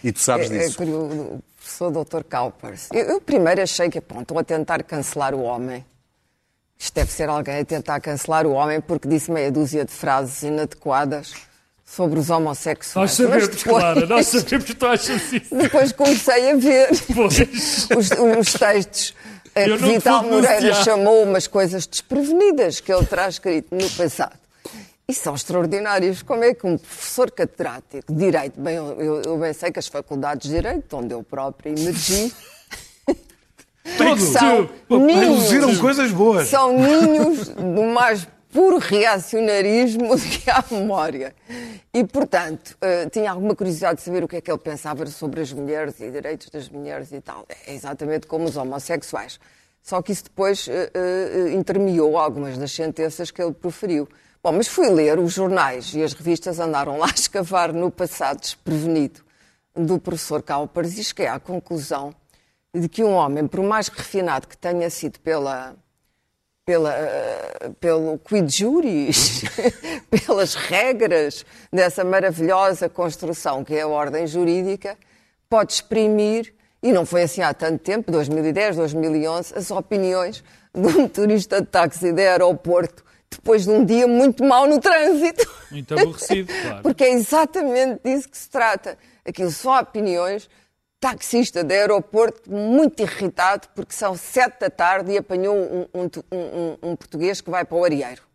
E 0.03 0.13
tu 0.13 0.21
sabes 0.21 0.51
É, 0.51 0.57
é, 0.57 0.59
disso. 0.61 0.77
curioso, 0.77 1.15
o 1.15 1.43
professor 1.57 1.91
Dr. 1.91 2.23
Kaupers. 2.29 2.89
Eu, 2.93 3.05
eu 3.07 3.21
primeiro 3.21 3.63
achei 3.63 3.89
que 3.89 4.01
pronto, 4.01 4.23
estão 4.23 4.39
a 4.39 4.45
tentar 4.45 4.83
cancelar 4.83 5.35
o 5.35 5.43
homem. 5.43 5.85
Isto 6.79 6.95
deve 6.95 7.11
ser 7.12 7.29
alguém 7.29 7.59
a 7.59 7.64
tentar 7.64 8.01
cancelar 8.01 8.47
o 8.47 8.53
homem 8.53 8.81
porque 8.81 9.09
disse 9.09 9.31
meia 9.31 9.51
dúzia 9.51 9.85
de 9.85 9.91
frases 9.93 10.43
inadequadas 10.43 11.33
sobre 11.85 12.19
os 12.21 12.31
homossexuais. 12.31 12.95
Nós 13.19 13.29
sabemos, 13.29 13.49
depois- 13.49 13.64
Clara, 13.83 14.07
nós 14.07 14.27
sabemos 14.29 14.64
que 14.64 14.75
tu 14.75 14.87
achas 14.87 15.33
isso. 15.33 15.55
Depois 15.55 15.93
comecei 15.93 16.51
a 16.53 16.57
ver 16.57 16.88
Pois. 17.14 17.38
os, 17.97 18.11
os 18.38 18.53
textos 18.53 19.14
Eu 19.57 19.77
que 19.79 19.85
Vital 19.85 20.23
Moreira 20.23 20.75
chamou 20.85 21.25
umas 21.25 21.47
coisas 21.49 21.87
desprevenidas 21.87 22.79
que 22.81 22.93
ele 22.93 23.05
terá 23.07 23.29
escrito 23.29 23.75
no 23.75 23.91
passado. 23.91 24.38
E 25.11 25.14
são 25.14 25.35
extraordinários. 25.35 26.22
Como 26.22 26.45
é 26.45 26.53
que 26.53 26.66
um 26.66 26.76
professor 26.76 27.31
catedrático 27.31 28.12
de 28.12 28.18
Direito, 28.18 28.61
bem, 28.61 28.76
eu, 28.76 29.22
eu 29.24 29.39
bem 29.39 29.53
sei 29.55 29.72
que 29.72 29.79
as 29.79 29.89
faculdades 29.89 30.49
de 30.49 30.55
Direito, 30.55 30.95
onde 30.97 31.14
eu 31.14 31.22
próprio 31.22 31.72
emergi, 31.76 32.31
são 34.18 34.68
Produziram 34.86 35.66
ninhos, 35.66 35.80
coisas 35.80 36.11
boas. 36.12 36.49
são 36.49 36.72
ninhos 36.72 37.49
do 37.49 37.84
mais 37.84 38.26
puro 38.51 38.78
reacionarismo 38.78 40.16
do 40.16 40.22
que 40.22 40.51
há 40.51 40.64
memória. 40.70 41.34
E, 41.93 42.05
portanto, 42.05 42.76
eh, 42.80 43.09
tinha 43.11 43.30
alguma 43.30 43.55
curiosidade 43.55 43.99
de 43.99 44.03
saber 44.03 44.24
o 44.24 44.28
que 44.28 44.36
é 44.36 44.41
que 44.41 44.51
ele 44.51 44.59
pensava 44.59 45.05
sobre 45.07 45.41
as 45.41 45.53
mulheres 45.53 46.01
e 46.01 46.11
direitos 46.11 46.49
das 46.49 46.68
mulheres 46.68 47.12
e 47.12 47.20
tal. 47.20 47.47
É 47.66 47.74
exatamente 47.74 48.26
como 48.26 48.45
os 48.45 48.57
homossexuais. 48.57 49.39
Só 49.82 50.03
que 50.03 50.12
isso 50.12 50.24
depois 50.24 50.68
eh, 50.68 50.91
eh, 50.95 51.53
intermeou 51.53 52.18
algumas 52.18 52.59
das 52.59 52.72
sentenças 52.72 53.30
que 53.30 53.43
ele 53.43 53.53
proferiu. 53.53 54.09
Bom, 54.43 54.53
mas 54.53 54.68
fui 54.68 54.89
ler, 54.89 55.18
os 55.18 55.32
jornais 55.32 55.95
e 55.95 56.03
as 56.03 56.12
revistas 56.12 56.61
andaram 56.61 56.99
lá 56.99 57.07
a 57.07 57.14
escavar 57.14 57.72
no 57.72 57.91
passado 57.91 58.41
desprevenido 58.41 59.20
do 59.74 59.99
professor 59.99 60.43
Caupers 60.43 60.99
e 60.99 61.05
cheguei 61.05 61.26
à 61.26 61.39
conclusão 61.39 62.14
de 62.79 62.89
que 62.89 63.03
um 63.03 63.12
homem, 63.12 63.47
por 63.47 63.62
mais 63.62 63.89
refinado 63.89 64.47
que 64.47 64.57
tenha 64.57 64.89
sido 64.91 65.18
pela, 65.20 65.74
pela, 66.64 66.95
eh, 66.95 67.70
pelo 67.81 68.18
quid 68.18 68.51
juris, 68.51 69.43
pelas 70.11 70.55
regras 70.55 71.45
dessa 71.72 72.05
maravilhosa 72.05 72.89
construção 72.89 73.64
que 73.64 73.74
é 73.74 73.83
a 73.83 73.89
ordem 73.89 74.26
jurídica, 74.26 74.97
pode 75.49 75.72
exprimir 75.72 76.55
e 76.83 76.93
não 76.93 77.05
foi 77.05 77.22
assim 77.22 77.43
há 77.43 77.53
tanto 77.53 77.83
tempo, 77.83 78.11
2010, 78.12 78.76
2011, 78.76 79.55
as 79.57 79.70
opiniões 79.70 80.45
de 80.72 80.87
um 80.87 81.03
motorista 81.03 81.61
de 81.61 81.66
táxi 81.66 82.12
de 82.12 82.22
aeroporto 82.22 83.05
depois 83.31 83.64
de 83.64 83.70
um 83.70 83.85
dia 83.85 84.07
muito 84.07 84.45
mau 84.45 84.66
no 84.66 84.81
trânsito. 84.81 85.47
Muito 85.70 85.95
aborrecido, 85.95 86.53
claro. 86.62 86.83
Porque 86.83 87.05
é 87.05 87.12
exatamente 87.12 88.01
disso 88.05 88.29
que 88.29 88.39
se 88.39 88.49
trata. 88.49 88.97
Aquilo 89.24 89.51
são 89.51 89.79
opiniões. 89.79 90.49
Taxista 91.01 91.62
de 91.62 91.74
aeroporto 91.74 92.51
muito 92.51 93.01
irritado 93.01 93.68
porque 93.74 93.92
são 93.92 94.16
sete 94.16 94.61
da 94.61 94.70
tarde 94.70 95.12
e 95.12 95.18
apanhou 95.18 95.57
um, 95.57 95.86
um, 95.94 96.11
um, 96.32 96.90
um 96.90 96.96
português 96.96 97.40
que 97.40 97.51
vai 97.51 97.64
para 97.64 97.76
o 97.76 97.84
Arieiro 97.84 98.28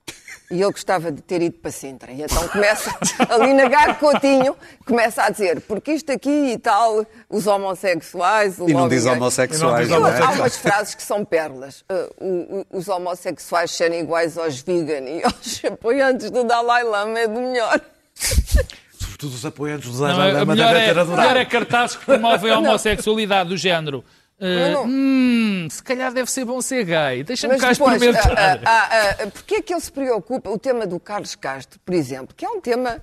e 0.53 0.61
ele 0.61 0.72
gostava 0.72 1.11
de 1.11 1.22
ter 1.22 1.41
ido 1.41 1.57
para 1.57 1.72
Sintra. 1.72 2.11
E 2.11 2.22
então 2.22 2.47
começa, 2.47 2.95
ali 3.30 3.53
na 3.53 3.68
Gago 3.68 3.95
Coutinho, 3.95 4.55
começa 4.86 5.24
a 5.24 5.30
dizer, 5.30 5.61
porque 5.61 5.93
isto 5.93 6.11
aqui 6.11 6.51
e 6.51 6.57
tal, 6.59 7.05
os 7.28 7.47
homossexuais... 7.47 8.59
e 8.59 8.74
não 8.74 8.88
diz 8.88 9.05
homossexuais. 9.05 9.89
Não 9.89 10.01
diz 10.11 10.22
Há 10.22 10.32
umas 10.32 10.57
frases 10.57 10.93
que 10.93 11.01
são 11.01 11.26
perlas. 11.26 11.84
Uh, 12.20 12.66
os 12.72 12.88
homossexuais 12.88 13.72
serem 13.72 14.01
iguais 14.01 14.38
aos 14.38 14.61
vegan 14.61 15.09
e 15.09 15.24
aos 15.24 15.66
apoiantes 15.66 16.30
do 16.30 16.43
Dalai 16.43 16.84
Lama 16.84 17.20
é 17.20 17.28
do 17.28 17.39
melhor. 17.39 17.82
Sobretudo 19.24 19.36
os 19.36 19.46
apoiantes 19.46 19.90
do 19.92 20.00
Dalai 20.00 20.34
Lama 20.34 20.56
devem 20.56 20.74
ter 20.74 21.00
adorado. 21.00 21.22
melhor 21.22 21.38
é 21.38 21.46
cartazes 21.46 21.96
que 21.96 22.06
promovem 22.06 22.52
a 22.52 22.60
homossexualidade 22.60 23.50
do 23.50 23.58
género. 23.58 24.04
Uh, 24.38 24.86
hum, 24.86 25.68
se 25.70 25.82
calhar 25.82 26.12
deve 26.12 26.30
ser 26.30 26.44
bom 26.44 26.62
ser 26.62 26.84
gay. 26.84 27.24
Deixa-me 27.24 27.58
cá 27.58 27.72
depois, 27.72 28.02
experimentar. 28.02 28.58
Uh, 28.58 29.24
uh, 29.24 29.28
uh, 29.28 29.32
Porquê 29.32 29.56
é 29.56 29.62
que 29.62 29.74
ele 29.74 29.80
se 29.80 29.92
preocupa? 29.92 30.50
O 30.50 30.60
tema 30.60 30.86
do 30.86 31.00
Carlos 31.00 31.36
Castro, 31.36 31.80
por 31.86 31.94
exemplo, 31.94 32.36
que 32.36 32.44
é 32.44 32.50
um 32.50 32.60
tema, 32.60 33.02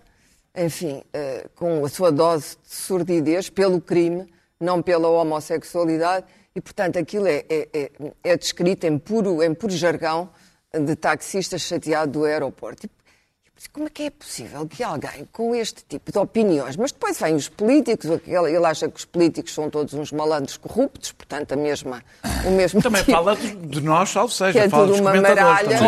enfim, 0.55 1.03
uh, 1.15 1.49
com 1.55 1.85
a 1.85 1.89
sua 1.89 2.13
dose 2.13 2.57
de 2.69 2.75
sordidez 2.75 3.49
pelo 3.49 3.81
crime, 3.81 4.27
não 4.61 4.83
pela 4.83 5.09
homossexualidade, 5.09 6.27
e, 6.55 6.61
portanto, 6.61 6.99
aquilo 6.99 7.27
é, 7.27 7.45
é, 7.49 7.69
é, 7.73 7.91
é 8.25 8.37
descrito 8.37 8.87
em 8.87 8.99
puro, 8.99 9.43
em 9.43 9.55
puro 9.55 9.73
jargão 9.73 10.29
de 10.75 10.95
taxista 10.97 11.57
chateado 11.57 12.13
do 12.13 12.25
aeroporto. 12.25 12.85
E 12.85 12.89
como 13.69 13.87
é 13.87 13.91
que 13.91 14.05
é 14.05 14.11
possível 14.11 14.67
que 14.67 14.83
alguém 14.83 15.29
com 15.33 15.55
este 15.55 15.85
tipo 15.85 16.11
de 16.11 16.19
opiniões, 16.19 16.77
mas 16.77 16.93
depois 16.93 17.19
vêm 17.21 17.35
os 17.35 17.49
políticos, 17.49 18.07
ele 18.27 18.67
acha 18.67 18.89
que 18.89 18.97
os 18.97 19.05
políticos 19.05 19.53
são 19.53 19.69
todos 19.69 19.93
uns 19.95 20.11
malandros 20.13 20.57
corruptos, 20.57 21.13
portanto 21.13 21.53
a 21.53 21.57
mesma, 21.57 22.03
o 22.47 22.51
mesmo 22.51 22.81
Também 22.81 23.03
tipo, 23.03 23.13
fala 23.13 23.37
de 23.37 23.81
nós, 23.81 24.09
salvo 24.09 24.33
seja, 24.33 24.53
que 24.53 24.59
é 24.59 24.69
fala 24.69 24.87
tudo 24.87 25.01
uma 25.01 25.15
maralha. 25.15 25.79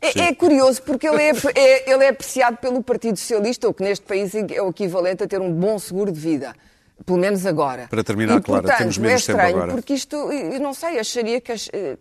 É, 0.00 0.20
é, 0.20 0.34
curioso 0.34 0.82
porque 0.82 1.08
ele 1.08 1.22
é, 1.22 1.32
é, 1.54 1.90
ele 1.90 2.04
é 2.04 2.08
apreciado 2.10 2.58
pelo 2.58 2.82
Partido 2.82 3.18
Socialista, 3.18 3.66
o 3.66 3.72
que 3.72 3.82
neste 3.82 4.04
país 4.04 4.34
é 4.34 4.60
o 4.60 4.68
equivalente 4.68 5.24
a 5.24 5.26
ter 5.26 5.40
um 5.40 5.50
bom 5.50 5.78
seguro 5.78 6.12
de 6.12 6.20
vida. 6.20 6.54
Pelo 7.04 7.18
menos 7.18 7.44
agora. 7.44 7.88
Para 7.88 8.04
terminar, 8.04 8.38
e, 8.38 8.40
portanto, 8.40 8.78
temos 8.78 8.98
menos 8.98 9.14
é 9.14 9.16
estranho, 9.16 9.46
tempo 9.46 9.56
agora. 9.58 9.72
Porque 9.72 9.94
isto, 9.94 10.16
eu 10.32 10.60
não 10.60 10.72
sei, 10.72 10.98
acharia 10.98 11.40
que, 11.40 11.52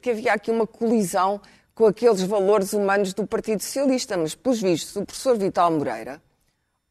que 0.01 0.09
havia 0.09 0.33
aqui 0.33 0.51
uma 0.51 0.65
colisão 0.67 1.41
com 1.75 1.85
aqueles 1.85 2.21
valores 2.23 2.71
humanos 2.71 3.13
do 3.13 3.27
Partido 3.27 3.61
Socialista, 3.61 4.15
mas, 4.15 4.33
pelos 4.33 4.61
vistos, 4.61 4.95
o 4.95 5.05
professor 5.05 5.37
Vital 5.37 5.69
Moreira, 5.69 6.21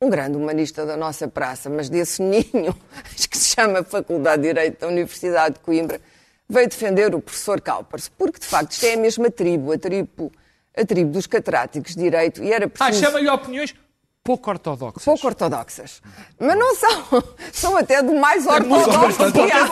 um 0.01 0.11
grande 0.11 0.37
humanista 0.37 0.85
da 0.85 0.95
nossa 0.95 1.27
praça, 1.27 1.71
mas 1.71 1.89
desse 1.89 2.23
ninho, 2.23 2.77
que 3.29 3.39
se 3.39 3.57
chama 3.57 3.83
Faculdade 3.83 4.43
de 4.43 4.49
Direito 4.49 4.81
da 4.81 4.89
Universidade 4.89 5.55
de 5.55 5.61
Coimbra, 5.61 5.99
veio 6.47 6.69
defender 6.69 7.15
o 7.15 7.21
professor 7.23 7.63
Calpers, 7.63 8.11
porque, 8.11 8.39
de 8.39 8.47
facto, 8.47 8.73
isto 8.73 8.85
é 8.85 8.93
a 8.93 8.99
mesma 8.99 9.31
tribo, 9.31 9.73
a 9.73 9.79
tribo, 9.79 10.31
a 10.77 10.85
tribo 10.85 11.11
dos 11.11 11.27
catráticos 11.27 11.95
de 11.95 12.03
Direito, 12.03 12.45
e 12.45 12.53
era 12.53 12.69
preciso... 12.69 12.99
Ah, 12.99 13.07
chama-lhe 13.07 13.31
opiniões 13.31 13.75
pouco 14.23 14.51
ortodoxas. 14.51 15.05
Pouco 15.05 15.27
ortodoxas. 15.27 16.03
Mas 16.39 16.59
não 16.59 16.75
são. 16.75 17.23
São 17.53 17.77
até 17.77 18.03
do 18.03 18.15
mais 18.15 18.47
ortodoxo 18.47 19.33
que 19.33 19.53
há. 19.53 19.67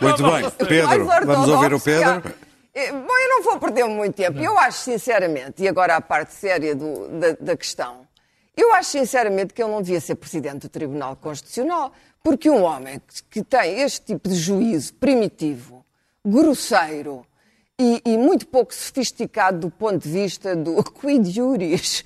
Muito 0.00 0.22
bem. 0.22 0.50
Pedro, 0.66 1.06
vamos 1.26 1.48
ouvir 1.48 1.74
o 1.74 1.80
Pedro. 1.80 2.22
Eh, 2.74 2.90
bom, 2.90 3.18
eu 3.18 3.28
não 3.28 3.42
vou 3.42 3.58
perder 3.58 3.84
muito 3.84 4.14
tempo. 4.14 4.38
Não. 4.38 4.44
Eu 4.44 4.58
acho 4.58 4.78
sinceramente, 4.78 5.62
e 5.62 5.68
agora 5.68 5.96
a 5.96 6.00
parte 6.00 6.32
séria 6.32 6.74
do, 6.74 7.08
da, 7.08 7.32
da, 7.38 7.56
questão, 7.56 8.06
eu 8.56 8.72
acho 8.72 8.90
sinceramente 8.90 9.52
que 9.52 9.62
ele 9.62 9.70
não 9.70 9.82
devia 9.82 10.00
ser 10.00 10.14
presidente 10.14 10.62
do 10.62 10.68
Tribunal 10.68 11.16
Constitucional, 11.16 11.92
porque 12.22 12.48
um 12.48 12.62
homem 12.62 13.00
que 13.28 13.42
tem 13.42 13.80
este 13.80 14.06
tipo 14.06 14.28
de 14.28 14.34
juízo 14.34 14.94
primitivo, 14.94 15.84
grosseiro 16.24 17.26
e, 17.78 18.00
e 18.04 18.16
muito 18.16 18.46
pouco 18.46 18.72
sofisticado 18.74 19.58
do 19.58 19.70
ponto 19.70 19.98
de 19.98 20.08
vista 20.08 20.54
do 20.56 20.82
quid 20.92 21.30
juris, 21.30 22.04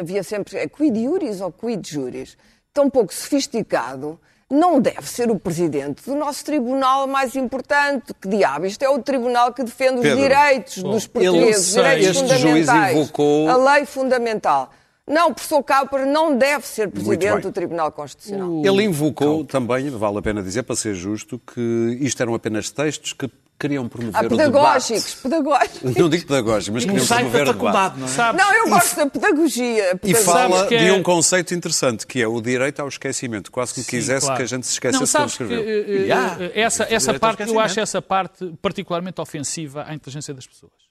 havia 0.00 0.22
sempre 0.22 0.58
é 0.58 0.68
quid 0.68 1.02
juris 1.02 1.40
ou 1.40 1.52
quid 1.52 1.86
juris, 1.86 2.38
tão 2.72 2.88
pouco 2.88 3.12
sofisticado 3.12 4.18
não 4.50 4.80
deve 4.80 5.08
ser 5.08 5.30
o 5.30 5.38
presidente 5.38 6.04
do 6.04 6.16
nosso 6.16 6.44
tribunal 6.44 7.06
mais 7.06 7.36
importante. 7.36 8.12
Que 8.20 8.28
diabo? 8.28 8.66
Isto 8.66 8.82
é 8.82 8.88
o 8.88 8.98
tribunal 9.00 9.52
que 9.54 9.62
defende 9.62 10.00
Pedro, 10.00 10.16
os 10.16 10.22
direitos 10.22 10.78
bom, 10.78 10.90
dos 10.90 11.06
portugueses, 11.06 11.74
direitos 11.74 12.20
fundamentais, 12.20 12.96
invocou... 12.96 13.48
a 13.48 13.74
lei 13.74 13.86
fundamental. 13.86 14.70
Não, 15.06 15.30
o 15.30 15.34
professor 15.34 15.62
Cowper 15.62 16.06
não 16.06 16.36
deve 16.36 16.66
ser 16.66 16.88
presidente 16.88 17.42
do 17.42 17.50
Tribunal 17.50 17.90
Constitucional. 17.90 18.62
Ele 18.64 18.84
invocou 18.84 19.44
também, 19.44 19.90
vale 19.90 20.18
a 20.18 20.22
pena 20.22 20.40
dizer, 20.40 20.62
para 20.62 20.76
ser 20.76 20.94
justo, 20.94 21.36
que 21.38 21.98
isto 22.00 22.22
eram 22.22 22.32
apenas 22.32 22.70
textos 22.70 23.12
que 23.12 23.28
queriam 23.60 23.86
promover 23.88 24.24
ah, 24.24 24.28
pedagógicos, 24.28 25.24
o 25.24 25.28
debate. 25.28 25.78
pedagógicos. 25.78 25.96
Não 25.96 26.08
digo 26.08 26.26
pedagógicos, 26.26 26.68
mas 26.70 26.84
queriam 26.86 27.06
promover 27.06 27.48
o 27.48 27.52
debate. 27.52 27.98
Não, 27.98 28.08
é? 28.08 28.32
não, 28.32 28.54
eu 28.54 28.68
gosto 28.70 28.96
da 28.96 29.06
pedagogia. 29.06 30.00
E 30.02 30.14
fala 30.14 30.66
de 30.66 30.76
é... 30.76 30.92
um 30.92 31.02
conceito 31.02 31.54
interessante, 31.54 32.06
que 32.06 32.22
é 32.22 32.26
o 32.26 32.40
direito 32.40 32.80
ao 32.80 32.88
esquecimento. 32.88 33.52
Quase 33.52 33.74
que 33.74 33.82
Sim, 33.82 33.90
quisesse 33.90 34.26
claro. 34.26 34.38
que 34.38 34.42
a 34.42 34.46
gente 34.46 34.66
se 34.66 34.72
esquecesse 34.72 35.00
não, 35.00 35.06
sabes 35.06 35.36
que, 35.36 35.44
uh, 35.44 35.46
yeah, 35.48 36.38
essa, 36.54 36.86
essa 36.88 37.14
parte, 37.14 37.42
eu 37.42 37.60
acho 37.60 37.78
essa 37.78 38.00
parte 38.00 38.52
particularmente 38.62 39.20
ofensiva 39.20 39.84
à 39.86 39.94
inteligência 39.94 40.32
das 40.32 40.46
pessoas. 40.46 40.89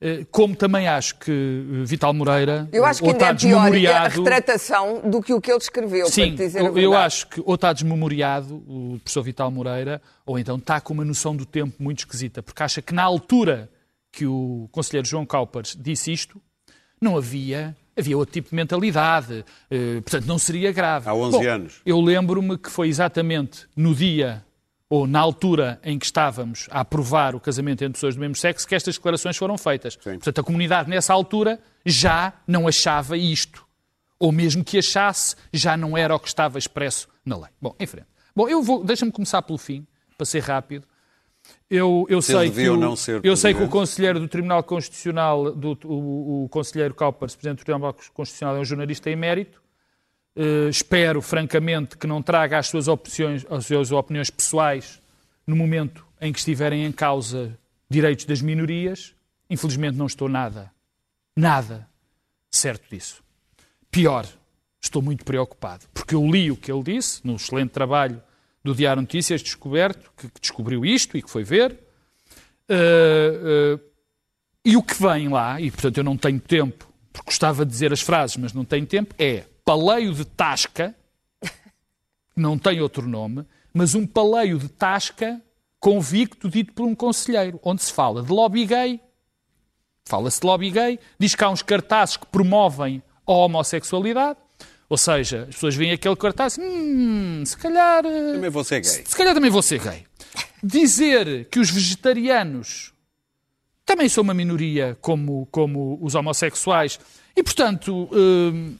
Eh, 0.00 0.24
como 0.30 0.54
também 0.54 0.86
acho 0.86 1.16
que 1.16 1.30
eh, 1.30 1.84
Vital 1.84 2.14
Moreira. 2.14 2.68
Eu 2.72 2.84
acho 2.84 3.02
que 3.02 3.08
ainda 3.10 3.26
é 3.26 3.34
pior 3.34 3.96
a 3.96 4.08
retratação 4.08 5.00
do 5.10 5.20
que 5.20 5.34
o 5.34 5.40
que 5.40 5.50
ele 5.50 5.58
escreveu, 5.58 6.06
Sim, 6.06 6.36
para 6.36 6.44
dizer 6.46 6.64
eu, 6.64 6.78
eu 6.78 6.96
acho 6.96 7.26
que 7.26 7.42
ou 7.44 7.56
está 7.56 7.72
desmemoriado 7.72 8.54
o 8.68 9.00
professor 9.02 9.22
Vital 9.22 9.50
Moreira, 9.50 10.00
ou 10.24 10.38
então 10.38 10.56
está 10.56 10.80
com 10.80 10.94
uma 10.94 11.04
noção 11.04 11.34
do 11.34 11.44
tempo 11.44 11.74
muito 11.82 12.00
esquisita, 12.00 12.42
porque 12.42 12.62
acha 12.62 12.80
que 12.80 12.94
na 12.94 13.02
altura 13.02 13.68
que 14.12 14.24
o 14.24 14.68
conselheiro 14.70 15.06
João 15.06 15.26
Caupers 15.26 15.76
disse 15.76 16.12
isto, 16.12 16.40
não 17.00 17.16
havia 17.16 17.76
havia 17.98 18.16
outro 18.16 18.32
tipo 18.32 18.50
de 18.50 18.54
mentalidade, 18.54 19.44
eh, 19.68 20.00
portanto 20.02 20.26
não 20.26 20.38
seria 20.38 20.70
grave. 20.70 21.08
Há 21.08 21.14
11 21.14 21.36
Bom, 21.36 21.44
anos. 21.44 21.80
Eu 21.84 22.00
lembro-me 22.00 22.56
que 22.56 22.70
foi 22.70 22.86
exatamente 22.86 23.66
no 23.76 23.92
dia 23.92 24.44
ou 24.90 25.06
na 25.06 25.20
altura 25.20 25.78
em 25.82 25.98
que 25.98 26.06
estávamos 26.06 26.66
a 26.70 26.80
aprovar 26.80 27.34
o 27.34 27.40
casamento 27.40 27.82
entre 27.82 27.94
pessoas 27.94 28.14
do 28.14 28.20
mesmo 28.20 28.36
sexo, 28.36 28.66
que 28.66 28.74
estas 28.74 28.96
declarações 28.96 29.36
foram 29.36 29.58
feitas. 29.58 29.94
Sim. 29.94 30.12
Portanto, 30.12 30.40
a 30.40 30.44
comunidade 30.44 30.88
nessa 30.88 31.12
altura 31.12 31.60
já 31.84 32.32
não 32.46 32.66
achava 32.66 33.16
isto. 33.16 33.66
Ou 34.18 34.32
mesmo 34.32 34.64
que 34.64 34.78
achasse, 34.78 35.36
já 35.52 35.76
não 35.76 35.96
era 35.96 36.14
o 36.14 36.18
que 36.18 36.28
estava 36.28 36.58
expresso 36.58 37.06
na 37.24 37.36
lei. 37.36 37.50
Bom, 37.60 37.74
em 37.78 37.86
frente. 37.86 38.06
Bom, 38.34 38.48
eu 38.48 38.62
vou, 38.62 38.82
deixa-me 38.82 39.12
começar 39.12 39.42
pelo 39.42 39.58
fim, 39.58 39.86
para 40.16 40.24
ser 40.24 40.40
rápido. 40.40 40.86
Eu, 41.70 42.06
eu 42.08 42.20
sei, 42.20 42.50
que 42.50 42.68
o, 42.68 42.94
eu 43.22 43.36
sei 43.36 43.54
que 43.54 43.62
o 43.62 43.68
Conselheiro 43.68 44.18
do 44.18 44.28
Tribunal 44.28 44.62
Constitucional, 44.62 45.52
do, 45.52 45.78
o, 45.84 46.44
o 46.44 46.48
Conselheiro 46.48 46.94
Calpers, 46.94 47.34
Presidente 47.34 47.58
do 47.58 47.64
Tribunal 47.64 47.94
Constitucional, 48.12 48.56
é 48.56 48.60
um 48.60 48.64
jornalista 48.64 49.10
emérito. 49.10 49.62
Uh, 50.38 50.68
espero, 50.68 51.20
francamente, 51.20 51.96
que 51.96 52.06
não 52.06 52.22
traga 52.22 52.58
as 52.58 52.68
suas, 52.68 52.86
opções, 52.86 53.44
as 53.50 53.66
suas 53.66 53.90
opiniões 53.90 54.30
pessoais 54.30 55.02
no 55.44 55.56
momento 55.56 56.06
em 56.20 56.32
que 56.32 56.38
estiverem 56.38 56.84
em 56.84 56.92
causa 56.92 57.58
direitos 57.90 58.24
das 58.24 58.40
minorias. 58.40 59.16
Infelizmente, 59.50 59.96
não 59.96 60.06
estou 60.06 60.28
nada, 60.28 60.70
nada 61.36 61.88
certo 62.52 62.88
disso. 62.88 63.20
Pior, 63.90 64.26
estou 64.80 65.02
muito 65.02 65.24
preocupado, 65.24 65.86
porque 65.92 66.14
eu 66.14 66.24
li 66.24 66.52
o 66.52 66.56
que 66.56 66.70
ele 66.70 66.84
disse 66.84 67.26
no 67.26 67.34
excelente 67.34 67.70
trabalho 67.70 68.22
do 68.62 68.74
Diário 68.74 69.02
Notícias 69.02 69.42
Descoberto, 69.42 70.12
que, 70.16 70.28
descobriu 70.40 70.84
isto 70.84 71.16
e 71.18 71.22
que 71.22 71.30
foi 71.30 71.42
ver. 71.42 71.72
Uh, 72.70 73.76
uh, 73.76 73.80
e 74.64 74.76
o 74.76 74.82
que 74.82 74.94
vem 75.02 75.28
lá, 75.28 75.60
e 75.60 75.68
portanto 75.70 75.96
eu 75.96 76.04
não 76.04 76.16
tenho 76.16 76.38
tempo, 76.38 76.86
porque 77.12 77.30
gostava 77.30 77.64
de 77.64 77.72
dizer 77.72 77.92
as 77.92 78.02
frases, 78.02 78.36
mas 78.36 78.52
não 78.52 78.64
tenho 78.64 78.86
tempo, 78.86 79.14
é 79.18 79.44
paleio 79.68 80.14
de 80.14 80.24
tasca, 80.24 80.94
não 82.34 82.58
tem 82.58 82.80
outro 82.80 83.06
nome, 83.06 83.44
mas 83.70 83.94
um 83.94 84.06
paleio 84.06 84.58
de 84.58 84.66
tasca 84.66 85.42
convicto 85.78 86.48
dito 86.48 86.72
por 86.72 86.86
um 86.86 86.94
conselheiro, 86.94 87.60
onde 87.62 87.82
se 87.82 87.92
fala 87.92 88.22
de 88.22 88.32
lobby 88.32 88.64
gay, 88.64 88.98
fala-se 90.06 90.40
de 90.40 90.46
lobby 90.46 90.70
gay, 90.70 90.98
diz 91.18 91.34
que 91.34 91.44
há 91.44 91.50
uns 91.50 91.60
cartazes 91.60 92.16
que 92.16 92.24
promovem 92.24 93.02
a 93.26 93.32
homossexualidade, 93.32 94.38
ou 94.88 94.96
seja, 94.96 95.42
as 95.42 95.54
pessoas 95.56 95.74
veem 95.74 95.92
aquele 95.92 96.16
cartaz, 96.16 96.56
hum, 96.58 97.44
se 97.44 97.58
calhar... 97.58 98.06
Eh, 98.06 98.32
também 98.32 98.48
vou 98.48 98.64
ser 98.64 98.80
gay. 98.80 98.90
Se, 98.90 99.04
se 99.04 99.14
calhar 99.14 99.34
também 99.34 99.50
vou 99.50 99.60
ser 99.60 99.82
gay. 99.82 100.06
Dizer 100.64 101.44
que 101.50 101.60
os 101.60 101.68
vegetarianos 101.68 102.94
também 103.84 104.08
são 104.08 104.24
uma 104.24 104.32
minoria 104.32 104.96
como, 105.02 105.46
como 105.50 105.98
os 106.00 106.14
homossexuais 106.14 106.98
e, 107.36 107.42
portanto, 107.42 108.08
hum, 108.10 108.78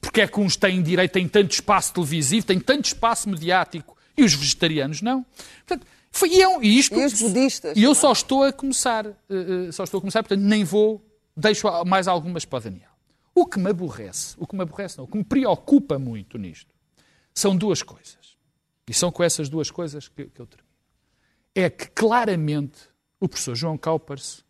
porque 0.00 0.20
é 0.20 0.28
que 0.28 0.38
uns 0.38 0.56
têm 0.56 0.82
direito, 0.82 1.12
têm 1.12 1.28
tanto 1.28 1.52
espaço 1.52 1.92
televisivo, 1.92 2.46
têm 2.46 2.60
tanto 2.60 2.86
espaço 2.86 3.28
mediático 3.28 3.96
E 4.16 4.22
os 4.22 4.34
vegetarianos 4.34 5.02
não. 5.02 5.24
Portanto, 5.66 5.86
foi, 6.12 6.28
e, 6.30 6.42
é 6.42 6.58
e 6.62 6.78
isto, 6.78 6.94
E 6.94 7.04
os 7.04 7.20
budistas? 7.20 7.76
E 7.76 7.82
eu 7.82 7.94
só 7.94 8.12
estou 8.12 8.44
a 8.44 8.52
começar, 8.52 9.06
uh, 9.06 9.72
só 9.72 9.84
estou 9.84 9.98
a 9.98 10.00
começar, 10.00 10.22
portanto, 10.22 10.44
nem 10.44 10.64
vou, 10.64 11.04
deixo 11.36 11.66
mais 11.84 12.08
algumas 12.08 12.44
para 12.44 12.58
o 12.58 12.60
Daniel. 12.60 12.90
O 13.34 13.46
que 13.46 13.58
me 13.58 13.70
aborrece, 13.70 14.34
o 14.38 14.46
que 14.46 14.56
me 14.56 14.62
aborrece 14.62 14.98
não, 14.98 15.04
o 15.04 15.08
que 15.08 15.16
me 15.16 15.24
preocupa 15.24 15.98
muito 15.98 16.36
nisto, 16.36 16.74
são 17.32 17.56
duas 17.56 17.82
coisas. 17.82 18.36
E 18.88 18.92
são 18.92 19.10
com 19.12 19.22
essas 19.22 19.48
duas 19.48 19.70
coisas 19.70 20.08
que, 20.08 20.24
que 20.24 20.40
eu 20.40 20.46
termino. 20.46 20.68
É 21.54 21.70
que 21.70 21.86
claramente 21.88 22.80
o 23.20 23.28
professor 23.28 23.54
João 23.54 23.78
Kaupers, 23.78 24.44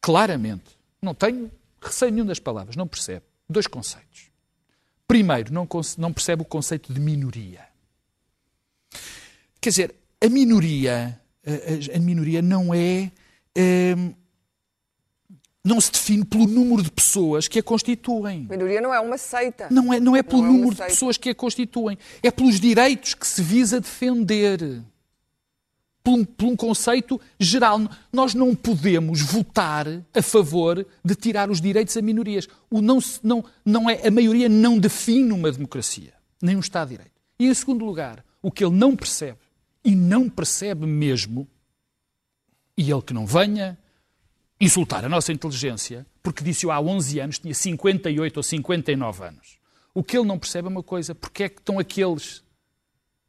claramente, 0.00 0.78
não 1.02 1.14
tenho 1.14 1.50
receio 1.82 2.12
nenhum 2.12 2.26
das 2.26 2.38
palavras, 2.38 2.76
não 2.76 2.86
percebe 2.86 3.24
dois 3.48 3.66
conceitos. 3.66 4.29
Primeiro, 5.10 5.52
não, 5.52 5.66
não 5.98 6.12
percebe 6.12 6.42
o 6.42 6.44
conceito 6.44 6.92
de 6.92 7.00
minoria. 7.00 7.64
Quer 9.60 9.70
dizer, 9.70 9.94
a 10.24 10.28
minoria, 10.28 11.20
a, 11.44 11.96
a 11.96 11.98
minoria 11.98 12.40
não 12.40 12.72
é. 12.72 13.10
Hum, 13.58 14.14
não 15.64 15.80
se 15.80 15.90
define 15.90 16.24
pelo 16.24 16.46
número 16.46 16.84
de 16.84 16.92
pessoas 16.92 17.48
que 17.48 17.58
a 17.58 17.62
constituem. 17.62 18.46
A 18.48 18.52
minoria 18.52 18.80
não 18.80 18.94
é 18.94 19.00
uma 19.00 19.18
seita. 19.18 19.66
Não 19.68 19.92
é, 19.92 19.98
não 19.98 20.14
é 20.14 20.22
pelo 20.22 20.42
Não 20.42 20.48
é 20.48 20.52
número 20.52 20.70
de 20.70 20.76
seita. 20.76 20.92
pessoas 20.92 21.16
que 21.16 21.30
a 21.30 21.34
constituem. 21.34 21.98
É 22.22 22.30
pelos 22.30 22.60
direitos 22.60 23.14
que 23.14 23.26
se 23.26 23.42
visa 23.42 23.80
defender. 23.80 24.80
Por 26.02 26.14
um, 26.14 26.24
por 26.24 26.46
um 26.46 26.56
conceito 26.56 27.20
geral. 27.38 27.80
Nós 28.12 28.34
não 28.34 28.54
podemos 28.54 29.20
votar 29.20 29.86
a 30.14 30.22
favor 30.22 30.86
de 31.04 31.14
tirar 31.14 31.50
os 31.50 31.60
direitos 31.60 31.96
a 31.96 32.02
minorias. 32.02 32.48
O 32.70 32.80
não, 32.80 32.98
não, 33.22 33.44
não 33.64 33.90
é, 33.90 34.06
a 34.06 34.10
maioria 34.10 34.48
não 34.48 34.78
define 34.78 35.32
uma 35.32 35.52
democracia, 35.52 36.14
nem 36.40 36.56
um 36.56 36.60
Estado 36.60 36.88
de 36.88 36.94
Direito. 36.96 37.20
E, 37.38 37.46
em 37.46 37.54
segundo 37.54 37.84
lugar, 37.84 38.24
o 38.42 38.50
que 38.50 38.64
ele 38.64 38.74
não 38.74 38.96
percebe, 38.96 39.38
e 39.84 39.94
não 39.94 40.28
percebe 40.28 40.86
mesmo, 40.86 41.46
e 42.76 42.90
ele 42.90 43.02
que 43.02 43.14
não 43.14 43.26
venha 43.26 43.78
insultar 44.60 45.04
a 45.04 45.08
nossa 45.08 45.32
inteligência, 45.32 46.06
porque 46.22 46.44
disse 46.44 46.66
eu 46.66 46.70
há 46.70 46.80
11 46.80 47.20
anos, 47.20 47.38
tinha 47.38 47.54
58 47.54 48.36
ou 48.36 48.42
59 48.42 49.24
anos. 49.24 49.58
O 49.94 50.04
que 50.04 50.16
ele 50.16 50.26
não 50.26 50.38
percebe 50.38 50.68
é 50.68 50.70
uma 50.70 50.82
coisa, 50.82 51.14
porque 51.14 51.44
é 51.44 51.48
que 51.48 51.60
estão 51.60 51.78
aqueles, 51.78 52.42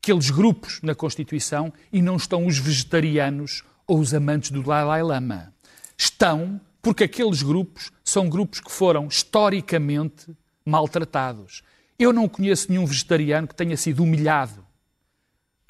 aqueles 0.02 0.30
grupos 0.30 0.80
na 0.82 0.96
Constituição 0.96 1.72
e 1.92 2.02
não 2.02 2.16
estão 2.16 2.46
os 2.46 2.58
vegetarianos 2.58 3.64
ou 3.86 4.00
os 4.00 4.14
amantes 4.14 4.52
do 4.52 4.64
Dalai 4.64 5.04
Lama. 5.04 5.54
Estão 5.98 6.60
porque 6.82 7.04
aqueles 7.04 7.44
grupos 7.44 7.92
são 8.04 8.28
grupos 8.28 8.60
que 8.60 8.72
foram 8.72 9.08
historicamente 9.08 10.28
maltratados. 10.66 11.62
Eu 12.00 12.12
não 12.12 12.28
conheço 12.28 12.72
nenhum 12.72 12.86
vegetariano 12.86 13.48
que 13.48 13.56
tenha 13.56 13.78
sido 13.78 14.04
humilhado 14.04 14.66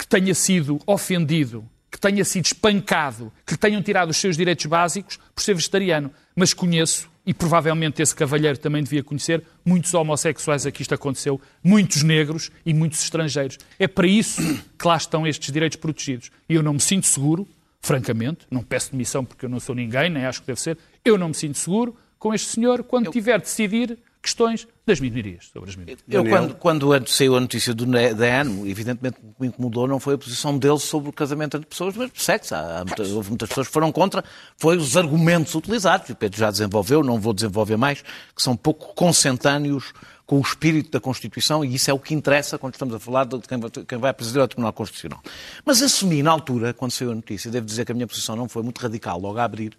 que 0.01 0.07
tenha 0.07 0.33
sido 0.33 0.81
ofendido, 0.87 1.63
que 1.91 1.99
tenha 1.99 2.25
sido 2.25 2.45
espancado, 2.45 3.31
que 3.45 3.55
tenham 3.55 3.83
tirado 3.83 4.09
os 4.09 4.17
seus 4.17 4.35
direitos 4.35 4.65
básicos 4.65 5.19
por 5.35 5.43
ser 5.43 5.53
vegetariano. 5.53 6.11
Mas 6.35 6.55
conheço, 6.55 7.07
e 7.25 7.33
provavelmente 7.33 8.01
esse 8.01 8.15
cavalheiro 8.15 8.57
também 8.57 8.83
devia 8.83 9.03
conhecer, 9.03 9.43
muitos 9.63 9.93
homossexuais 9.93 10.65
a 10.65 10.71
que 10.71 10.81
isto 10.81 10.93
aconteceu, 10.93 11.39
muitos 11.63 12.03
negros 12.03 12.51
e 12.65 12.73
muitos 12.73 13.03
estrangeiros. 13.03 13.57
É 13.77 13.87
para 13.87 14.07
isso 14.07 14.41
que 14.77 14.87
lá 14.87 14.97
estão 14.97 15.27
estes 15.27 15.51
direitos 15.51 15.77
protegidos. 15.77 16.31
E 16.49 16.55
eu 16.55 16.63
não 16.63 16.73
me 16.73 16.79
sinto 16.79 17.05
seguro, 17.05 17.47
francamente, 17.79 18.45
não 18.49 18.63
peço 18.63 18.91
demissão 18.91 19.23
porque 19.23 19.45
eu 19.45 19.49
não 19.49 19.59
sou 19.59 19.75
ninguém, 19.75 20.09
nem 20.09 20.25
acho 20.25 20.41
que 20.41 20.47
deve 20.47 20.59
ser, 20.59 20.77
eu 21.05 21.17
não 21.17 21.29
me 21.29 21.35
sinto 21.35 21.57
seguro 21.57 21.95
com 22.17 22.33
este 22.33 22.49
senhor 22.49 22.83
quando 22.83 23.11
tiver 23.11 23.37
de 23.39 23.45
decidir 23.45 23.97
questões 24.21 24.67
das 24.85 24.99
minorias, 24.99 25.49
sobre 25.51 25.69
as 25.71 25.75
minorias. 25.75 25.99
Eu, 26.07 26.23
quando, 26.25 26.55
quando 26.55 27.07
saiu 27.09 27.35
a 27.35 27.39
notícia 27.39 27.73
do 27.73 27.85
da 27.87 28.41
ANO, 28.41 28.67
evidentemente 28.67 29.17
o 29.23 29.33
que 29.33 29.41
me 29.41 29.47
incomodou 29.47 29.87
não 29.87 29.99
foi 29.99 30.13
a 30.13 30.17
posição 30.17 30.57
deles 30.57 30.83
sobre 30.83 31.09
o 31.09 31.13
casamento 31.13 31.57
entre 31.57 31.67
pessoas, 31.67 31.95
mas 31.95 32.11
sexo. 32.13 32.53
Há, 32.53 32.79
há 32.81 32.85
muita- 32.85 33.03
houve 33.03 33.29
muitas 33.29 33.49
pessoas 33.49 33.67
que 33.67 33.73
foram 33.73 33.91
contra, 33.91 34.23
foi 34.57 34.77
os 34.77 34.95
argumentos 34.95 35.55
utilizados, 35.55 36.07
e 36.09 36.11
o 36.11 36.15
Pedro 36.15 36.37
já 36.39 36.51
desenvolveu, 36.51 37.03
não 37.03 37.19
vou 37.19 37.33
desenvolver 37.33 37.77
mais, 37.77 38.01
que 38.35 38.41
são 38.43 38.55
pouco 38.55 38.93
consentâneos 38.93 39.91
com 40.25 40.37
o 40.37 40.41
espírito 40.41 40.91
da 40.91 40.99
Constituição, 40.99 41.65
e 41.65 41.73
isso 41.75 41.89
é 41.89 41.93
o 41.93 41.99
que 41.99 42.13
interessa 42.13 42.57
quando 42.57 42.73
estamos 42.75 42.93
a 42.95 42.99
falar 42.99 43.25
de 43.25 43.39
quem 43.39 43.59
vai, 43.59 43.69
quem 43.69 43.97
vai 43.97 44.13
presidir 44.13 44.39
ao 44.39 44.47
Tribunal 44.47 44.71
Constitucional. 44.71 45.19
Mas 45.65 45.81
assumi 45.81 46.21
na 46.23 46.31
altura, 46.31 46.73
quando 46.73 46.91
saiu 46.91 47.11
a 47.11 47.15
notícia, 47.15 47.49
devo 47.51 47.65
dizer 47.65 47.85
que 47.85 47.91
a 47.91 47.95
minha 47.95 48.07
posição 48.07 48.35
não 48.35 48.47
foi 48.47 48.61
muito 48.63 48.77
radical 48.79 49.19
logo 49.19 49.39
a 49.39 49.43
abrir, 49.43 49.73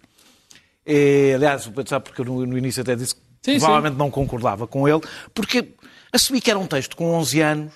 e, 0.85 1.31
aliás, 1.33 1.65
o 1.65 1.71
Pedro 1.71 1.89
sabe 1.89 2.05
porque 2.05 2.21
eu 2.21 2.25
no, 2.25 2.45
no 2.45 2.57
início 2.57 2.81
até 2.81 2.93
disse 2.95 3.15
que 3.15 3.21
Sim, 3.43 3.59
provavelmente 3.59 3.97
não 3.97 4.09
concordava 4.09 4.65
com 4.65 4.87
ele, 4.87 5.01
porque 5.33 5.73
assumi 6.11 6.39
que 6.39 6.49
era 6.49 6.57
um 6.57 6.65
texto 6.65 6.95
com 6.95 7.13
11 7.15 7.41
anos 7.41 7.73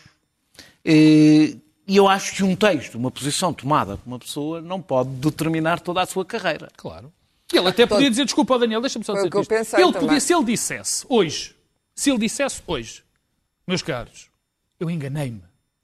e, 0.84 1.58
e 1.86 1.98
eu 1.98 2.08
acho 2.08 2.36
que 2.36 2.44
um 2.44 2.56
texto, 2.56 2.96
uma 2.96 3.12
posição 3.12 3.54
tomada 3.54 3.98
por 3.98 4.08
uma 4.08 4.20
pessoa, 4.20 4.62
não 4.62 4.82
pode 4.82 5.10
determinar 5.10 5.82
toda 5.82 6.02
a 6.02 6.06
sua 6.06 6.24
carreira. 6.24 6.70
Claro. 6.78 7.12
Ele 7.52 7.68
até 7.68 7.86
podia 7.86 8.10
dizer, 8.10 8.26
desculpa, 8.26 8.58
Daniel, 8.60 8.82
deixa-me 8.82 9.06
só 9.06 9.14
dizer 9.14 9.28
isto. 9.28 9.54
Ele 9.54 9.68
também. 9.68 9.94
podia, 9.94 10.20
se 10.20 10.34
ele 10.34 10.44
dissesse 10.44 11.06
hoje, 11.08 11.56
se 11.96 12.10
ele 12.10 12.20
dissesse 12.20 12.62
hoje, 12.68 13.04
meus 13.66 13.82
caros, 13.82 14.30
eu 14.80 14.90
enganei-me. 14.90 15.42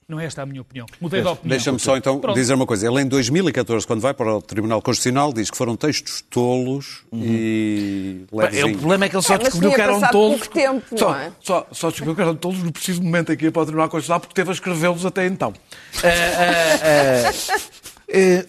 Não 0.08 0.20
é 0.20 0.26
esta 0.26 0.42
a 0.42 0.46
minha 0.46 0.62
opinião. 0.62 0.86
Mudei 1.00 1.22
de 1.22 1.28
opinião. 1.28 1.50
Deixa-me 1.50 1.80
só 1.80 1.96
então 1.98 2.20
Pronto. 2.20 2.36
dizer 2.36 2.54
uma 2.54 2.66
coisa. 2.66 2.88
Ele 2.88 3.02
em 3.02 3.08
2014, 3.08 3.86
quando 3.88 4.02
vai 4.02 4.14
para 4.14 4.36
o 4.36 4.42
Tribunal 4.42 4.82
Constitucional, 4.82 5.32
diz 5.34 5.50
que 5.50 5.58
foram 5.58 5.76
textos 5.76 6.22
tolos 6.30 7.04
e 7.14 8.26
Bem, 8.32 8.74
O 8.76 8.78
problema 8.80 9.06
é 9.06 9.10
que 9.10 9.16
ele 9.16 9.24
só 9.24 9.36
É, 9.36 9.38
descobriu 9.38 9.72
que 9.74 9.82
eram 9.82 10.00
tolos. 10.02 10.40
pouco 10.40 10.54
tempo, 10.54 10.86
não 10.92 10.98
só, 10.98 11.16
é? 11.16 11.32
só, 11.42 11.68
só 11.72 11.90
descobriu 11.90 12.16
que 12.16 12.22
eram 12.22 12.36
tolos 12.36 12.60
no 12.64 12.72
preciso 12.72 13.02
momento 13.02 13.32
em 13.32 13.38
que 13.38 13.46
ia 13.46 13.52
para 13.52 13.62
o 13.62 13.66
Tribunal 13.66 13.90
Constitucional, 13.90 14.20
porque 14.20 14.34
teve 14.36 14.50
a 14.50 14.54
escrevê-los 14.54 15.06
até 15.06 15.26
então. 15.26 15.54
Eh, 18.16 18.46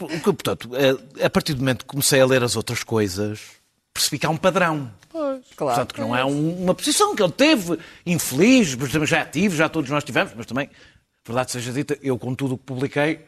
o 0.00 0.06
que, 0.06 0.20
portanto, 0.32 0.70
eh, 0.76 1.24
a 1.24 1.30
partir 1.30 1.54
do 1.54 1.58
momento 1.60 1.78
que 1.80 1.86
comecei 1.86 2.20
a 2.20 2.26
ler 2.26 2.42
as 2.44 2.54
outras 2.54 2.84
coisas, 2.84 3.40
percebi 3.92 4.18
que 4.18 4.26
há 4.26 4.30
um 4.30 4.36
padrão. 4.36 4.90
Claro. 5.58 5.74
Portanto, 5.74 5.94
que 5.94 6.00
não 6.00 6.14
é 6.16 6.24
um- 6.24 6.62
uma 6.62 6.72
posição 6.74 7.14
que 7.16 7.22
ele 7.22 7.32
teve, 7.32 7.76
infeliz, 8.06 8.76
já 9.06 9.24
tive, 9.26 9.56
já 9.56 9.68
todos 9.68 9.90
nós 9.90 10.04
tivemos, 10.04 10.32
mas 10.36 10.46
também, 10.46 10.70
verdade 11.26 11.50
seja 11.50 11.72
dita, 11.72 11.98
eu 12.00 12.16
com 12.16 12.32
tudo 12.32 12.54
o 12.54 12.58
que 12.58 12.64
publiquei, 12.64 13.26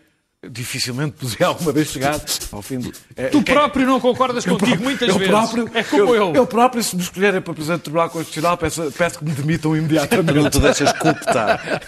dificilmente 0.49 1.17
podia 1.19 1.49
alguma 1.49 1.71
vez 1.73 1.89
chegar 1.89 2.19
ao 2.53 2.63
fim 2.63 2.79
do... 2.79 2.91
é, 3.17 3.27
Tu 3.29 3.43
quem- 3.43 3.55
próprio 3.55 3.85
não 3.85 4.01
concordas 4.01 4.43
eu 4.47 4.53
contigo 4.53 4.69
próprio- 4.71 4.85
muitas 4.85 5.09
eu 5.09 5.19
vezes. 5.19 5.29
Próprio, 5.31 5.71
é 5.75 5.83
como 5.85 6.15
eu. 6.15 6.35
eu. 6.35 6.47
próprio, 6.47 6.83
se 6.85 6.97
me 6.97 7.03
escolherem 7.03 7.43
para 7.43 7.53
Presidente 7.53 7.81
do 7.81 7.83
Tribunal 7.83 8.09
Constitucional, 8.11 8.57
peço, 8.57 8.91
peço 8.93 9.19
que 9.19 9.25
me 9.25 9.33
demitam 9.33 9.77
imediatamente. 9.77 10.33
Não 10.39 10.49
te 10.49 10.61
deixas 10.61 10.93
cooptar. 10.95 11.83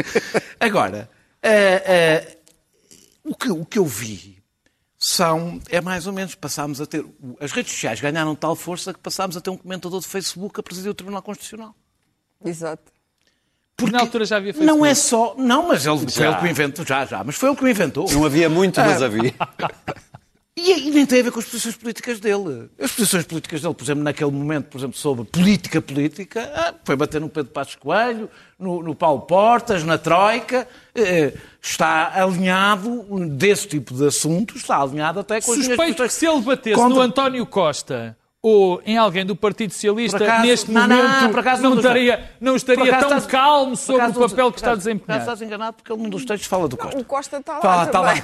Agora, 0.58 1.10
eh, 1.42 1.82
eh, 1.84 2.36
o, 3.24 3.34
que, 3.34 3.50
o 3.50 3.64
que 3.66 3.78
eu 3.78 3.84
vi 3.84 4.39
são, 5.02 5.58
é 5.70 5.80
mais 5.80 6.06
ou 6.06 6.12
menos, 6.12 6.34
passámos 6.34 6.78
a 6.78 6.86
ter, 6.86 7.02
as 7.40 7.52
redes 7.52 7.72
sociais 7.72 8.00
ganharam 8.00 8.34
tal 8.34 8.54
força 8.54 8.92
que 8.92 9.00
passámos 9.00 9.34
a 9.34 9.40
ter 9.40 9.48
um 9.48 9.56
comentador 9.56 9.98
de 9.98 10.06
Facebook 10.06 10.60
a 10.60 10.62
presidir 10.62 10.90
o 10.90 10.94
Tribunal 10.94 11.22
Constitucional. 11.22 11.74
Exato. 12.44 12.92
Porque 13.74 13.92
na 13.92 14.00
altura 14.00 14.26
já 14.26 14.36
havia 14.36 14.52
feito 14.52 14.66
Não 14.66 14.84
é 14.84 14.94
só, 14.94 15.34
não, 15.38 15.68
mas 15.68 15.86
ele, 15.86 16.10
foi 16.10 16.26
ele 16.26 16.36
que 16.36 16.44
o 16.44 16.48
inventou, 16.48 16.84
já, 16.84 17.06
já, 17.06 17.24
mas 17.24 17.34
foi 17.34 17.48
ele 17.48 17.56
que 17.56 17.64
o 17.64 17.68
inventou. 17.68 18.12
Não 18.12 18.26
havia 18.26 18.50
muito, 18.50 18.78
mas 18.78 19.02
havia. 19.02 19.34
E, 20.62 20.88
e 20.88 20.90
nem 20.90 21.06
tem 21.06 21.20
a 21.20 21.22
ver 21.22 21.32
com 21.32 21.38
as 21.40 21.46
posições 21.46 21.74
políticas 21.76 22.20
dele. 22.20 22.68
As 22.78 22.92
posições 22.92 23.24
políticas 23.24 23.62
dele, 23.62 23.72
por 23.74 23.82
exemplo, 23.84 24.02
naquele 24.04 24.30
momento, 24.30 24.66
por 24.66 24.78
exemplo, 24.78 24.96
sobre 24.96 25.24
política 25.24 25.80
política, 25.80 26.52
ah, 26.54 26.74
foi 26.84 26.96
bater 26.96 27.20
no 27.20 27.28
Pedro 27.30 27.50
Passos 27.52 27.76
Coelho, 27.76 28.28
no, 28.58 28.82
no 28.82 28.94
Paulo 28.94 29.22
Portas, 29.22 29.82
na 29.84 29.96
Troika, 29.96 30.68
eh, 30.94 31.32
está 31.62 32.12
alinhado 32.22 33.04
desse 33.30 33.66
tipo 33.68 33.94
de 33.94 34.06
assuntos, 34.06 34.56
está 34.56 34.80
alinhado 34.82 35.20
até 35.20 35.40
com 35.40 35.52
as 35.52 35.64
Suspeito 35.64 36.02
que 36.02 36.08
se 36.10 36.26
ele 36.26 36.40
batesse 36.42 36.76
contra- 36.76 36.94
no 36.94 37.00
António 37.00 37.46
Costa 37.46 38.16
ou 38.42 38.80
em 38.86 38.96
alguém 38.96 39.26
do 39.26 39.36
Partido 39.36 39.70
Socialista, 39.74 40.16
acaso- 40.24 40.46
neste 40.46 40.70
não, 40.70 40.86
não, 40.86 40.96
momento 40.96 41.30
por 41.30 41.40
acaso 41.40 41.62
não, 41.62 41.70
não 41.70 41.76
estaria, 41.76 42.30
não 42.40 42.56
estaria 42.56 42.84
acaso 42.84 43.00
tão 43.08 43.18
estás- 43.18 43.26
calmo 43.30 43.76
sobre 43.76 44.02
acaso 44.02 44.18
o 44.18 44.28
papel 44.30 44.44
não- 44.46 44.52
que 44.52 44.58
está 44.58 44.68
a 44.68 44.72
acaso 44.72 44.86
desempenhar. 44.86 45.20
Estás 45.20 45.42
enganado 45.42 45.72
porque 45.76 45.92
ele 45.92 46.02
num 46.02 46.08
dos 46.08 46.24
textos 46.24 46.48
fala 46.48 46.66
do 46.66 46.76
Costa. 46.76 46.98
O 46.98 47.04
Costa 47.04 47.36
está 47.36 47.52
lá 47.52 47.60
Tá, 47.60 47.76
lá, 47.76 47.84
está 47.84 48.00
lá 48.00 48.14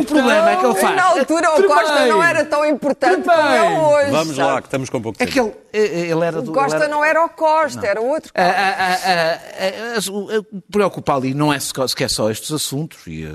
o 0.00 0.04
problema 0.04 0.50
é 0.50 0.56
que 0.56 0.66
ele 0.66 0.74
faz. 0.74 0.96
na 0.96 1.04
altura 1.04 1.50
o 1.50 1.64
Costa 1.66 2.06
não 2.06 2.22
era 2.22 2.44
tão 2.44 2.66
importante 2.66 3.22
como 3.22 3.32
é 3.32 3.78
hoje. 3.80 4.10
Vamos 4.10 4.36
lá, 4.36 4.60
que 4.60 4.66
estamos 4.68 4.90
com 4.90 5.00
pouco 5.00 5.16
É 5.22 5.26
tempo. 5.26 5.32
que 5.72 5.76
ele, 5.78 6.10
ele 6.10 6.24
era 6.24 6.42
do. 6.42 6.50
O 6.50 6.54
Costa 6.54 6.76
ele 6.76 6.84
era- 6.84 6.92
não 6.94 7.02
era 7.04 7.24
o 7.24 7.28
Costa, 7.30 7.86
era 7.86 8.00
outro 8.02 8.30
Costa. 8.34 8.42
preocupa 10.70 11.16
ali 11.16 11.32
não 11.32 11.50
é 11.52 11.58
sequer 11.58 12.10
só 12.10 12.30
estes 12.30 12.52
assuntos, 12.52 12.98
e 13.06 13.24
eh, 13.24 13.30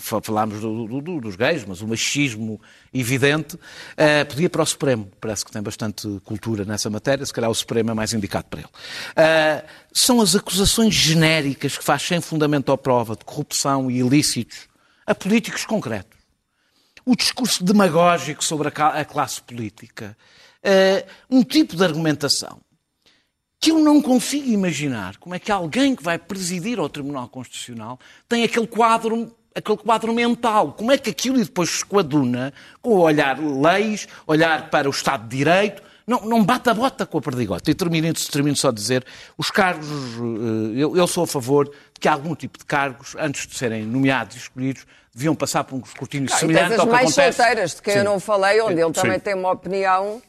falámos 0.00 0.60
do- 0.60 0.86
do- 0.86 1.00
do- 1.00 1.20
dos 1.20 1.36
gays, 1.36 1.64
mas 1.64 1.80
o 1.80 1.88
machismo 1.88 2.60
evidente 2.92 3.58
ah, 3.96 4.24
podia 4.24 4.46
ir 4.46 4.48
para 4.48 4.62
o 4.62 4.66
Supremo. 4.66 5.10
Parece 5.20 5.44
que 5.44 5.50
tem 5.52 5.62
bastante 5.62 6.06
cultura 6.24 6.64
nessa 6.64 6.88
matéria, 6.90 7.24
se 7.24 7.32
calhar 7.32 7.50
o 7.50 7.54
Supremo 7.54 7.90
é 7.90 7.94
mais 7.94 8.12
indicado 8.12 8.46
para 8.48 8.60
ele. 8.60 8.68
Ah, 9.16 9.64
são 9.92 10.20
as 10.20 10.34
acusações 10.34 10.94
genéricas 10.94 11.76
que 11.78 11.84
faz 11.84 12.02
sem 12.02 12.20
fundamento 12.20 12.68
ou 12.70 12.78
prova 12.78 13.16
de 13.16 13.24
corrupção 13.24 13.90
e 13.90 13.98
ilícitos 14.00 14.68
a 15.06 15.14
políticos 15.14 15.64
concretos 15.64 16.16
o 17.08 17.14
discurso 17.14 17.62
demagógico 17.62 18.42
sobre 18.44 18.66
a 18.68 18.86
a 18.88 19.04
classe 19.04 19.40
política, 19.40 20.16
eh, 20.60 21.06
um 21.30 21.44
tipo 21.44 21.76
de 21.76 21.84
argumentação 21.84 22.60
que 23.60 23.70
eu 23.70 23.78
não 23.78 24.02
consigo 24.02 24.48
imaginar 24.50 25.16
como 25.18 25.32
é 25.32 25.38
que 25.38 25.52
alguém 25.52 25.94
que 25.94 26.02
vai 26.02 26.18
presidir 26.18 26.80
ao 26.80 26.88
Tribunal 26.88 27.28
Constitucional 27.28 27.98
tem 28.28 28.42
aquele 28.42 28.66
quadro, 28.66 29.32
aquele 29.56 29.78
quadro 29.78 30.12
mental. 30.12 30.72
Como 30.72 30.92
é 30.92 30.98
que 30.98 31.10
aquilo 31.10 31.38
depois 31.38 31.70
se 31.70 31.84
coaduna 31.84 32.52
com 32.82 32.90
o 32.90 33.00
olhar 33.00 33.38
leis, 33.40 34.06
olhar 34.26 34.70
para 34.70 34.86
o 34.86 34.90
Estado 34.90 35.26
de 35.28 35.36
Direito, 35.38 35.82
não, 36.06 36.20
não 36.20 36.44
bate 36.44 36.70
a 36.70 36.74
bota 36.74 37.04
com 37.04 37.18
a 37.18 37.20
perdigota. 37.20 37.68
E 37.70 37.74
termino, 37.74 38.12
termino 38.14 38.56
só 38.56 38.68
a 38.68 38.72
dizer, 38.72 39.04
os 39.36 39.50
cargos, 39.50 39.88
eh, 39.88 40.74
eu, 40.76 40.96
eu 40.96 41.06
sou 41.08 41.24
a 41.24 41.26
favor 41.26 41.64
de 41.66 41.98
que 41.98 42.06
algum 42.06 42.34
tipo 42.36 42.58
de 42.58 42.64
cargos, 42.64 43.16
antes 43.18 43.46
de 43.46 43.56
serem 43.56 43.84
nomeados 43.84 44.36
e 44.36 44.38
escolhidos, 44.38 44.86
deviam 45.12 45.34
passar 45.34 45.64
por 45.64 45.74
um 45.76 45.80
escrutínio 45.80 46.28
Ah, 46.30 46.36
e 46.36 46.38
semelhante 46.38 46.74
as 46.74 46.78
ao 46.80 46.86
que 46.86 46.92
mais 46.92 47.06
acontece. 47.10 47.36
solteiras, 47.38 47.74
de 47.74 47.82
quem 47.82 47.94
eu 47.94 47.98
Sim. 48.00 48.04
não 48.04 48.20
falei, 48.20 48.60
onde 48.60 48.74
ele 48.74 48.84
Sim. 48.84 48.92
também 48.92 49.18
tem 49.18 49.34
uma 49.34 49.50
opinião. 49.50 50.22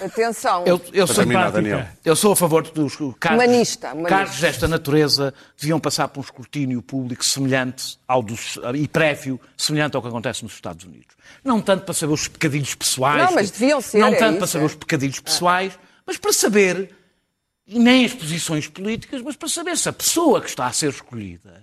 Atenção. 0.00 0.64
Eu, 0.66 0.80
eu 0.92 1.06
sou, 1.06 1.16
terminar, 1.16 1.52
Daniel. 1.52 1.86
eu 2.04 2.16
sou 2.16 2.32
a 2.32 2.36
favor 2.36 2.62
dos 2.62 2.96
cargos, 3.20 3.44
Humanista, 3.44 3.92
humanista. 3.92 4.08
cargos 4.16 4.40
desta 4.40 4.66
natureza 4.66 5.32
deviam 5.60 5.78
passar 5.78 6.08
por 6.08 6.20
um 6.20 6.22
escrutínio 6.22 6.82
público 6.82 7.24
semelhante 7.24 7.98
ao 8.08 8.22
dos, 8.22 8.58
e 8.74 8.88
prévio, 8.88 9.38
semelhante 9.56 9.94
ao 9.94 10.02
que 10.02 10.08
acontece 10.08 10.42
nos 10.42 10.54
Estados 10.54 10.84
Unidos. 10.84 11.14
Não 11.44 11.60
tanto 11.60 11.84
para 11.84 11.94
saber 11.94 12.12
os 12.14 12.26
pecadilhos 12.26 12.74
pessoais. 12.74 13.24
Não, 13.24 13.34
mas 13.34 13.50
deviam 13.50 13.80
ser, 13.80 13.98
Não 13.98 14.08
é 14.08 14.14
tanto 14.16 14.30
isso, 14.30 14.38
para 14.38 14.46
saber 14.46 14.64
é. 14.64 14.66
os 14.66 14.74
pecadilhos 14.74 15.20
pessoais, 15.20 15.78
mas 16.06 16.16
para 16.16 16.32
saber, 16.32 16.90
e 17.66 17.78
nem 17.78 18.04
as 18.06 18.14
posições 18.14 18.66
políticas, 18.66 19.22
mas 19.22 19.36
para 19.36 19.48
saber 19.48 19.76
se 19.76 19.88
a 19.88 19.92
pessoa 19.92 20.40
que 20.40 20.48
está 20.48 20.66
a 20.66 20.72
ser 20.72 20.88
escolhida. 20.90 21.62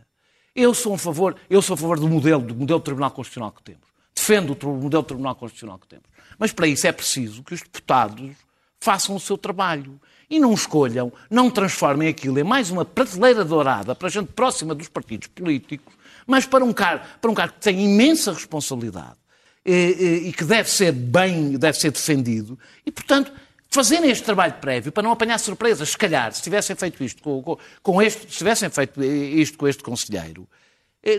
Eu 0.55 0.73
sou 0.73 0.93
a 0.93 0.97
favor, 0.97 1.35
eu 1.49 1.61
sou 1.61 1.73
a 1.73 1.77
favor 1.77 1.99
do 1.99 2.07
modelo, 2.07 2.41
do 2.43 2.55
modelo 2.55 2.79
de 2.79 2.85
Tribunal 2.85 3.11
Constitucional 3.11 3.51
que 3.51 3.63
temos. 3.63 3.87
Defendo 4.13 4.55
o 4.63 4.67
modelo 4.77 5.01
de 5.03 5.07
Tribunal 5.07 5.35
Constitucional 5.35 5.79
que 5.79 5.87
temos. 5.87 6.05
Mas 6.41 6.51
para 6.51 6.65
isso 6.65 6.87
é 6.87 6.91
preciso 6.91 7.43
que 7.43 7.53
os 7.53 7.61
deputados 7.61 8.31
façam 8.79 9.15
o 9.15 9.19
seu 9.19 9.37
trabalho 9.37 10.01
e 10.27 10.39
não 10.39 10.55
escolham, 10.55 11.13
não 11.29 11.51
transformem 11.51 12.07
aquilo 12.09 12.39
em 12.39 12.43
mais 12.43 12.71
uma 12.71 12.83
prateleira 12.83 13.45
dourada 13.45 13.93
para 13.93 14.09
gente 14.09 14.33
próxima 14.33 14.73
dos 14.73 14.87
partidos 14.87 15.27
políticos, 15.27 15.93
mas 16.25 16.47
para 16.47 16.65
um 16.65 16.73
cargo, 16.73 17.05
para 17.21 17.29
um 17.29 17.35
cargo 17.35 17.53
que 17.53 17.59
tem 17.59 17.79
imensa 17.85 18.33
responsabilidade 18.33 19.17
eh, 19.63 19.71
eh, 19.99 20.15
e 20.29 20.33
que 20.33 20.43
deve 20.43 20.67
ser 20.67 20.91
bem, 20.93 21.59
deve 21.59 21.77
ser 21.77 21.91
defendido 21.91 22.57
e, 22.83 22.89
portanto, 22.91 23.31
fazerem 23.69 24.09
este 24.09 24.23
trabalho 24.23 24.53
prévio 24.53 24.91
para 24.91 25.03
não 25.03 25.11
apanhar 25.11 25.37
surpresas. 25.37 25.89
Se 25.91 25.97
calhar, 25.97 26.33
se 26.33 26.41
tivessem 26.41 26.75
feito 26.75 27.03
isto 27.03 27.21
com, 27.21 27.43
com- 27.43 27.57
com 27.83 28.01
este, 28.01 28.21
se 28.31 28.39
tivessem 28.39 28.67
feito 28.71 29.03
isto 29.03 29.59
com 29.59 29.67
este 29.67 29.83
conselheiro, 29.83 30.47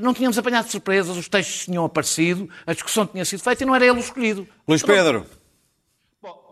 não 0.02 0.14
tínhamos 0.14 0.38
apanhado 0.38 0.70
surpresas, 0.70 1.16
os 1.16 1.28
textos 1.28 1.64
tinham 1.64 1.84
aparecido, 1.84 2.48
a 2.66 2.72
discussão 2.72 3.06
tinha 3.06 3.24
sido 3.24 3.40
feita 3.42 3.62
e 3.62 3.66
não 3.66 3.74
era 3.74 3.84
ele 3.84 3.96
o 3.96 4.00
escolhido. 4.00 4.46
Luís 4.68 4.82
Pedro, 4.82 5.26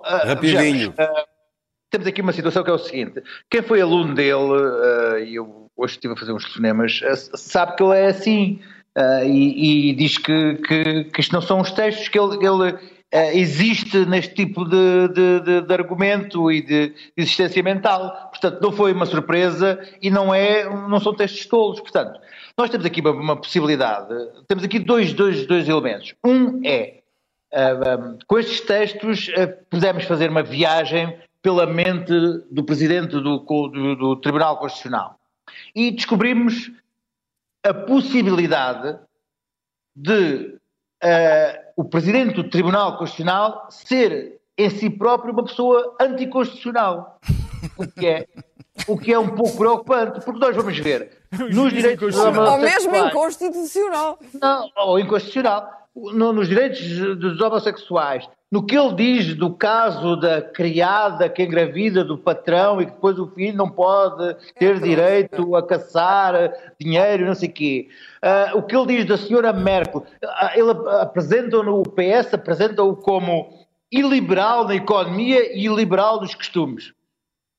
Ah, 0.04 0.22
rapidinho. 0.26 0.92
vejamos, 0.92 0.94
ah, 0.98 1.24
temos 1.90 2.06
aqui 2.06 2.20
uma 2.22 2.32
situação 2.32 2.64
que 2.64 2.70
é 2.70 2.72
o 2.72 2.78
seguinte: 2.78 3.22
quem 3.50 3.62
foi 3.62 3.80
aluno 3.80 4.14
dele, 4.14 4.34
ah, 4.34 5.20
e 5.20 5.34
eu 5.36 5.70
hoje 5.76 5.94
estive 5.94 6.14
a 6.14 6.16
fazer 6.16 6.32
uns 6.32 6.44
telefonemas, 6.44 7.00
sabe 7.34 7.76
que 7.76 7.82
ele 7.82 7.96
é 7.96 8.06
assim. 8.06 8.60
e, 9.24 9.90
e 9.90 9.94
diz 9.94 10.18
que, 10.18 10.54
que, 10.66 11.04
que 11.04 11.20
isto 11.20 11.32
não 11.32 11.40
são 11.40 11.60
os 11.60 11.70
textos, 11.70 12.08
que 12.08 12.18
ele, 12.18 12.36
ele, 12.44 12.78
ah, 13.12 13.34
existe 13.34 14.04
neste 14.06 14.34
tipo 14.34 14.64
de, 14.64 15.08
de, 15.08 15.40
de- 15.40 15.60
de 15.62 15.72
argumento 15.74 16.50
e 16.50 16.62
de 16.62 16.94
existência 17.16 17.62
mental. 17.62 18.28
Portanto, 18.30 18.60
não 18.62 18.72
foi 18.72 18.92
uma 18.92 19.06
surpresa 19.06 19.78
e 20.00 20.10
não, 20.10 20.32
é, 20.34 20.64
não 20.64 21.00
são 21.00 21.14
textos 21.14 21.46
tolos. 21.46 21.80
Portanto, 21.80 22.20
nós 22.56 22.70
temos 22.70 22.86
aqui 22.86 23.00
uma, 23.00 23.10
uma 23.10 23.36
possibilidade, 23.36 24.14
temos 24.46 24.62
aqui 24.64 24.78
dois, 24.78 25.12
dois, 25.12 25.46
dois 25.46 25.68
elementos. 25.68 26.14
Um 26.24 26.60
é 26.64 26.96
Uh, 27.52 28.12
um, 28.12 28.18
com 28.28 28.38
estes 28.38 28.60
textos 28.60 29.26
uh, 29.26 29.52
pudemos 29.68 30.04
fazer 30.04 30.30
uma 30.30 30.40
viagem 30.40 31.18
pela 31.42 31.66
mente 31.66 32.12
do 32.48 32.62
Presidente 32.62 33.08
do, 33.08 33.38
do- 33.40 33.96
do 33.96 34.14
Tribunal 34.20 34.56
Constitucional 34.58 35.18
e 35.74 35.90
descobrimos 35.90 36.70
a 37.66 37.74
possibilidade 37.74 39.00
de 39.96 40.59
uh, 41.02 41.58
o 41.76 41.84
Presidente 41.84 42.34
do 42.34 42.48
Tribunal 42.48 42.96
Constitucional 42.98 43.66
ser 43.70 44.40
em 44.56 44.70
si 44.70 44.90
próprio 44.90 45.32
uma 45.32 45.44
pessoa 45.44 45.96
anticonstitucional, 46.00 47.18
o 47.76 47.86
que 47.86 48.06
é, 48.06 48.26
o 48.86 48.98
que 48.98 49.12
é 49.12 49.18
um 49.18 49.28
pouco 49.28 49.56
preocupante, 49.56 50.20
porque 50.24 50.40
nós 50.40 50.54
vamos 50.56 50.78
ver 50.78 51.10
nos 51.52 51.72
direitos 51.72 52.14
dos 52.14 52.24
Ou 52.24 52.58
mesmo 52.58 52.96
inconstitucional. 52.96 54.18
não, 54.40 54.68
ou 54.76 54.98
inconstitucional. 54.98 55.78
No- 55.94 56.32
nos 56.32 56.48
direitos 56.48 56.80
dos 57.16 57.40
homossexuais, 57.40 58.24
no 58.50 58.64
que 58.64 58.78
ele 58.78 58.94
diz 58.94 59.34
do 59.34 59.52
caso 59.52 60.14
da 60.16 60.40
criada 60.40 61.28
que 61.28 61.42
engravida 61.42 62.04
do 62.04 62.16
patrão 62.16 62.80
e 62.80 62.86
que 62.86 62.92
depois 62.92 63.18
o 63.18 63.26
filho 63.32 63.56
não 63.56 63.68
pode 63.68 64.36
ter 64.56 64.78
direito 64.80 65.54
a 65.56 65.66
caçar 65.66 66.52
dinheiro, 66.80 67.26
não 67.26 67.34
sei 67.34 67.48
o 67.48 67.52
quê. 67.52 67.88
Ah, 68.22 68.52
o 68.54 68.62
que 68.62 68.74
ele 68.76 68.86
diz 68.98 69.04
da 69.04 69.18
senhora 69.18 69.52
Merkel, 69.52 70.06
ah, 70.24 70.52
ele 70.54 70.70
ap- 70.70 70.86
apresenta-o, 71.02 71.80
o 71.80 71.82
PS 71.82 72.34
apresenta-o 72.34 72.94
como 72.96 73.66
iliberal 73.90 74.64
na 74.68 74.76
economia 74.76 75.52
e 75.56 75.66
iliberal 75.66 76.20
nos 76.20 76.34
costumes. 76.36 76.92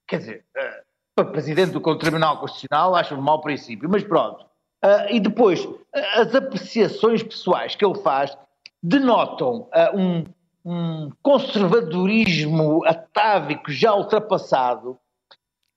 Quer 0.08 0.20
dizer, 0.20 0.46
eh, 0.56 0.82
para 1.16 1.26
presidente 1.26 1.72
do 1.72 1.98
Tribunal 1.98 2.40
Constitucional 2.40 2.96
acho 2.96 3.16
um 3.16 3.22
mau 3.22 3.42
princípio, 3.42 3.90
mas 3.90 4.04
pronto. 4.04 4.46
Ah, 4.82 5.08
e 5.10 5.20
depois, 5.20 5.68
as 6.16 6.34
apreciações 6.34 7.22
pessoais 7.22 7.76
que 7.76 7.86
ele 7.86 8.00
faz 8.00 8.36
denotam 8.82 9.68
ah, 9.72 9.92
um, 9.94 10.26
um 10.66 11.12
conservadorismo 11.22 12.84
atávico 12.86 13.72
já 13.72 13.94
ultrapassado 13.94 14.98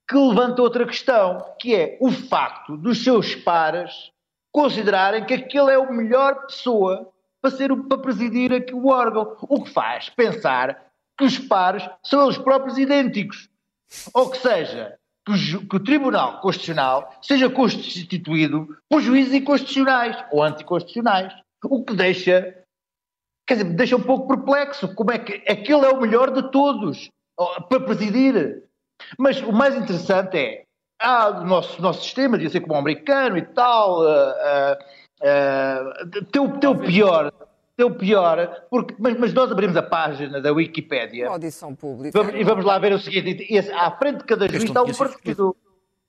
que 0.09 0.16
levanta 0.16 0.62
outra 0.62 0.87
questão, 0.87 1.45
que 1.59 1.74
é 1.74 1.97
o 2.01 2.11
facto 2.11 2.76
dos 2.76 3.03
seus 3.03 3.35
pares 3.35 4.12
considerarem 4.53 5.24
que 5.24 5.35
aquele 5.35 5.72
é 5.72 5.78
o 5.78 5.93
melhor 5.93 6.47
pessoa 6.47 7.11
para, 7.41 7.51
ser, 7.51 7.74
para 7.89 7.99
presidir 7.99 8.53
aqui 8.53 8.74
o 8.74 8.89
órgão. 8.89 9.37
O 9.43 9.62
que 9.64 9.70
faz 9.70 10.11
pensar 10.11 10.93
que 11.16 11.24
os 11.24 11.39
pares 11.39 11.89
são 12.03 12.24
eles 12.24 12.39
próprios 12.39 12.78
idênticos. 12.78 13.49
Ou 14.12 14.30
que 14.30 14.39
seja, 14.39 14.99
que 15.25 15.33
o, 15.33 15.68
que 15.68 15.77
o 15.77 15.81
Tribunal 15.81 16.41
Constitucional 16.41 17.14
seja 17.22 17.49
constituído 17.49 18.77
por 18.89 19.01
juízes 19.01 19.33
inconstitucionais 19.33 20.22
ou 20.31 20.43
anticonstitucionais. 20.43 21.33
O 21.64 21.83
que 21.83 21.95
deixa, 21.95 22.55
quer 23.47 23.55
dizer, 23.55 23.64
me 23.64 23.75
deixa 23.75 23.97
um 23.97 24.03
pouco 24.03 24.29
perplexo. 24.29 24.95
Como 24.95 25.11
é 25.11 25.18
que 25.18 25.43
aquele 25.51 25.87
é 25.87 25.91
o 25.91 26.01
melhor 26.01 26.31
de 26.31 26.51
todos 26.51 27.09
para 27.68 27.81
presidir? 27.81 28.62
Mas 29.18 29.41
o 29.41 29.53
mais 29.53 29.75
interessante 29.75 30.37
é, 30.37 30.64
ah, 31.01 31.31
o 31.41 31.45
nosso, 31.45 31.81
nosso 31.81 32.03
sistema 32.03 32.37
devia 32.37 32.51
ser 32.51 32.61
como 32.61 32.75
o 32.75 32.79
americano 32.79 33.39
e 33.39 33.43
tal, 33.43 34.07
ah, 34.07 34.79
teu, 36.31 36.59
teu 36.59 36.79
pior, 36.79 37.33
teu 37.77 37.95
pior, 37.95 38.64
porque, 38.70 38.95
mas, 38.99 39.18
mas 39.18 39.33
nós 39.35 39.51
abrimos 39.51 39.77
a 39.77 39.83
página 39.83 40.41
da 40.41 40.53
Wikipédia 40.53 41.27
Uma 41.27 41.33
audição 41.35 41.75
pública. 41.75 42.16
Vamos- 42.18 42.41
e 42.41 42.45
vamos 42.45 42.64
lá 42.64 42.79
ver 42.79 42.93
o 42.93 42.99
seguinte: 42.99 43.47
esse- 43.51 43.72
à 43.72 43.91
frente 43.93 44.18
de 44.18 44.25
cada 44.25 44.49
juiz 44.49 44.62
está 44.64 44.83
um 44.83 44.93
partido. 44.93 45.57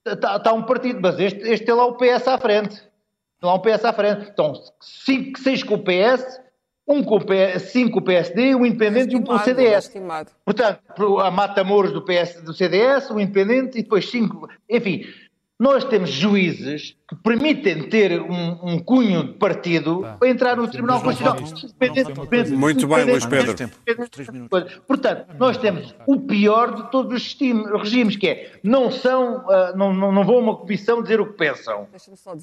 Está, 0.05 0.35
está 0.35 0.53
um 0.53 0.63
partido, 0.63 0.99
mas 1.01 1.19
este, 1.19 1.39
este 1.49 1.65
tem 1.65 1.73
lá 1.75 1.85
o 1.85 1.95
PS 1.97 2.27
à 2.27 2.37
frente. 2.37 2.75
Tem 2.75 3.49
lá 3.49 3.55
um 3.55 3.59
PS 3.59 3.85
à 3.85 3.91
frente. 3.93 4.29
Então, 4.31 4.53
cinco, 4.79 5.39
seis 5.39 5.63
com 5.63 5.73
o 5.75 5.83
PS, 5.83 6.39
um 6.87 7.03
com 7.03 7.15
o 7.15 7.25
PS, 7.25 7.71
cinco 7.71 7.93
com 7.93 7.99
o 7.99 8.03
PSD, 8.03 8.53
um 8.53 8.63
independente 8.65 9.13
e 9.13 9.17
um 9.17 9.23
com 9.23 9.33
o 9.33 9.35
Estimado, 9.37 9.59
CDS. 9.61 9.85
estimado. 9.85 10.31
Portanto, 10.45 11.19
a 11.19 11.31
Mata-Mouros 11.31 11.91
do, 11.91 12.03
PS, 12.05 12.41
do 12.43 12.53
CDS, 12.53 13.09
um 13.09 13.19
independente 13.19 13.79
e 13.79 13.81
depois 13.81 14.07
cinco. 14.09 14.47
Enfim, 14.69 15.03
nós 15.57 15.85
temos 15.85 16.09
juízes 16.09 16.97
que 17.07 17.15
permitem 17.15 17.87
ter 17.87 18.21
um, 18.21 18.73
um 18.73 18.79
cunho 18.79 19.23
de 19.27 19.33
partido 19.33 20.05
para 20.19 20.29
entrar 20.29 20.57
no 20.57 20.67
Tribunal 20.67 21.01
Constitucional. 21.01 21.37
Muito 22.57 22.87
bem, 22.87 23.05
Luís 23.05 23.25
Pedro. 23.25 23.55
Portanto, 24.85 25.27
nós 25.39 25.57
temos 25.57 25.95
o 26.05 26.19
pior 26.19 26.75
de 26.75 26.91
todos 26.91 27.13
os 27.13 27.37
regimes, 27.81 28.17
que 28.17 28.27
é 28.27 28.51
não 28.63 28.91
são, 28.91 29.49
ah, 29.49 29.73
não, 29.75 29.93
não, 29.93 30.11
não 30.11 30.25
vão 30.25 30.35
a 30.35 30.39
uma 30.39 30.57
comissão 30.57 31.01
dizer 31.01 31.21
o 31.21 31.27
que 31.27 31.37
pensam, 31.37 31.87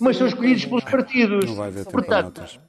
mas 0.01 0.17
são 0.17 0.27
escolhidos 0.27 0.65
pelos 0.65 0.85
partidos. 0.85 1.45
Não 1.45 1.55
vai 1.55 1.69
haver 1.69 1.85
tempo 1.85 2.03
para 2.03 2.23
Portanto. 2.23 2.61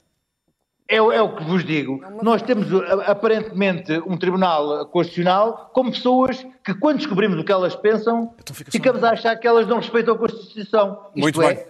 É, 0.88 1.02
o- 1.02 1.12
é 1.12 1.22
o 1.22 1.36
que 1.36 1.44
vos 1.44 1.64
digo. 1.66 2.02
Nós 2.22 2.42
temos 2.42 2.68
a- 2.74 3.12
aparentemente 3.12 3.92
um 4.06 4.18
tribunal 4.18 4.86
constitucional 4.88 5.70
com 5.74 5.90
pessoas 5.92 6.46
que, 6.64 6.74
quando 6.76 6.98
descobrimos 6.98 7.40
o 7.40 7.44
que 7.44 7.52
elas 7.52 7.76
pensam, 7.76 8.34
Então 8.40 8.56
fica 8.56 8.72
só- 8.72 8.78
ficamos 8.78 9.04
a 9.04 9.12
achar 9.12 9.36
que 9.38 9.48
elas 9.48 9.68
não 9.68 9.78
respeitam 9.78 10.14
a 10.16 10.18
Constituição. 10.18 11.08
Isto 11.16 11.20
Muito 11.20 11.42
é 11.42 11.54
bem. 11.56 11.66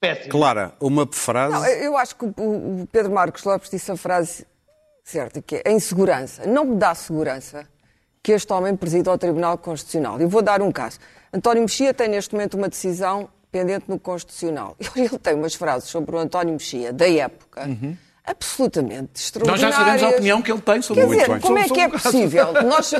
péssimo. 0.00 0.28
Clara, 0.30 0.72
uma 0.80 1.06
frase. 1.10 1.54
Não, 1.54 1.66
eu 1.66 1.96
acho 1.96 2.16
que 2.16 2.24
o- 2.24 2.88
Pedro 2.90 3.12
Marcos 3.12 3.42
Lopes 3.44 3.70
disse 3.70 3.90
a 3.90 3.96
frase 3.96 4.46
certa, 5.02 5.42
que 5.42 5.56
é 5.56 5.62
a 5.66 5.72
insegurança. 5.72 6.46
Não 6.46 6.64
me 6.64 6.76
dá 6.76 6.94
segurança 6.94 7.66
que 8.22 8.32
este 8.32 8.50
homem 8.52 8.74
presida 8.74 9.10
ao 9.10 9.18
Tribunal 9.18 9.58
Constitucional. 9.58 10.18
Eu 10.20 10.28
vou 10.28 10.40
dar 10.40 10.62
um 10.62 10.72
caso. 10.72 10.98
António 11.32 11.62
Mexia 11.62 11.92
tem 11.92 12.08
neste 12.08 12.32
momento 12.34 12.56
uma 12.56 12.68
decisão 12.70 13.28
pendente 13.52 13.84
no 13.88 13.98
Constitucional. 13.98 14.76
Ele 14.96 15.18
tem 15.18 15.34
umas 15.34 15.54
frases 15.54 15.88
sobre 15.90 16.16
o 16.16 16.18
António 16.18 16.52
Mexia, 16.54 16.92
da 16.92 17.06
época, 17.08 17.68
absolutamente 18.26 19.10
Nós 19.12 19.20
extraordinárias. 19.24 19.60
já 19.60 19.78
sabemos 19.78 20.02
a 20.02 20.08
opinião 20.10 20.42
que 20.42 20.50
ele 20.52 20.60
tem 20.60 20.82
sobre 20.82 21.02
Quer 21.02 21.06
muito 21.06 21.20
dizer, 21.20 21.32
bem. 21.32 21.40
como 21.40 21.58
é 21.58 21.68
que 21.68 21.80
é 21.80 21.88
possível? 21.88 22.52
Nós, 22.64 22.92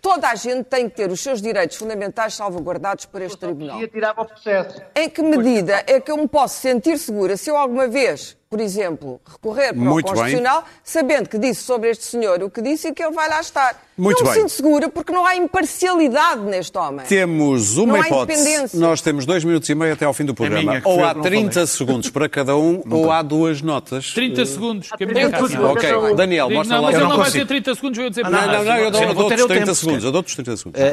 toda 0.00 0.28
a 0.28 0.34
gente 0.34 0.64
tem 0.64 0.88
que 0.88 0.96
ter 0.96 1.10
os 1.10 1.20
seus 1.20 1.42
direitos 1.42 1.76
fundamentais 1.76 2.34
salvaguardados 2.34 3.04
por 3.06 3.20
este 3.22 3.36
tribunal. 3.38 3.86
Tirava 3.88 4.22
o 4.22 4.24
processo. 4.24 4.80
Em 4.96 5.08
que 5.08 5.22
medida 5.22 5.84
é 5.86 6.00
que 6.00 6.10
eu 6.10 6.16
me 6.16 6.26
posso 6.28 6.60
sentir 6.60 6.98
segura 6.98 7.36
se 7.36 7.50
eu 7.50 7.56
alguma 7.56 7.86
vez, 7.86 8.36
por 8.52 8.60
exemplo, 8.60 9.18
recorrer 9.26 9.72
para 9.72 9.82
Muito 9.82 10.10
o 10.10 10.12
Constitucional, 10.14 10.62
sabendo 10.84 11.26
que 11.26 11.38
disse 11.38 11.62
sobre 11.62 11.88
este 11.88 12.04
senhor 12.04 12.42
o 12.42 12.50
que 12.50 12.60
disse 12.60 12.88
e 12.88 12.92
que 12.92 13.02
ele 13.02 13.14
vai 13.14 13.26
lá 13.26 13.40
estar? 13.40 13.82
Muito 13.96 14.22
não 14.22 14.30
me 14.30 14.34
bem. 14.36 14.42
sinto 14.48 14.56
segura 14.56 14.88
porque 14.90 15.10
não 15.12 15.24
há 15.24 15.36
imparcialidade 15.36 16.42
neste 16.42 16.76
homem. 16.76 17.04
Temos 17.06 17.76
uma 17.78 17.94
Não 17.94 18.02
há 18.02 18.06
hipótese. 18.06 18.40
independência. 18.40 18.78
Nós 18.78 19.00
temos 19.00 19.24
dois 19.26 19.42
minutos 19.44 19.68
e 19.68 19.74
meio 19.74 19.92
até 19.94 20.04
ao 20.04 20.12
fim 20.12 20.24
do 20.24 20.34
programa. 20.34 20.62
minha, 20.70 20.80
que 20.82 20.88
ou 20.88 21.02
há 21.04 21.10
que 21.10 21.14
não 21.16 21.22
30 21.22 21.66
segundos 21.66 22.10
para 22.10 22.28
cada 22.28 22.56
um, 22.56 22.82
ou 22.90 23.10
há 23.10 23.22
duas 23.22 23.62
notas. 23.62 24.12
30 24.12 24.44
segundos, 24.46 24.90
que 24.90 25.04
a 25.04 25.06
minha 25.06 25.28
30 25.28 25.30
casa. 25.36 25.48
segundos. 25.48 25.70
Ok, 25.84 26.14
Daniel, 26.14 26.50
mostra 26.50 26.76
não, 26.76 26.82
lá. 26.82 26.88
mas 26.90 26.94
Eu 26.94 27.00
ele 27.00 27.08
não 27.08 27.16
não 27.16 27.22
vai 27.24 27.32
ter 27.32 27.46
30 27.46 27.74
segundos, 27.74 27.98
eu 27.98 28.04
ia 28.04 28.10
dizer 28.10 28.22
Não, 28.22 28.30
não, 28.30 28.40
não, 28.40 28.64
não, 28.64 28.76
eu 28.76 28.90
dou- 28.90 29.00
vou 29.14 29.24
outros 29.24 29.42
o 29.42 29.46
30 29.48 29.64
tempo, 29.64 29.74
segundos. 29.76 30.00
se 30.02 30.06
Eu 30.06 30.12
dou 30.12 30.18
outros 30.18 30.34
30 30.36 30.56
segundos. 30.56 30.80
Eh, 30.80 30.84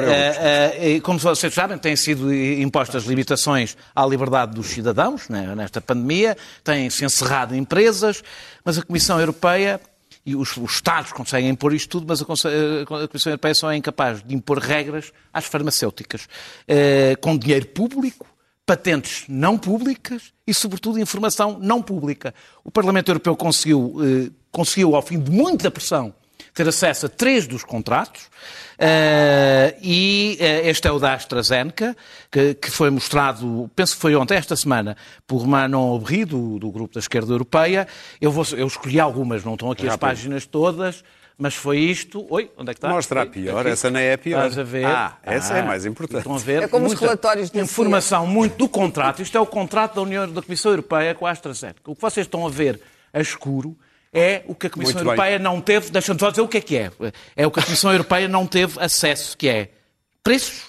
eh, 0.80 0.96
eh, 0.96 1.00
Como 1.00 1.18
vocês 1.18 1.52
sabem, 1.54 1.78
têm 1.78 1.96
sido 1.96 2.32
impostas 2.32 3.04
limitações 3.04 3.76
à 3.94 4.06
liberdade 4.06 4.54
dos 4.54 4.66
cidadãos 4.68 5.28
né, 5.28 5.52
nesta 5.56 5.80
pandemia, 5.80 6.36
têm-se 6.62 7.04
encerrado 7.04 7.49
empresas, 7.56 8.22
mas 8.64 8.78
a 8.78 8.82
Comissão 8.82 9.18
Europeia 9.18 9.80
e 10.24 10.36
os, 10.36 10.56
os 10.56 10.72
Estados 10.72 11.12
conseguem 11.12 11.50
impor 11.50 11.72
isto 11.72 11.88
tudo, 11.88 12.06
mas 12.06 12.22
a, 12.22 12.24
a 13.04 13.08
Comissão 13.08 13.30
Europeia 13.30 13.54
só 13.54 13.72
é 13.72 13.76
incapaz 13.76 14.22
de 14.22 14.34
impor 14.34 14.58
regras 14.58 15.12
às 15.32 15.46
farmacêuticas, 15.46 16.28
eh, 16.68 17.16
com 17.20 17.36
dinheiro 17.36 17.66
público, 17.66 18.26
patentes 18.66 19.24
não 19.28 19.56
públicas 19.56 20.32
e, 20.46 20.52
sobretudo, 20.52 21.00
informação 21.00 21.58
não 21.58 21.82
pública. 21.82 22.34
O 22.62 22.70
Parlamento 22.70 23.08
Europeu 23.10 23.34
conseguiu, 23.34 23.96
eh, 24.00 24.30
conseguiu 24.52 24.94
ao 24.94 25.02
fim 25.02 25.18
de 25.18 25.30
muita 25.30 25.70
pressão, 25.70 26.14
ter 26.54 26.68
acesso 26.68 27.06
a 27.06 27.08
três 27.08 27.46
dos 27.46 27.64
contratos 27.64 28.28
eh, 28.82 29.76
e 29.82 30.38
eh, 30.40 30.70
este 30.70 30.88
é 30.88 30.92
o 30.92 30.98
da 30.98 31.12
AstraZeneca, 31.12 31.94
que, 32.30 32.54
que 32.54 32.70
foi 32.70 32.88
mostrado, 32.88 33.70
penso 33.76 33.94
que 33.94 34.00
foi 34.00 34.16
ontem, 34.16 34.36
esta 34.36 34.56
semana, 34.56 34.96
por 35.26 35.46
Manon 35.46 35.92
Aubry, 35.92 36.24
do, 36.24 36.58
do 36.58 36.70
Grupo 36.70 36.94
da 36.94 37.00
Esquerda 37.00 37.30
Europeia. 37.30 37.86
Eu, 38.18 38.30
vou, 38.30 38.44
eu 38.56 38.66
escolhi 38.66 38.98
algumas, 38.98 39.44
não 39.44 39.52
estão 39.52 39.70
aqui 39.70 39.82
as 39.82 39.90
Rápido. 39.90 40.00
páginas 40.08 40.46
todas, 40.46 41.04
mas 41.36 41.54
foi 41.54 41.78
isto. 41.78 42.26
Oi, 42.30 42.50
onde 42.56 42.70
é 42.70 42.74
que 42.74 42.78
está? 42.78 42.88
Mostra 42.88 43.22
a 43.22 43.26
pior, 43.26 43.60
aqui. 43.60 43.68
essa 43.70 43.90
não 43.90 44.00
é 44.00 44.14
a 44.14 44.18
pior. 44.18 44.46
Estás 44.46 44.58
a 44.58 44.62
ver? 44.62 44.86
Ah, 44.86 45.18
essa 45.24 45.58
é 45.58 45.60
a 45.60 45.64
mais 45.64 45.84
importante. 45.84 46.20
Estão 46.20 46.36
a 46.36 46.38
ver? 46.38 46.62
É 46.62 46.68
como 46.68 46.86
os 46.86 46.94
relatórios 46.94 47.50
da 47.50 47.60
Informação 47.60 48.26
muito 48.26 48.56
do 48.56 48.68
contrato. 48.68 49.20
Isto 49.20 49.36
é 49.36 49.40
o 49.40 49.46
contrato 49.46 49.96
da 49.96 50.02
União 50.02 50.26
da 50.26 50.40
Comissão 50.40 50.72
Europeia 50.72 51.14
com 51.14 51.26
a 51.26 51.30
AstraZeneca. 51.30 51.80
O 51.86 51.94
que 51.94 52.00
vocês 52.00 52.26
estão 52.26 52.46
a 52.46 52.50
ver 52.50 52.80
a 53.12 53.20
escuro 53.20 53.76
é 54.12 54.42
o 54.46 54.54
que 54.54 54.66
a 54.66 54.70
Comissão 54.70 54.94
Muito 54.94 55.04
bem. 55.04 55.12
Europeia 55.12 55.38
não 55.38 55.60
teve. 55.60 55.90
Deixa-me 55.90 56.18
só 56.18 56.30
dizer 56.30 56.42
o 56.42 56.48
que 56.48 56.58
é 56.58 56.60
que 56.60 56.76
é. 56.76 56.90
É 57.36 57.46
o 57.46 57.50
que 57.50 57.60
a 57.60 57.62
Comissão 57.62 57.92
Europeia 57.92 58.28
não 58.28 58.46
teve 58.46 58.80
acesso, 58.80 59.36
que 59.36 59.48
é 59.48 59.70
preços, 60.22 60.64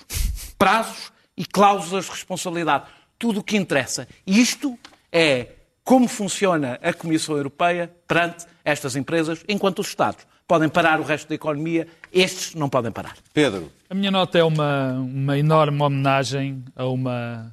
prazos 0.57 1.11
e 1.35 1.45
cláusulas 1.45 2.05
de 2.05 2.11
responsabilidade. 2.11 2.85
Tudo 3.17 3.39
o 3.39 3.43
que 3.43 3.57
interessa. 3.57 4.07
Isto 4.25 4.77
é 5.11 5.47
como 5.83 6.07
funciona 6.07 6.79
a 6.81 6.93
Comissão 6.93 7.35
Europeia 7.35 7.91
perante 8.07 8.45
estas 8.63 8.95
empresas, 8.95 9.43
enquanto 9.47 9.79
os 9.79 9.87
Estados 9.87 10.25
podem 10.47 10.69
parar 10.69 10.99
o 10.99 11.03
resto 11.03 11.29
da 11.29 11.35
economia, 11.35 11.87
estes 12.11 12.53
não 12.55 12.69
podem 12.69 12.91
parar. 12.91 13.15
Pedro, 13.33 13.71
A 13.89 13.93
minha 13.93 14.11
nota 14.11 14.37
é 14.37 14.43
uma, 14.43 14.91
uma 14.93 15.37
enorme 15.37 15.81
homenagem 15.81 16.63
a 16.75 16.85
uma 16.85 17.51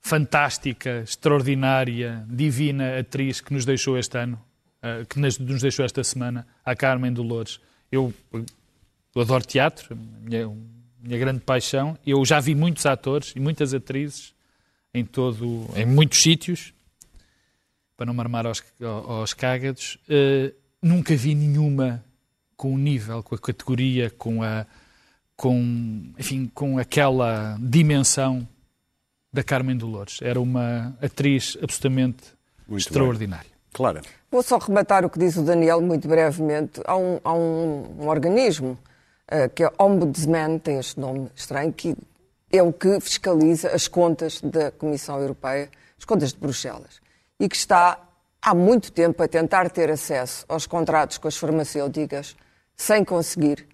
fantástica, 0.00 1.02
extraordinária, 1.04 2.24
divina 2.28 2.98
atriz 2.98 3.40
que 3.40 3.52
nos 3.52 3.64
deixou 3.64 3.96
este 3.96 4.18
ano, 4.18 4.40
que 5.08 5.18
nos 5.18 5.38
deixou 5.60 5.84
esta 5.84 6.04
semana, 6.04 6.46
a 6.64 6.74
Carmen 6.74 7.12
Dolores. 7.12 7.60
Eu, 7.90 8.12
eu 8.32 9.22
adoro 9.22 9.44
teatro, 9.44 9.94
a 9.94 10.28
minha, 10.28 10.48
minha 11.00 11.18
grande 11.18 11.40
paixão. 11.40 11.98
Eu 12.06 12.24
já 12.24 12.40
vi 12.40 12.54
muitos 12.54 12.86
atores 12.86 13.32
e 13.34 13.40
muitas 13.40 13.74
atrizes 13.74 14.34
em 14.92 15.04
todo, 15.04 15.68
em 15.74 15.84
muitos 15.84 16.22
sítios, 16.22 16.72
para 17.96 18.06
não 18.06 18.14
marmar 18.14 18.46
aos, 18.46 18.62
aos 18.80 19.34
cágados. 19.34 19.98
Eh, 20.08 20.52
nunca 20.80 21.14
vi 21.16 21.34
nenhuma 21.34 22.04
com 22.56 22.74
o 22.74 22.78
nível, 22.78 23.22
com 23.22 23.34
a 23.34 23.38
categoria, 23.38 24.10
com 24.10 24.42
a 24.42 24.66
com, 25.36 26.12
enfim, 26.18 26.50
com 26.54 26.78
aquela 26.78 27.58
dimensão 27.60 28.48
da 29.30 29.44
Carmen 29.44 29.76
Dolores. 29.76 30.18
Era 30.22 30.40
uma 30.40 30.96
atriz 31.00 31.58
absolutamente 31.62 32.24
Muito 32.66 32.80
extraordinária. 32.80 33.50
Clara. 33.72 34.00
Vou 34.36 34.42
só 34.42 34.58
rematar 34.58 35.02
o 35.02 35.08
que 35.08 35.18
diz 35.18 35.34
o 35.38 35.42
Daniel 35.42 35.80
muito 35.80 36.06
brevemente. 36.06 36.82
Há 36.84 36.94
um, 36.94 37.18
há 37.24 37.32
um, 37.32 37.86
um 38.00 38.06
organismo 38.06 38.76
eh, 39.28 39.48
que 39.48 39.64
é 39.64 39.70
Ombudsman, 39.78 40.58
tem 40.58 40.78
este 40.78 41.00
nome 41.00 41.30
estranho, 41.34 41.72
que 41.72 41.96
é 42.52 42.62
o 42.62 42.70
que 42.70 43.00
fiscaliza 43.00 43.70
as 43.70 43.88
contas 43.88 44.42
da 44.42 44.70
Comissão 44.72 45.18
Europeia, 45.18 45.70
as 45.98 46.04
contas 46.04 46.34
de 46.34 46.38
Bruxelas, 46.38 47.00
e 47.40 47.48
que 47.48 47.56
está 47.56 47.98
há 48.42 48.54
muito 48.54 48.92
tempo 48.92 49.22
a 49.22 49.26
tentar 49.26 49.70
ter 49.70 49.90
acesso 49.90 50.44
aos 50.50 50.66
contratos 50.66 51.16
com 51.16 51.28
as 51.28 51.36
farmacêuticas 51.38 52.36
sem 52.76 53.06
conseguir. 53.06 53.66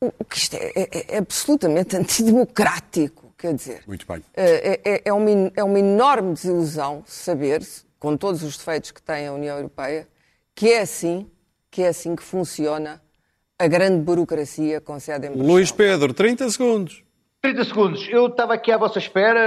O 0.00 0.24
que 0.24 0.38
isto 0.38 0.54
é, 0.54 0.70
é- 0.76 1.16
é 1.16 1.18
absolutamente 1.18 1.96
antidemocrático, 1.98 3.34
quer 3.36 3.52
dizer. 3.52 3.82
Muito 3.84 4.06
bem. 4.06 4.22
É, 4.32 4.78
é- 4.84 5.02
é 5.06 5.12
uma, 5.12 5.50
é 5.56 5.64
uma 5.64 5.80
enorme 5.80 6.34
desilusão 6.34 7.02
saber, 7.04 7.66
com 8.04 8.18
todos 8.18 8.42
os 8.42 8.58
defeitos 8.58 8.90
que 8.90 9.00
tem 9.00 9.26
a 9.28 9.32
União 9.32 9.56
Europeia, 9.56 10.06
que 10.54 10.70
é 10.70 10.82
assim 10.82 11.26
que 11.70 11.82
é 11.82 11.88
assim 11.88 12.14
que 12.14 12.22
funciona 12.22 13.00
a 13.58 13.66
grande 13.66 13.96
burocracia 14.02 14.78
com 14.78 15.00
sede 15.00 15.26
em 15.26 15.30
Bruxelas. 15.30 15.50
Luís 15.52 15.72
Pedro, 15.72 16.12
30 16.12 16.50
segundos. 16.50 17.02
30 17.40 17.64
segundos. 17.64 18.06
Eu 18.10 18.26
estava 18.26 18.52
aqui 18.54 18.70
à 18.70 18.76
vossa 18.76 18.98
espera, 18.98 19.40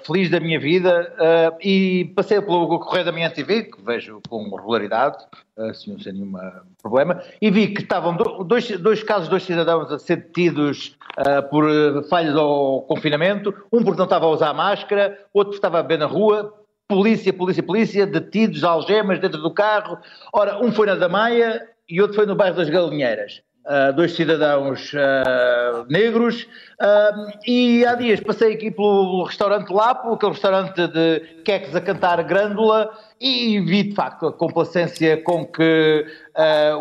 eh, 0.00 0.04
feliz 0.06 0.30
da 0.30 0.38
minha 0.40 0.58
vida, 0.58 1.12
eh, 1.20 1.52
e 1.62 2.04
passei 2.16 2.40
pelo 2.40 2.78
correio 2.78 3.04
da 3.04 3.12
minha 3.12 3.28
TV, 3.30 3.64
que 3.64 3.82
vejo 3.82 4.20
com 4.28 4.44
regularidade, 4.54 5.18
eh, 5.58 5.70
assim, 5.70 5.98
sem 6.00 6.12
nenhum 6.12 6.32
problema, 6.80 7.22
e 7.42 7.50
vi 7.50 7.68
que 7.74 7.82
estavam 7.82 8.16
do- 8.16 8.42
dois, 8.44 8.68
dois 8.80 9.02
casos, 9.02 9.28
dois 9.28 9.42
cidadãos 9.42 9.90
a 9.92 9.98
ser 9.98 10.16
detidos 10.16 10.96
eh, 11.18 11.42
por 11.42 11.68
eh, 11.68 12.02
falhas 12.08 12.34
ao 12.36 12.82
confinamento, 12.82 13.52
um 13.72 13.82
porque 13.84 13.98
não 13.98 14.04
estava 14.06 14.26
a 14.26 14.30
usar 14.30 14.54
máscara, 14.54 15.18
outro 15.34 15.50
porque 15.52 15.56
estava 15.56 15.78
a 15.80 15.82
beber 15.82 15.98
na 15.98 16.06
rua, 16.06 16.54
polícia, 16.90 17.32
polícia, 17.32 17.62
polícia, 17.62 18.04
detidos, 18.04 18.64
algemas 18.64 19.20
dentro 19.20 19.40
do 19.40 19.54
carro. 19.54 19.96
Ora, 20.32 20.58
um 20.58 20.72
foi 20.72 20.88
na 20.88 20.96
Damaia 20.96 21.68
e 21.88 22.02
outro 22.02 22.16
foi 22.16 22.26
no 22.26 22.34
bairro 22.34 22.56
das 22.56 22.68
Galinheiras. 22.68 23.42
Uh, 23.62 23.92
dois 23.92 24.16
cidadãos 24.16 24.90
uh, 24.94 25.84
negros 25.90 26.44
uh, 26.80 27.30
e 27.46 27.84
há 27.84 27.94
dias 27.94 28.18
passei 28.18 28.54
aqui 28.54 28.70
pelo 28.70 29.22
restaurante 29.24 29.70
Lapo, 29.70 30.14
aquele 30.14 30.32
restaurante 30.32 30.86
de 30.88 31.20
queques 31.44 31.76
a 31.76 31.80
cantar 31.80 32.22
grândula 32.24 32.90
e 33.20 33.60
vi 33.60 33.82
de 33.84 33.94
facto 33.94 34.28
a 34.28 34.32
complacência 34.32 35.22
com 35.22 35.44
que 35.44 36.06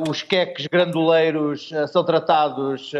os 0.09 0.21
queques 0.23 0.67
granduleiros 0.67 1.69
são 1.91 2.03
tratados 2.05 2.93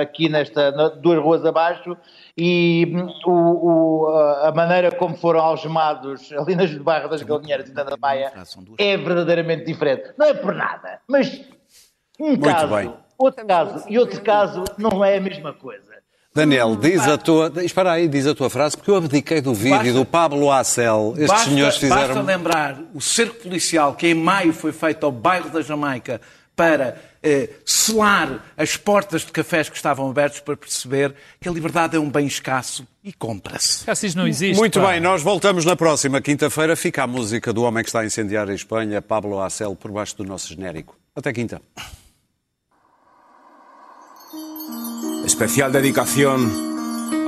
aqui 0.00 0.28
nesta 0.28 0.70
na- 0.70 0.88
duas 0.90 1.18
ruas 1.20 1.44
abaixo 1.44 1.96
e 2.38 2.86
o- 3.26 3.30
o, 3.32 4.06
a 4.44 4.52
maneira 4.54 4.92
como 4.92 5.16
foram 5.16 5.40
algemados 5.40 6.32
ali 6.32 6.54
nas 6.54 6.72
bairro 6.78 7.08
das 7.08 7.22
Galinheiras 7.24 7.68
e 7.68 7.74
da 7.74 7.96
Maia 8.00 8.30
é 8.78 8.96
verdadeiramente 8.96 9.64
diferente. 9.64 10.12
Não 10.16 10.26
é 10.26 10.32
por 10.34 10.54
nada, 10.54 11.00
mas 11.08 11.42
um 12.20 12.36
caso, 12.38 12.68
bem. 12.68 13.05
Outro 13.18 13.46
caso 13.46 13.84
e 13.88 13.98
outro 13.98 14.20
caso 14.22 14.64
não 14.78 15.04
é 15.04 15.16
a 15.16 15.20
mesma 15.20 15.52
coisa. 15.52 15.84
Daniel, 16.34 16.76
diz 16.76 17.00
a 17.08 17.16
tua. 17.16 17.50
Espera 17.64 17.92
aí, 17.92 18.06
diz 18.08 18.26
a 18.26 18.34
tua 18.34 18.50
frase, 18.50 18.76
porque 18.76 18.90
eu 18.90 18.96
abdiquei 18.96 19.40
do 19.40 19.54
vídeo 19.54 19.70
Basta- 19.78 19.92
do 19.94 20.04
Pablo 20.04 20.52
Acel. 20.52 21.12
Estes 21.16 21.28
Basta, 21.28 21.48
senhores 21.50 21.78
basta 21.82 21.98
fizeram. 22.08 22.22
lembrar 22.22 22.78
o 22.92 23.00
cerco 23.00 23.36
policial 23.36 23.94
que 23.94 24.08
em 24.08 24.14
maio 24.14 24.52
foi 24.52 24.70
feito 24.70 25.06
ao 25.06 25.10
bairro 25.12 25.48
da 25.48 25.62
Jamaica 25.62 26.20
para 26.54 27.00
eh, 27.22 27.48
selar 27.64 28.44
as 28.54 28.76
portas 28.76 29.22
de 29.24 29.32
cafés 29.32 29.70
que 29.70 29.76
estavam 29.76 30.10
abertos 30.10 30.40
para 30.40 30.54
perceber 30.58 31.14
que 31.40 31.48
a 31.48 31.52
liberdade 31.52 31.96
é 31.96 31.98
um 32.00 32.10
bem 32.10 32.26
escasso 32.26 32.86
e 33.02 33.14
compra-se. 33.14 33.86
Cassis 33.86 34.14
não 34.14 34.26
existe. 34.28 34.58
Muito 34.58 34.78
pá. 34.78 34.90
bem, 34.92 35.00
nós 35.00 35.22
voltamos 35.22 35.64
na 35.64 35.74
próxima 35.74 36.20
quinta-feira. 36.20 36.76
Fica 36.76 37.02
a 37.02 37.06
música 37.06 37.50
do 37.50 37.62
homem 37.62 37.82
que 37.82 37.88
está 37.88 38.00
a 38.00 38.04
incendiar 38.04 38.46
a 38.50 38.54
Espanha, 38.54 39.00
Pablo 39.00 39.40
Acel, 39.40 39.74
por 39.74 39.90
baixo 39.90 40.14
do 40.18 40.24
nosso 40.24 40.48
genérico. 40.48 40.98
Até 41.14 41.32
quinta. 41.32 41.62
Especial 45.36 45.70
dedicación 45.70 46.50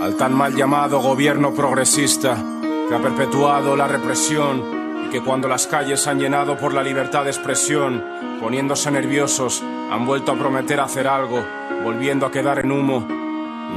al 0.02 0.16
tan 0.16 0.32
mal 0.34 0.56
llamado 0.56 0.98
gobierno 0.98 1.52
progresista 1.52 2.42
que 2.88 2.94
ha 2.94 3.02
perpetuado 3.02 3.76
la 3.76 3.86
represión 3.86 5.04
y 5.04 5.10
que 5.10 5.20
cuando 5.20 5.46
las 5.46 5.66
calles 5.66 6.06
han 6.06 6.18
llenado 6.18 6.56
por 6.56 6.72
la 6.72 6.82
libertad 6.82 7.24
de 7.24 7.30
expresión, 7.32 8.02
poniéndose 8.40 8.90
nerviosos, 8.90 9.62
han 9.90 10.06
vuelto 10.06 10.32
a 10.32 10.38
prometer 10.38 10.80
hacer 10.80 11.06
algo, 11.06 11.44
volviendo 11.84 12.24
a 12.24 12.30
quedar 12.30 12.60
en 12.60 12.72
humo. 12.72 13.06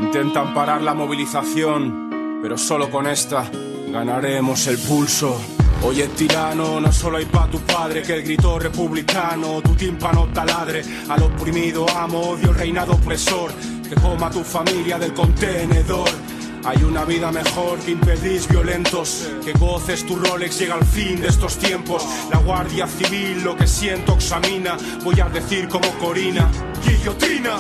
Intentan 0.02 0.54
parar 0.54 0.82
la 0.82 0.94
movilización, 0.94 2.40
pero 2.42 2.58
solo 2.58 2.90
con 2.90 3.08
esta 3.08 3.52
ganaremos 3.90 4.66
el 4.68 4.78
pulso. 4.78 5.42
Oye, 5.84 6.08
tirano, 6.08 6.80
no 6.80 6.94
solo 6.94 7.18
hay 7.18 7.26
pa' 7.26 7.50
tu 7.50 7.60
padre 7.60 8.02
que 8.02 8.14
el 8.14 8.24
grito 8.24 8.58
republicano, 8.58 9.62
tu 9.62 9.76
tímpano 9.76 10.30
taladre. 10.34 10.84
Al 11.10 11.22
oprimido 11.24 11.86
amo, 11.90 12.30
odio 12.30 12.52
el 12.52 12.56
reinado 12.56 12.94
opresor, 12.94 13.52
que 13.92 14.00
coma 14.00 14.30
tu 14.30 14.42
familia 14.42 14.98
del 14.98 15.14
contenedor. 15.14 16.10
Hay 16.64 16.82
una 16.82 17.04
vida 17.04 17.30
mejor 17.30 17.78
que 17.80 17.92
impedís 17.92 18.48
violentos, 18.48 19.30
que 19.44 19.52
goces 19.52 20.06
tu 20.06 20.16
Rolex, 20.16 20.60
llega 20.60 20.76
al 20.76 20.86
fin 20.86 21.20
de 21.20 21.28
estos 21.28 21.58
tiempos. 21.58 22.08
La 22.32 22.38
Guardia 22.38 22.88
Civil 22.88 23.44
lo 23.44 23.58
que 23.58 23.68
siento 23.68 24.14
examina, 24.14 24.78
voy 25.04 25.20
a 25.20 25.28
decir 25.28 25.68
como 25.68 25.90
Corina, 26.00 26.50
guillotina. 26.86 27.58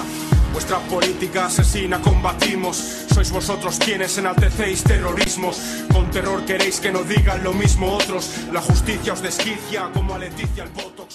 Vuestra 0.53 0.79
política 0.79 1.47
asesina 1.47 1.99
combatimos. 1.99 2.77
Sois 3.13 3.29
vosotros 3.29 3.77
quienes 3.77 4.17
enaltecéis 4.17 4.83
terrorismos. 4.83 5.59
Con 5.91 6.09
terror 6.11 6.45
queréis 6.45 6.79
que 6.79 6.93
no 6.93 7.03
digan 7.03 7.43
lo 7.43 7.51
mismo 7.51 7.91
otros. 7.93 8.29
La 8.53 8.61
justicia 8.61 9.11
os 9.11 9.21
desquicia 9.21 9.89
como 9.93 10.15
a 10.15 10.19
Leticia 10.19 10.63
el 10.63 10.69
potro. 10.69 11.07